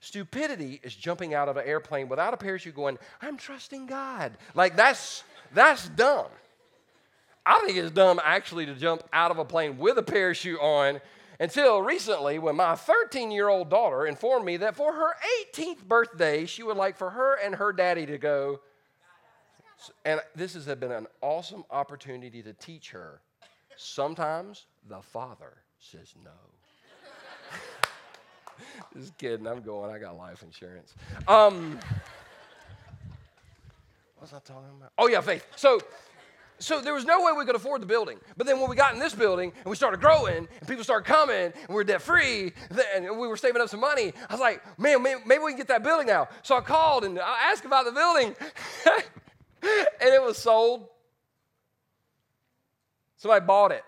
Stupidity 0.00 0.80
is 0.82 0.94
jumping 0.94 1.32
out 1.34 1.48
of 1.48 1.56
an 1.56 1.64
airplane 1.66 2.08
without 2.08 2.34
a 2.34 2.36
parachute 2.36 2.74
going, 2.74 2.98
I'm 3.22 3.36
trusting 3.36 3.86
God. 3.86 4.36
Like 4.54 4.76
that's 4.76 5.24
that's 5.52 5.88
dumb. 5.90 6.26
I 7.46 7.62
think 7.66 7.76
it's 7.76 7.90
dumb 7.90 8.20
actually 8.22 8.66
to 8.66 8.74
jump 8.74 9.02
out 9.12 9.30
of 9.30 9.38
a 9.38 9.44
plane 9.44 9.78
with 9.78 9.98
a 9.98 10.02
parachute 10.02 10.60
on 10.60 11.00
until 11.40 11.82
recently 11.82 12.38
when 12.38 12.56
my 12.56 12.74
13 12.74 13.30
year 13.30 13.48
old 13.48 13.68
daughter 13.68 14.06
informed 14.06 14.46
me 14.46 14.56
that 14.58 14.76
for 14.76 14.92
her 14.92 15.14
18th 15.52 15.84
birthday, 15.84 16.46
she 16.46 16.62
would 16.62 16.76
like 16.76 16.96
for 16.96 17.10
her 17.10 17.38
and 17.44 17.54
her 17.56 17.72
daddy 17.72 18.06
to 18.06 18.18
go. 18.18 18.60
And 20.04 20.20
this 20.34 20.54
has 20.54 20.64
been 20.64 20.92
an 20.92 21.06
awesome 21.20 21.64
opportunity 21.70 22.42
to 22.42 22.52
teach 22.54 22.90
her. 22.92 23.20
Sometimes 23.76 24.66
the 24.88 25.02
father 25.02 25.58
says 25.78 26.14
no. 26.24 26.30
Just 28.98 29.18
kidding, 29.18 29.46
I'm 29.46 29.60
going, 29.62 29.92
I 29.92 29.98
got 29.98 30.16
life 30.16 30.42
insurance. 30.42 30.94
Um, 31.28 31.78
what 34.14 34.22
was 34.22 34.32
I 34.32 34.38
talking 34.38 34.70
about? 34.78 34.92
Oh, 34.96 35.08
yeah, 35.08 35.20
faith. 35.20 35.44
So, 35.56 35.80
so 36.58 36.80
there 36.80 36.94
was 36.94 37.04
no 37.04 37.22
way 37.24 37.32
we 37.36 37.44
could 37.44 37.56
afford 37.56 37.82
the 37.82 37.86
building. 37.86 38.18
But 38.36 38.46
then 38.46 38.60
when 38.60 38.70
we 38.70 38.76
got 38.76 38.94
in 38.94 39.00
this 39.00 39.14
building 39.14 39.52
and 39.56 39.66
we 39.66 39.76
started 39.76 40.00
growing 40.00 40.48
and 40.60 40.68
people 40.68 40.84
started 40.84 41.06
coming 41.06 41.36
and 41.36 41.54
we 41.68 41.74
were 41.74 41.84
debt 41.84 42.00
free 42.00 42.52
and 42.94 43.18
we 43.18 43.26
were 43.26 43.36
saving 43.36 43.60
up 43.60 43.68
some 43.68 43.80
money, 43.80 44.12
I 44.28 44.32
was 44.32 44.40
like, 44.40 44.62
man, 44.78 45.02
maybe 45.02 45.42
we 45.42 45.50
can 45.50 45.58
get 45.58 45.68
that 45.68 45.82
building 45.82 46.06
now. 46.06 46.28
So 46.42 46.56
I 46.56 46.60
called 46.60 47.04
and 47.04 47.18
I 47.18 47.50
asked 47.50 47.64
about 47.64 47.84
the 47.84 47.92
building 47.92 48.34
and 49.62 50.14
it 50.14 50.22
was 50.22 50.38
sold. 50.38 50.88
Somebody 53.16 53.44
bought 53.44 53.72
it. 53.72 53.84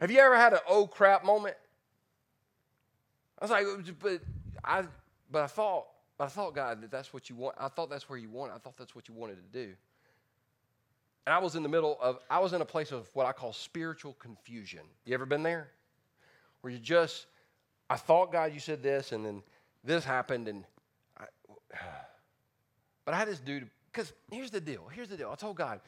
Have 0.00 0.10
you 0.10 0.18
ever 0.18 0.36
had 0.36 0.52
an 0.52 0.60
oh 0.68 0.86
crap 0.86 1.24
moment? 1.24 1.56
I 3.38 3.44
was 3.44 3.50
like, 3.50 3.66
but 4.00 4.20
I, 4.64 4.84
but 5.30 5.42
I 5.42 5.46
thought 5.46 5.86
but 6.16 6.24
I 6.24 6.28
thought, 6.28 6.54
God, 6.54 6.82
that 6.82 6.90
that's 6.90 7.12
what 7.12 7.28
you 7.28 7.36
want. 7.36 7.56
I 7.58 7.68
thought 7.68 7.90
that's 7.90 8.08
where 8.08 8.18
you 8.18 8.30
want. 8.30 8.52
I 8.52 8.58
thought 8.58 8.76
that's 8.76 8.94
what 8.94 9.08
you 9.08 9.14
wanted 9.14 9.36
to 9.36 9.66
do. 9.66 9.72
And 11.26 11.34
I 11.34 11.38
was 11.38 11.56
in 11.56 11.62
the 11.62 11.68
middle 11.68 11.98
of, 12.00 12.18
I 12.30 12.38
was 12.38 12.52
in 12.52 12.60
a 12.60 12.66
place 12.66 12.92
of 12.92 13.08
what 13.14 13.26
I 13.26 13.32
call 13.32 13.52
spiritual 13.52 14.14
confusion. 14.18 14.80
You 15.04 15.14
ever 15.14 15.26
been 15.26 15.42
there? 15.42 15.68
Where 16.60 16.72
you 16.72 16.78
just, 16.78 17.26
I 17.88 17.96
thought, 17.96 18.30
God, 18.30 18.52
you 18.52 18.60
said 18.60 18.82
this, 18.82 19.12
and 19.12 19.24
then 19.24 19.42
this 19.82 20.04
happened, 20.04 20.48
and 20.48 20.64
I, 21.18 21.24
but 23.04 23.14
I 23.14 23.18
had 23.18 23.28
this 23.28 23.40
dude, 23.40 23.68
because 23.90 24.12
here's 24.30 24.50
the 24.50 24.60
deal. 24.60 24.86
Here's 24.92 25.08
the 25.08 25.16
deal. 25.16 25.30
I 25.30 25.34
told 25.34 25.56
God, 25.56 25.80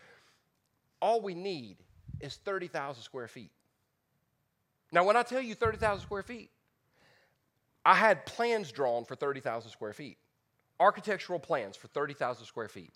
all 1.00 1.20
we 1.20 1.34
need 1.34 1.76
is 2.20 2.36
30,000 2.44 3.02
square 3.02 3.28
feet. 3.28 3.50
Now, 4.92 5.04
when 5.04 5.16
I 5.16 5.22
tell 5.22 5.40
you 5.40 5.54
30,000 5.54 6.02
square 6.02 6.22
feet, 6.22 6.50
I 7.86 7.94
had 7.94 8.26
plans 8.26 8.72
drawn 8.72 9.04
for 9.04 9.14
30,000 9.14 9.70
square 9.70 9.92
feet, 9.92 10.18
architectural 10.80 11.38
plans 11.38 11.76
for 11.76 11.86
30,000 11.86 12.44
square 12.44 12.68
feet. 12.68 12.92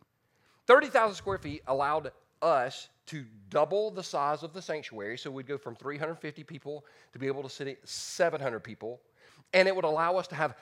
30,000 0.66 1.14
square 1.14 1.38
feet 1.38 1.62
allowed 1.68 2.10
us 2.42 2.88
to 3.06 3.24
double 3.50 3.92
the 3.92 4.02
size 4.02 4.42
of 4.42 4.52
the 4.52 4.60
sanctuary, 4.60 5.16
so 5.16 5.30
we'd 5.30 5.46
go 5.46 5.56
from 5.56 5.76
350 5.76 6.42
people 6.42 6.84
to 7.12 7.20
be 7.20 7.28
able 7.28 7.44
to 7.44 7.48
sit 7.48 7.78
700 7.84 8.58
people, 8.58 9.00
and 9.52 9.68
it 9.68 9.76
would 9.76 9.84
allow 9.84 10.16
us 10.16 10.26
to 10.26 10.34
have 10.34 10.56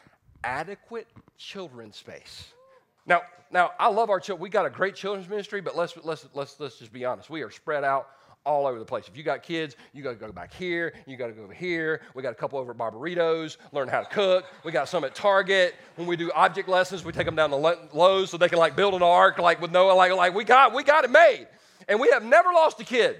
adequate 0.44 1.08
children's 1.38 1.96
space. 1.96 2.52
Now, 3.06 3.22
now 3.50 3.70
I 3.78 3.88
love 3.88 4.10
our 4.10 4.20
children. 4.20 4.42
We 4.42 4.50
got 4.50 4.66
a 4.66 4.70
great 4.70 4.94
children's 4.94 5.30
ministry, 5.30 5.62
but 5.62 5.74
let's 5.74 5.96
let's 6.04 6.28
let's 6.34 6.60
let's 6.60 6.78
just 6.78 6.92
be 6.92 7.06
honest. 7.06 7.30
We 7.30 7.40
are 7.40 7.50
spread 7.50 7.82
out 7.82 8.08
all 8.48 8.66
over 8.66 8.78
the 8.78 8.84
place. 8.84 9.06
If 9.06 9.16
you 9.16 9.22
got 9.22 9.42
kids, 9.42 9.76
you 9.92 10.02
got 10.02 10.10
to 10.10 10.16
go 10.16 10.32
back 10.32 10.54
here, 10.54 10.94
you 11.06 11.16
got 11.16 11.26
to 11.26 11.32
go 11.34 11.42
over 11.42 11.52
here. 11.52 12.00
We 12.14 12.22
got 12.22 12.32
a 12.32 12.34
couple 12.34 12.58
over 12.58 12.72
at 12.72 12.78
Barbaritos, 12.78 13.58
learn 13.72 13.88
how 13.88 14.00
to 14.00 14.08
cook. 14.08 14.46
We 14.64 14.72
got 14.72 14.88
some 14.88 15.04
at 15.04 15.14
Target. 15.14 15.74
When 15.96 16.08
we 16.08 16.16
do 16.16 16.32
object 16.34 16.68
lessons, 16.68 17.04
we 17.04 17.12
take 17.12 17.26
them 17.26 17.36
down 17.36 17.50
to 17.50 17.56
Lowe's 17.56 18.30
so 18.30 18.38
they 18.38 18.48
can 18.48 18.58
like 18.58 18.74
build 18.74 18.94
an 18.94 19.02
ark, 19.02 19.38
like 19.38 19.60
with 19.60 19.70
Noah, 19.70 19.92
like, 19.92 20.12
like 20.12 20.34
we 20.34 20.44
got 20.44 20.74
we 20.74 20.82
got 20.82 21.04
it 21.04 21.10
made. 21.10 21.46
And 21.88 22.00
we 22.00 22.08
have 22.10 22.24
never 22.24 22.52
lost 22.52 22.80
a 22.80 22.84
kid 22.84 23.18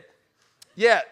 yet. 0.75 1.07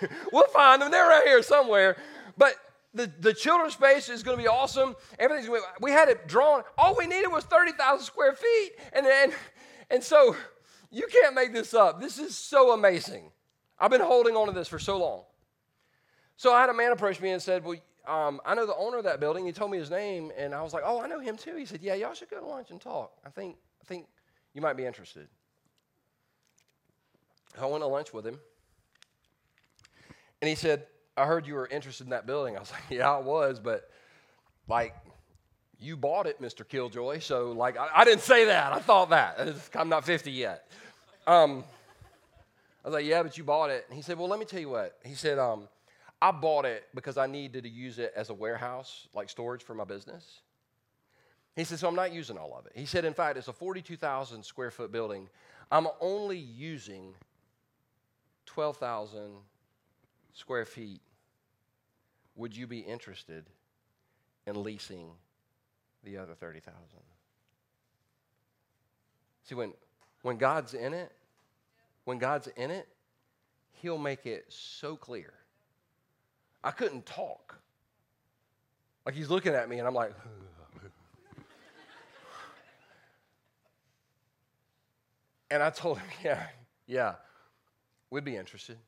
we'll 0.32 0.48
find 0.48 0.82
them. 0.82 0.90
They're 0.90 1.06
right 1.06 1.26
here 1.26 1.42
somewhere. 1.42 1.96
But 2.36 2.54
the, 2.94 3.10
the 3.20 3.34
children's 3.34 3.74
space 3.74 4.08
is 4.08 4.22
going 4.22 4.36
to 4.36 4.42
be 4.42 4.48
awesome. 4.48 4.96
Everything's 5.18 5.48
going 5.48 5.60
to 5.60 5.66
be, 5.66 5.84
we 5.84 5.90
had 5.92 6.08
it 6.08 6.26
drawn. 6.26 6.62
All 6.76 6.96
we 6.96 7.06
needed 7.06 7.28
was 7.28 7.44
30,000 7.44 8.04
square 8.04 8.34
feet. 8.34 8.72
And 8.92 9.06
then, 9.06 9.32
and 9.90 10.02
so 10.02 10.34
you 10.90 11.06
can't 11.10 11.34
make 11.34 11.52
this 11.52 11.74
up. 11.74 12.00
This 12.00 12.18
is 12.18 12.36
so 12.36 12.72
amazing. 12.72 13.30
I've 13.78 13.90
been 13.90 14.00
holding 14.00 14.36
on 14.36 14.46
to 14.46 14.52
this 14.52 14.68
for 14.68 14.78
so 14.78 14.98
long. 14.98 15.22
So 16.36 16.52
I 16.52 16.60
had 16.60 16.70
a 16.70 16.74
man 16.74 16.92
approach 16.92 17.20
me 17.20 17.30
and 17.30 17.40
said, 17.40 17.64
Well, 17.64 17.78
um, 18.06 18.40
I 18.44 18.54
know 18.54 18.66
the 18.66 18.76
owner 18.76 18.98
of 18.98 19.04
that 19.04 19.20
building. 19.20 19.46
He 19.46 19.52
told 19.52 19.70
me 19.70 19.78
his 19.78 19.90
name, 19.90 20.30
and 20.36 20.54
I 20.54 20.62
was 20.62 20.72
like, 20.72 20.82
Oh, 20.86 21.00
I 21.00 21.06
know 21.06 21.18
him 21.18 21.36
too. 21.36 21.56
He 21.56 21.66
said, 21.66 21.80
Yeah, 21.82 21.94
y'all 21.94 22.14
should 22.14 22.30
go 22.30 22.40
to 22.40 22.46
lunch 22.46 22.70
and 22.70 22.80
talk. 22.80 23.12
I 23.24 23.30
think, 23.30 23.56
I 23.82 23.84
think 23.84 24.06
you 24.54 24.60
might 24.60 24.76
be 24.76 24.84
interested. 24.84 25.28
I 27.60 27.66
went 27.66 27.82
to 27.82 27.86
lunch 27.86 28.12
with 28.12 28.26
him, 28.26 28.38
and 30.42 30.48
he 30.48 30.54
said, 30.54 30.86
I 31.16 31.24
heard 31.24 31.46
you 31.46 31.54
were 31.54 31.66
interested 31.66 32.04
in 32.04 32.10
that 32.10 32.26
building. 32.26 32.56
I 32.56 32.60
was 32.60 32.70
like, 32.70 32.82
Yeah, 32.90 33.10
I 33.10 33.18
was, 33.18 33.58
but 33.60 33.88
like, 34.68 34.94
You 35.78 35.96
bought 35.96 36.26
it, 36.26 36.40
Mr. 36.40 36.66
Killjoy. 36.66 37.18
So, 37.18 37.52
like, 37.52 37.76
I, 37.76 37.88
I 37.94 38.04
didn't 38.04 38.22
say 38.22 38.46
that. 38.46 38.72
I 38.72 38.78
thought 38.78 39.10
that. 39.10 39.38
I'm 39.74 39.88
not 39.88 40.04
50 40.04 40.30
yet. 40.30 40.70
Um, 41.26 41.64
I 42.84 42.88
was 42.88 42.94
like, 42.94 43.04
Yeah, 43.04 43.22
but 43.22 43.36
you 43.36 43.44
bought 43.44 43.70
it. 43.70 43.84
And 43.88 43.96
he 43.96 44.02
said, 44.02 44.18
Well, 44.18 44.28
let 44.28 44.38
me 44.38 44.46
tell 44.46 44.60
you 44.60 44.70
what. 44.70 44.96
He 45.04 45.14
said, 45.14 45.38
um, 45.38 45.68
I 46.20 46.30
bought 46.30 46.64
it 46.64 46.84
because 46.94 47.18
I 47.18 47.26
needed 47.26 47.64
to 47.64 47.68
use 47.68 47.98
it 47.98 48.12
as 48.16 48.30
a 48.30 48.34
warehouse, 48.34 49.08
like 49.14 49.28
storage 49.28 49.62
for 49.62 49.74
my 49.74 49.84
business. 49.84 50.40
He 51.56 51.64
said, 51.64 51.78
So 51.78 51.88
I'm 51.88 51.94
not 51.94 52.12
using 52.12 52.38
all 52.38 52.56
of 52.58 52.66
it. 52.66 52.72
He 52.74 52.86
said, 52.86 53.04
In 53.04 53.14
fact, 53.14 53.36
it's 53.36 53.48
a 53.48 53.52
42,000 53.52 54.44
square 54.44 54.70
foot 54.70 54.92
building. 54.92 55.28
I'm 55.70 55.88
only 56.00 56.38
using 56.38 57.12
12,000 58.46 59.32
square 60.32 60.64
feet. 60.64 61.00
Would 62.36 62.56
you 62.56 62.66
be 62.66 62.78
interested 62.78 63.44
in 64.46 64.62
leasing 64.62 65.08
the 66.04 66.18
other 66.18 66.34
30,000? 66.34 66.74
See, 69.44 69.54
when, 69.54 69.72
when 70.22 70.36
God's 70.36 70.74
in 70.74 70.92
it, 70.94 71.12
when 72.04 72.18
God's 72.18 72.48
in 72.56 72.70
it, 72.70 72.88
He'll 73.82 73.98
make 73.98 74.26
it 74.26 74.46
so 74.48 74.96
clear. 74.96 75.32
I 76.64 76.70
couldn't 76.70 77.04
talk. 77.06 77.58
Like 79.04 79.14
He's 79.14 79.30
looking 79.30 79.54
at 79.54 79.68
me, 79.68 79.78
and 79.78 79.86
I'm 79.86 79.94
like, 79.94 80.12
And 85.50 85.62
I 85.62 85.70
told 85.70 85.98
him, 85.98 86.06
yeah, 86.24 86.46
yeah, 86.86 87.14
we'd 88.10 88.24
be 88.24 88.36
interested. 88.36 88.78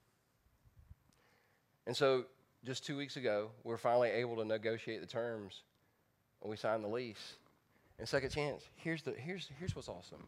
And 1.86 1.96
so 1.96 2.24
just 2.64 2.84
two 2.84 2.96
weeks 2.96 3.16
ago, 3.16 3.50
we 3.64 3.72
are 3.72 3.78
finally 3.78 4.10
able 4.10 4.36
to 4.36 4.44
negotiate 4.44 5.00
the 5.00 5.06
terms 5.06 5.62
we 6.44 6.56
signed 6.56 6.84
the 6.84 6.88
lease. 6.88 7.34
And 7.98 8.08
second 8.08 8.30
chance, 8.30 8.62
here's, 8.76 9.02
the, 9.02 9.12
here's, 9.12 9.50
here's 9.58 9.74
what's 9.74 9.88
awesome. 9.88 10.24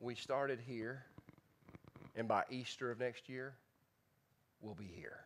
We 0.00 0.14
started 0.14 0.58
here, 0.66 1.04
and 2.14 2.26
by 2.26 2.44
Easter 2.50 2.90
of 2.90 3.00
next 3.00 3.28
year, 3.28 3.54
we'll 4.60 4.74
be 4.74 4.84
here. 4.84 5.18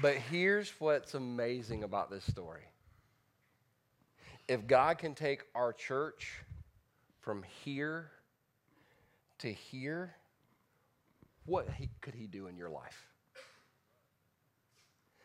But 0.00 0.16
here's 0.16 0.70
what's 0.80 1.14
amazing 1.14 1.84
about 1.84 2.10
this 2.10 2.24
story. 2.24 2.62
If 4.48 4.66
God 4.66 4.98
can 4.98 5.14
take 5.14 5.44
our 5.54 5.72
church 5.72 6.40
from 7.20 7.44
here 7.64 8.10
to 9.38 9.52
here, 9.52 10.14
what 11.44 11.68
he, 11.76 11.88
could 12.00 12.14
He 12.14 12.26
do 12.26 12.46
in 12.46 12.56
your 12.56 12.70
life? 12.70 13.06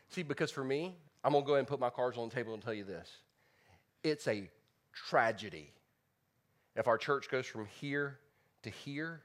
See, 0.09 0.23
because 0.23 0.51
for 0.51 0.63
me, 0.63 0.95
I'm 1.23 1.31
going 1.31 1.43
to 1.43 1.47
go 1.47 1.53
ahead 1.53 1.59
and 1.59 1.67
put 1.67 1.79
my 1.79 1.89
cards 1.89 2.17
on 2.17 2.29
the 2.29 2.35
table 2.35 2.53
and 2.53 2.63
tell 2.63 2.73
you 2.73 2.83
this 2.83 3.09
it's 4.03 4.27
a 4.27 4.49
tragedy 4.93 5.73
if 6.75 6.87
our 6.87 6.97
church 6.97 7.29
goes 7.29 7.45
from 7.45 7.65
here 7.65 8.19
to 8.63 8.69
here 8.69 9.21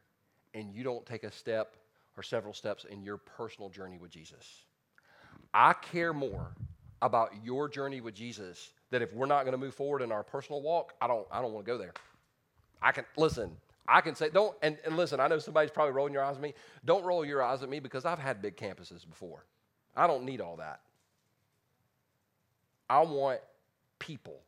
and 0.55 0.73
you 0.73 0.83
don't 0.83 1.07
take 1.07 1.25
a 1.25 1.31
step 1.31 1.77
or 2.17 2.23
several 2.23 2.53
steps 2.53 2.85
in 2.85 3.03
your 3.03 3.17
personal 3.17 3.71
journey 3.71 3.99
with 3.99 4.11
Jesus. 4.11 4.65
I 5.55 5.73
care 5.73 6.13
more 6.13 6.53
about 7.01 7.33
your 7.43 7.69
journey 7.69 8.01
with 8.01 8.15
Jesus 8.15 8.73
that 8.91 9.03
if 9.03 9.13
we're 9.13 9.27
not 9.27 9.45
going 9.45 9.53
to 9.53 9.59
move 9.59 9.75
forward 9.75 10.03
in 10.03 10.13
our 10.13 10.23
personal 10.23 10.63
walk, 10.63 10.95
I 11.01 11.07
don't, 11.07 11.27
I 11.31 11.41
don't 11.41 11.53
want 11.53 11.65
to 11.67 11.73
go 11.73 11.79
there. 11.79 11.95
I 12.81 12.93
can, 12.93 13.05
listen, 13.17 13.57
I 13.87 14.01
can 14.01 14.15
say, 14.15 14.31
don't, 14.31 14.57
and, 14.63 14.79
and 14.85 14.97
listen, 14.97 15.19
I 15.19 15.27
know 15.27 15.39
somebody's 15.39 15.71
probably 15.71 15.93
rolling 15.93 16.13
your 16.13 16.25
eyes 16.25 16.37
at 16.37 16.43
me. 16.43 16.55
Don't 16.85 17.05
roll 17.05 17.25
your 17.25 17.43
eyes 17.43 17.63
at 17.63 17.69
me 17.69 17.81
because 17.81 18.05
I've 18.05 18.19
had 18.19 18.41
big 18.41 18.57
campuses 18.57 19.09
before. 19.09 19.45
I 19.97 20.07
don't 20.07 20.25
need 20.25 20.41
all 20.41 20.57
that. 20.57 20.81
I 22.89 23.01
want 23.01 23.41
people. 23.99 24.41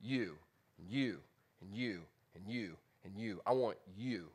You, 0.00 0.36
and 0.78 0.90
you, 0.90 1.18
and 1.60 1.74
you, 1.74 2.00
and 2.34 2.48
you, 2.48 2.76
and 3.04 3.16
you. 3.16 3.40
I 3.46 3.52
want 3.52 3.76
you 3.96 4.26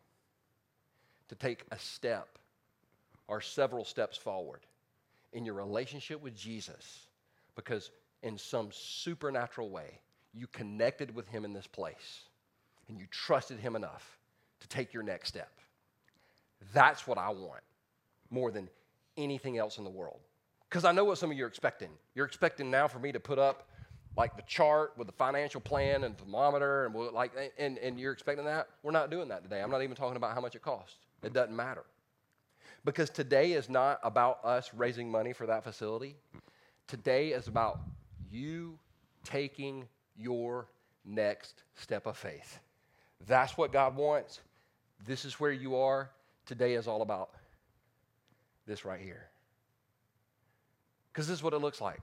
to 1.29 1.35
take 1.35 1.63
a 1.71 1.79
step 1.79 2.37
or 3.27 3.41
several 3.41 3.85
steps 3.85 4.17
forward 4.17 4.61
in 5.33 5.45
your 5.45 5.55
relationship 5.55 6.21
with 6.21 6.35
Jesus 6.35 7.07
because 7.55 7.91
in 8.21 8.37
some 8.37 8.69
supernatural 8.71 9.69
way, 9.69 9.99
you 10.33 10.47
connected 10.47 11.13
with 11.15 11.27
him 11.27 11.45
in 11.45 11.53
this 11.53 11.67
place 11.67 12.23
and 12.91 12.99
you 12.99 13.07
trusted 13.09 13.57
him 13.57 13.75
enough 13.75 14.19
to 14.59 14.67
take 14.67 14.93
your 14.93 15.01
next 15.01 15.29
step. 15.29 15.49
That's 16.73 17.07
what 17.07 17.17
I 17.17 17.29
want 17.29 17.61
more 18.29 18.51
than 18.51 18.69
anything 19.17 19.57
else 19.57 19.77
in 19.77 19.83
the 19.83 19.89
world. 19.89 20.19
Because 20.69 20.85
I 20.85 20.91
know 20.91 21.05
what 21.05 21.17
some 21.17 21.31
of 21.31 21.37
you 21.37 21.45
are 21.45 21.47
expecting. 21.47 21.89
You're 22.15 22.25
expecting 22.25 22.69
now 22.69 22.87
for 22.87 22.99
me 22.99 23.11
to 23.13 23.19
put 23.19 23.39
up 23.39 23.69
like 24.17 24.35
the 24.35 24.43
chart 24.43 24.91
with 24.97 25.07
the 25.07 25.13
financial 25.13 25.61
plan 25.61 26.03
and 26.03 26.17
thermometer 26.17 26.85
and 26.85 26.95
like 27.13 27.31
and, 27.57 27.77
and 27.77 27.99
you're 27.99 28.11
expecting 28.11 28.45
that. 28.45 28.67
We're 28.83 28.91
not 28.91 29.09
doing 29.09 29.29
that 29.29 29.43
today. 29.43 29.61
I'm 29.61 29.71
not 29.71 29.81
even 29.81 29.95
talking 29.95 30.17
about 30.17 30.33
how 30.33 30.41
much 30.41 30.55
it 30.55 30.61
costs. 30.61 30.97
It 31.23 31.33
doesn't 31.33 31.55
matter. 31.55 31.83
Because 32.83 33.09
today 33.09 33.53
is 33.53 33.69
not 33.69 33.99
about 34.03 34.43
us 34.43 34.71
raising 34.73 35.09
money 35.09 35.33
for 35.33 35.45
that 35.47 35.63
facility. 35.63 36.17
Today 36.87 37.29
is 37.29 37.47
about 37.47 37.79
you 38.29 38.77
taking 39.23 39.87
your 40.17 40.67
next 41.05 41.63
step 41.75 42.05
of 42.05 42.17
faith. 42.17 42.59
That's 43.27 43.57
what 43.57 43.71
God 43.71 43.95
wants. 43.95 44.39
This 45.05 45.25
is 45.25 45.39
where 45.39 45.51
you 45.51 45.75
are. 45.75 46.09
Today 46.45 46.73
is 46.73 46.87
all 46.87 47.01
about 47.01 47.31
this 48.65 48.85
right 48.85 48.99
here. 48.99 49.27
Because 51.11 51.27
this 51.27 51.37
is 51.37 51.43
what 51.43 51.53
it 51.53 51.59
looks 51.59 51.81
like 51.81 51.99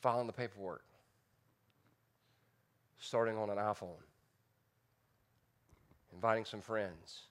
filing 0.00 0.26
the 0.26 0.32
paperwork, 0.32 0.84
starting 2.98 3.36
on 3.36 3.50
an 3.50 3.56
iPhone, 3.56 3.98
inviting 6.14 6.44
some 6.44 6.60
friends 6.60 7.22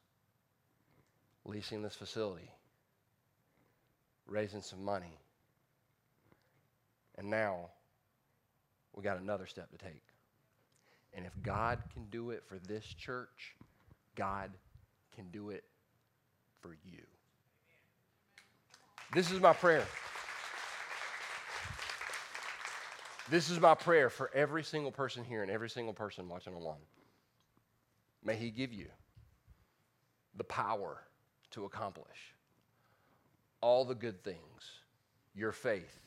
leasing 1.45 1.81
this 1.81 1.95
facility, 1.95 2.49
raising 4.27 4.61
some 4.61 4.83
money. 4.83 5.19
And 7.17 7.29
now 7.29 7.69
we 8.93 9.03
got 9.03 9.21
another 9.21 9.45
step 9.45 9.69
to 9.71 9.77
take. 9.77 10.01
And 11.15 11.25
if 11.25 11.31
God 11.41 11.81
can 11.93 12.05
do 12.11 12.31
it 12.31 12.43
for 12.45 12.59
this 12.59 12.85
church, 12.85 13.55
God 14.15 14.51
can 15.15 15.29
do 15.31 15.49
it 15.49 15.63
for 16.61 16.77
you. 16.83 17.01
This 19.13 19.31
is 19.31 19.39
my 19.39 19.53
prayer. 19.53 19.85
This 23.29 23.49
is 23.49 23.59
my 23.59 23.73
prayer 23.73 24.09
for 24.09 24.29
every 24.35 24.63
single 24.63 24.91
person 24.91 25.23
here 25.23 25.41
and 25.41 25.49
every 25.49 25.69
single 25.69 25.93
person 25.93 26.27
watching 26.27 26.53
online. 26.53 26.75
May 28.23 28.35
He 28.35 28.51
give 28.51 28.73
you 28.73 28.87
the 30.35 30.43
power 30.43 31.01
to 31.51 31.65
accomplish 31.65 32.35
all 33.61 33.85
the 33.85 33.95
good 33.95 34.23
things 34.23 34.81
your 35.33 35.51
faith 35.51 35.99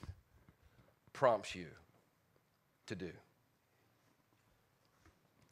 prompts 1.12 1.54
you 1.54 1.66
to 2.86 2.94
do. 2.94 3.10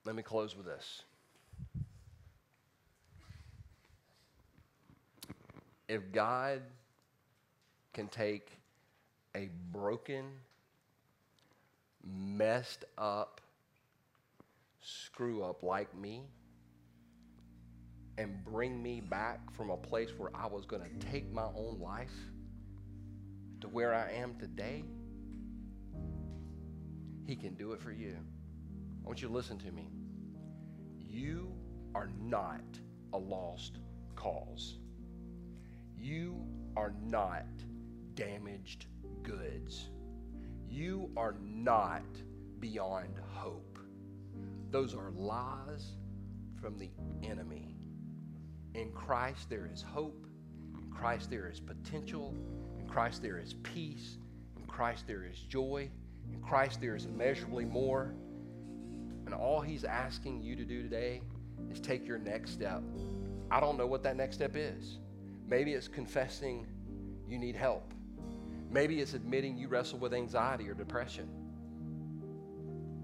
Let 0.06 0.14
me 0.14 0.22
close 0.22 0.56
with 0.56 0.66
this. 0.66 1.02
If 5.88 6.12
God 6.12 6.62
can 7.92 8.06
take 8.06 8.52
a 9.34 9.50
broken, 9.72 10.26
messed 12.04 12.84
up 12.96 13.40
screw 14.80 15.42
up 15.42 15.64
like 15.64 15.92
me 15.98 16.22
and 18.16 18.44
bring 18.44 18.80
me 18.80 19.00
back 19.00 19.52
from 19.56 19.70
a 19.70 19.76
place 19.76 20.10
where 20.16 20.30
I 20.32 20.46
was 20.46 20.66
going 20.66 20.82
to 20.82 21.06
take 21.08 21.32
my 21.32 21.46
own 21.56 21.80
life 21.80 22.14
to 23.60 23.66
where 23.66 23.92
I 23.92 24.12
am 24.12 24.36
today, 24.38 24.84
He 27.26 27.34
can 27.34 27.54
do 27.54 27.72
it 27.72 27.80
for 27.80 27.90
you. 27.90 28.16
I 29.06 29.08
want 29.08 29.22
you 29.22 29.28
to 29.28 29.34
listen 29.34 29.56
to 29.58 29.70
me. 29.70 29.88
You 30.98 31.52
are 31.94 32.10
not 32.20 32.64
a 33.12 33.16
lost 33.16 33.78
cause. 34.16 34.78
You 35.96 36.44
are 36.76 36.92
not 37.04 37.46
damaged 38.16 38.86
goods. 39.22 39.90
You 40.68 41.08
are 41.16 41.36
not 41.40 42.02
beyond 42.58 43.20
hope. 43.32 43.78
Those 44.72 44.92
are 44.92 45.12
lies 45.12 45.92
from 46.60 46.76
the 46.76 46.90
enemy. 47.22 47.76
In 48.74 48.90
Christ, 48.90 49.48
there 49.48 49.70
is 49.72 49.82
hope. 49.82 50.26
In 50.82 50.90
Christ, 50.90 51.30
there 51.30 51.48
is 51.48 51.60
potential. 51.60 52.34
In 52.80 52.88
Christ, 52.88 53.22
there 53.22 53.38
is 53.38 53.54
peace. 53.62 54.18
In 54.56 54.64
Christ, 54.64 55.06
there 55.06 55.24
is 55.24 55.38
joy. 55.38 55.88
In 56.32 56.40
Christ, 56.40 56.80
there 56.80 56.96
is 56.96 57.04
immeasurably 57.04 57.64
more. 57.64 58.16
And 59.26 59.34
all 59.34 59.60
He's 59.60 59.84
asking 59.84 60.42
you 60.42 60.56
to 60.56 60.64
do 60.64 60.82
today 60.82 61.20
is 61.70 61.80
take 61.80 62.06
your 62.06 62.18
next 62.18 62.52
step 62.52 62.82
I 63.50 63.60
don't 63.60 63.78
know 63.78 63.86
what 63.86 64.02
that 64.02 64.16
next 64.16 64.36
step 64.36 64.56
is. 64.56 64.98
Maybe 65.48 65.74
it's 65.74 65.88
confessing 65.88 66.66
you 67.28 67.38
need 67.38 67.54
help. 67.54 67.92
Maybe 68.70 69.00
it's 69.00 69.14
admitting 69.14 69.56
you 69.56 69.68
wrestle 69.68 69.98
with 69.98 70.12
anxiety 70.12 70.68
or 70.68 70.74
depression. 70.74 71.28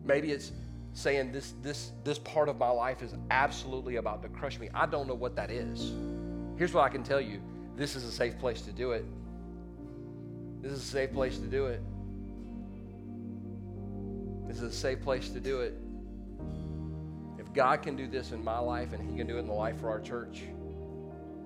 Maybe 0.04 0.32
it's 0.32 0.50
saying 0.94 1.32
this, 1.32 1.54
this, 1.62 1.92
this 2.02 2.18
part 2.18 2.48
of 2.48 2.58
my 2.58 2.68
life 2.68 3.02
is 3.02 3.14
absolutely 3.30 3.96
about 3.96 4.22
to 4.22 4.28
crush 4.28 4.58
me. 4.58 4.68
I 4.74 4.86
don't 4.86 5.06
know 5.06 5.14
what 5.14 5.36
that 5.36 5.50
is. 5.50 5.92
Here's 6.56 6.74
what 6.74 6.82
I 6.82 6.88
can 6.88 7.02
tell 7.02 7.20
you 7.20 7.40
this 7.76 7.96
is 7.96 8.04
a 8.04 8.12
safe 8.12 8.38
place 8.38 8.62
to 8.62 8.72
do 8.72 8.92
it. 8.92 9.04
This 10.60 10.72
is 10.72 10.82
a 10.82 10.86
safe 10.86 11.12
place 11.12 11.38
to 11.38 11.46
do 11.46 11.66
it. 11.66 11.80
This 14.46 14.56
is 14.58 14.74
a 14.74 14.76
safe 14.76 15.00
place 15.00 15.30
to 15.30 15.40
do 15.40 15.60
it. 15.60 15.74
God 17.54 17.82
can 17.82 17.96
do 17.96 18.06
this 18.06 18.32
in 18.32 18.42
my 18.42 18.58
life 18.58 18.92
and 18.92 19.10
He 19.10 19.16
can 19.16 19.26
do 19.26 19.36
it 19.36 19.40
in 19.40 19.46
the 19.46 19.52
life 19.52 19.80
for 19.80 19.90
our 19.90 20.00
church, 20.00 20.42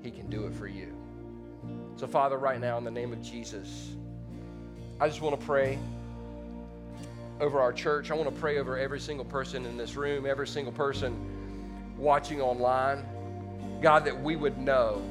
He 0.02 0.11
can 0.11 0.28
do 0.30 0.46
it 0.46 0.54
for 0.54 0.66
you. 0.66 0.92
So, 1.96 2.07
Father, 2.07 2.38
right 2.38 2.61
now, 2.61 2.78
in 2.78 2.84
the 2.84 2.90
name 2.90 3.12
of 3.12 3.22
Jesus, 3.22 3.90
I 5.00 5.09
just 5.09 5.20
want 5.20 5.38
to 5.38 5.46
pray 5.46 5.78
over 7.40 7.61
our 7.61 7.72
church. 7.72 8.11
I 8.11 8.14
want 8.14 8.32
to 8.32 8.40
pray 8.40 8.59
over 8.59 8.78
every 8.78 9.00
single 9.00 9.24
person 9.24 9.66
in 9.66 9.76
this 9.76 9.96
room, 9.96 10.26
every 10.26 10.46
single 10.46 10.72
person 10.72 11.14
watching 11.98 12.40
online. 12.40 13.04
God, 13.82 14.04
that 14.04 14.22
we 14.22 14.36
would 14.36 14.57
know 14.59 15.02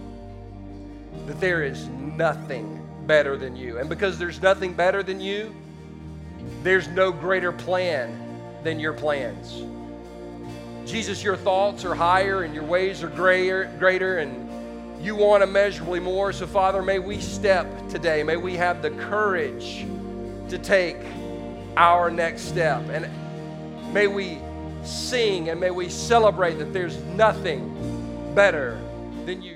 that 1.28 1.40
there 1.40 1.64
is 1.64 1.88
nothing 1.88 2.82
better 3.06 3.38
than 3.38 3.56
you. 3.56 3.78
And 3.78 3.90
because 3.90 4.18
there's 4.18 4.42
nothing 4.42 4.74
better 4.74 5.04
than 5.04 5.20
you, 5.20 5.56
there's 6.64 6.88
no 6.88 7.12
greater 7.12 7.52
plan 7.52 8.20
than 8.64 8.80
your 8.80 8.94
plans. 8.94 9.64
Jesus, 10.86 11.24
your 11.24 11.36
thoughts 11.36 11.84
are 11.84 11.96
higher 11.96 12.44
and 12.44 12.54
your 12.54 12.64
ways 12.64 13.04
are 13.04 13.10
greater, 13.10 13.66
greater 13.80 14.20
and 14.20 14.46
you 15.04 15.16
want 15.16 15.44
immeasurably 15.44 16.00
more. 16.00 16.32
So, 16.32 16.48
Father, 16.48 16.82
may 16.82 17.00
we 17.00 17.20
step 17.20 17.68
today. 17.90 18.24
May 18.24 18.38
we 18.38 18.56
have 18.56 18.82
the 18.82 18.92
courage 18.92 19.86
to 20.50 20.58
take 20.58 20.98
our 21.78 22.10
next 22.10 22.44
step. 22.44 22.88
And 22.90 23.10
may 23.94 24.08
we 24.08 24.40
sing 24.84 25.50
and 25.50 25.60
may 25.60 25.72
we 25.72 25.90
celebrate 25.90 26.56
that 26.56 26.74
there's 26.74 26.98
nothing 27.04 28.34
better 28.36 28.80
than 29.26 29.42
you. 29.42 29.55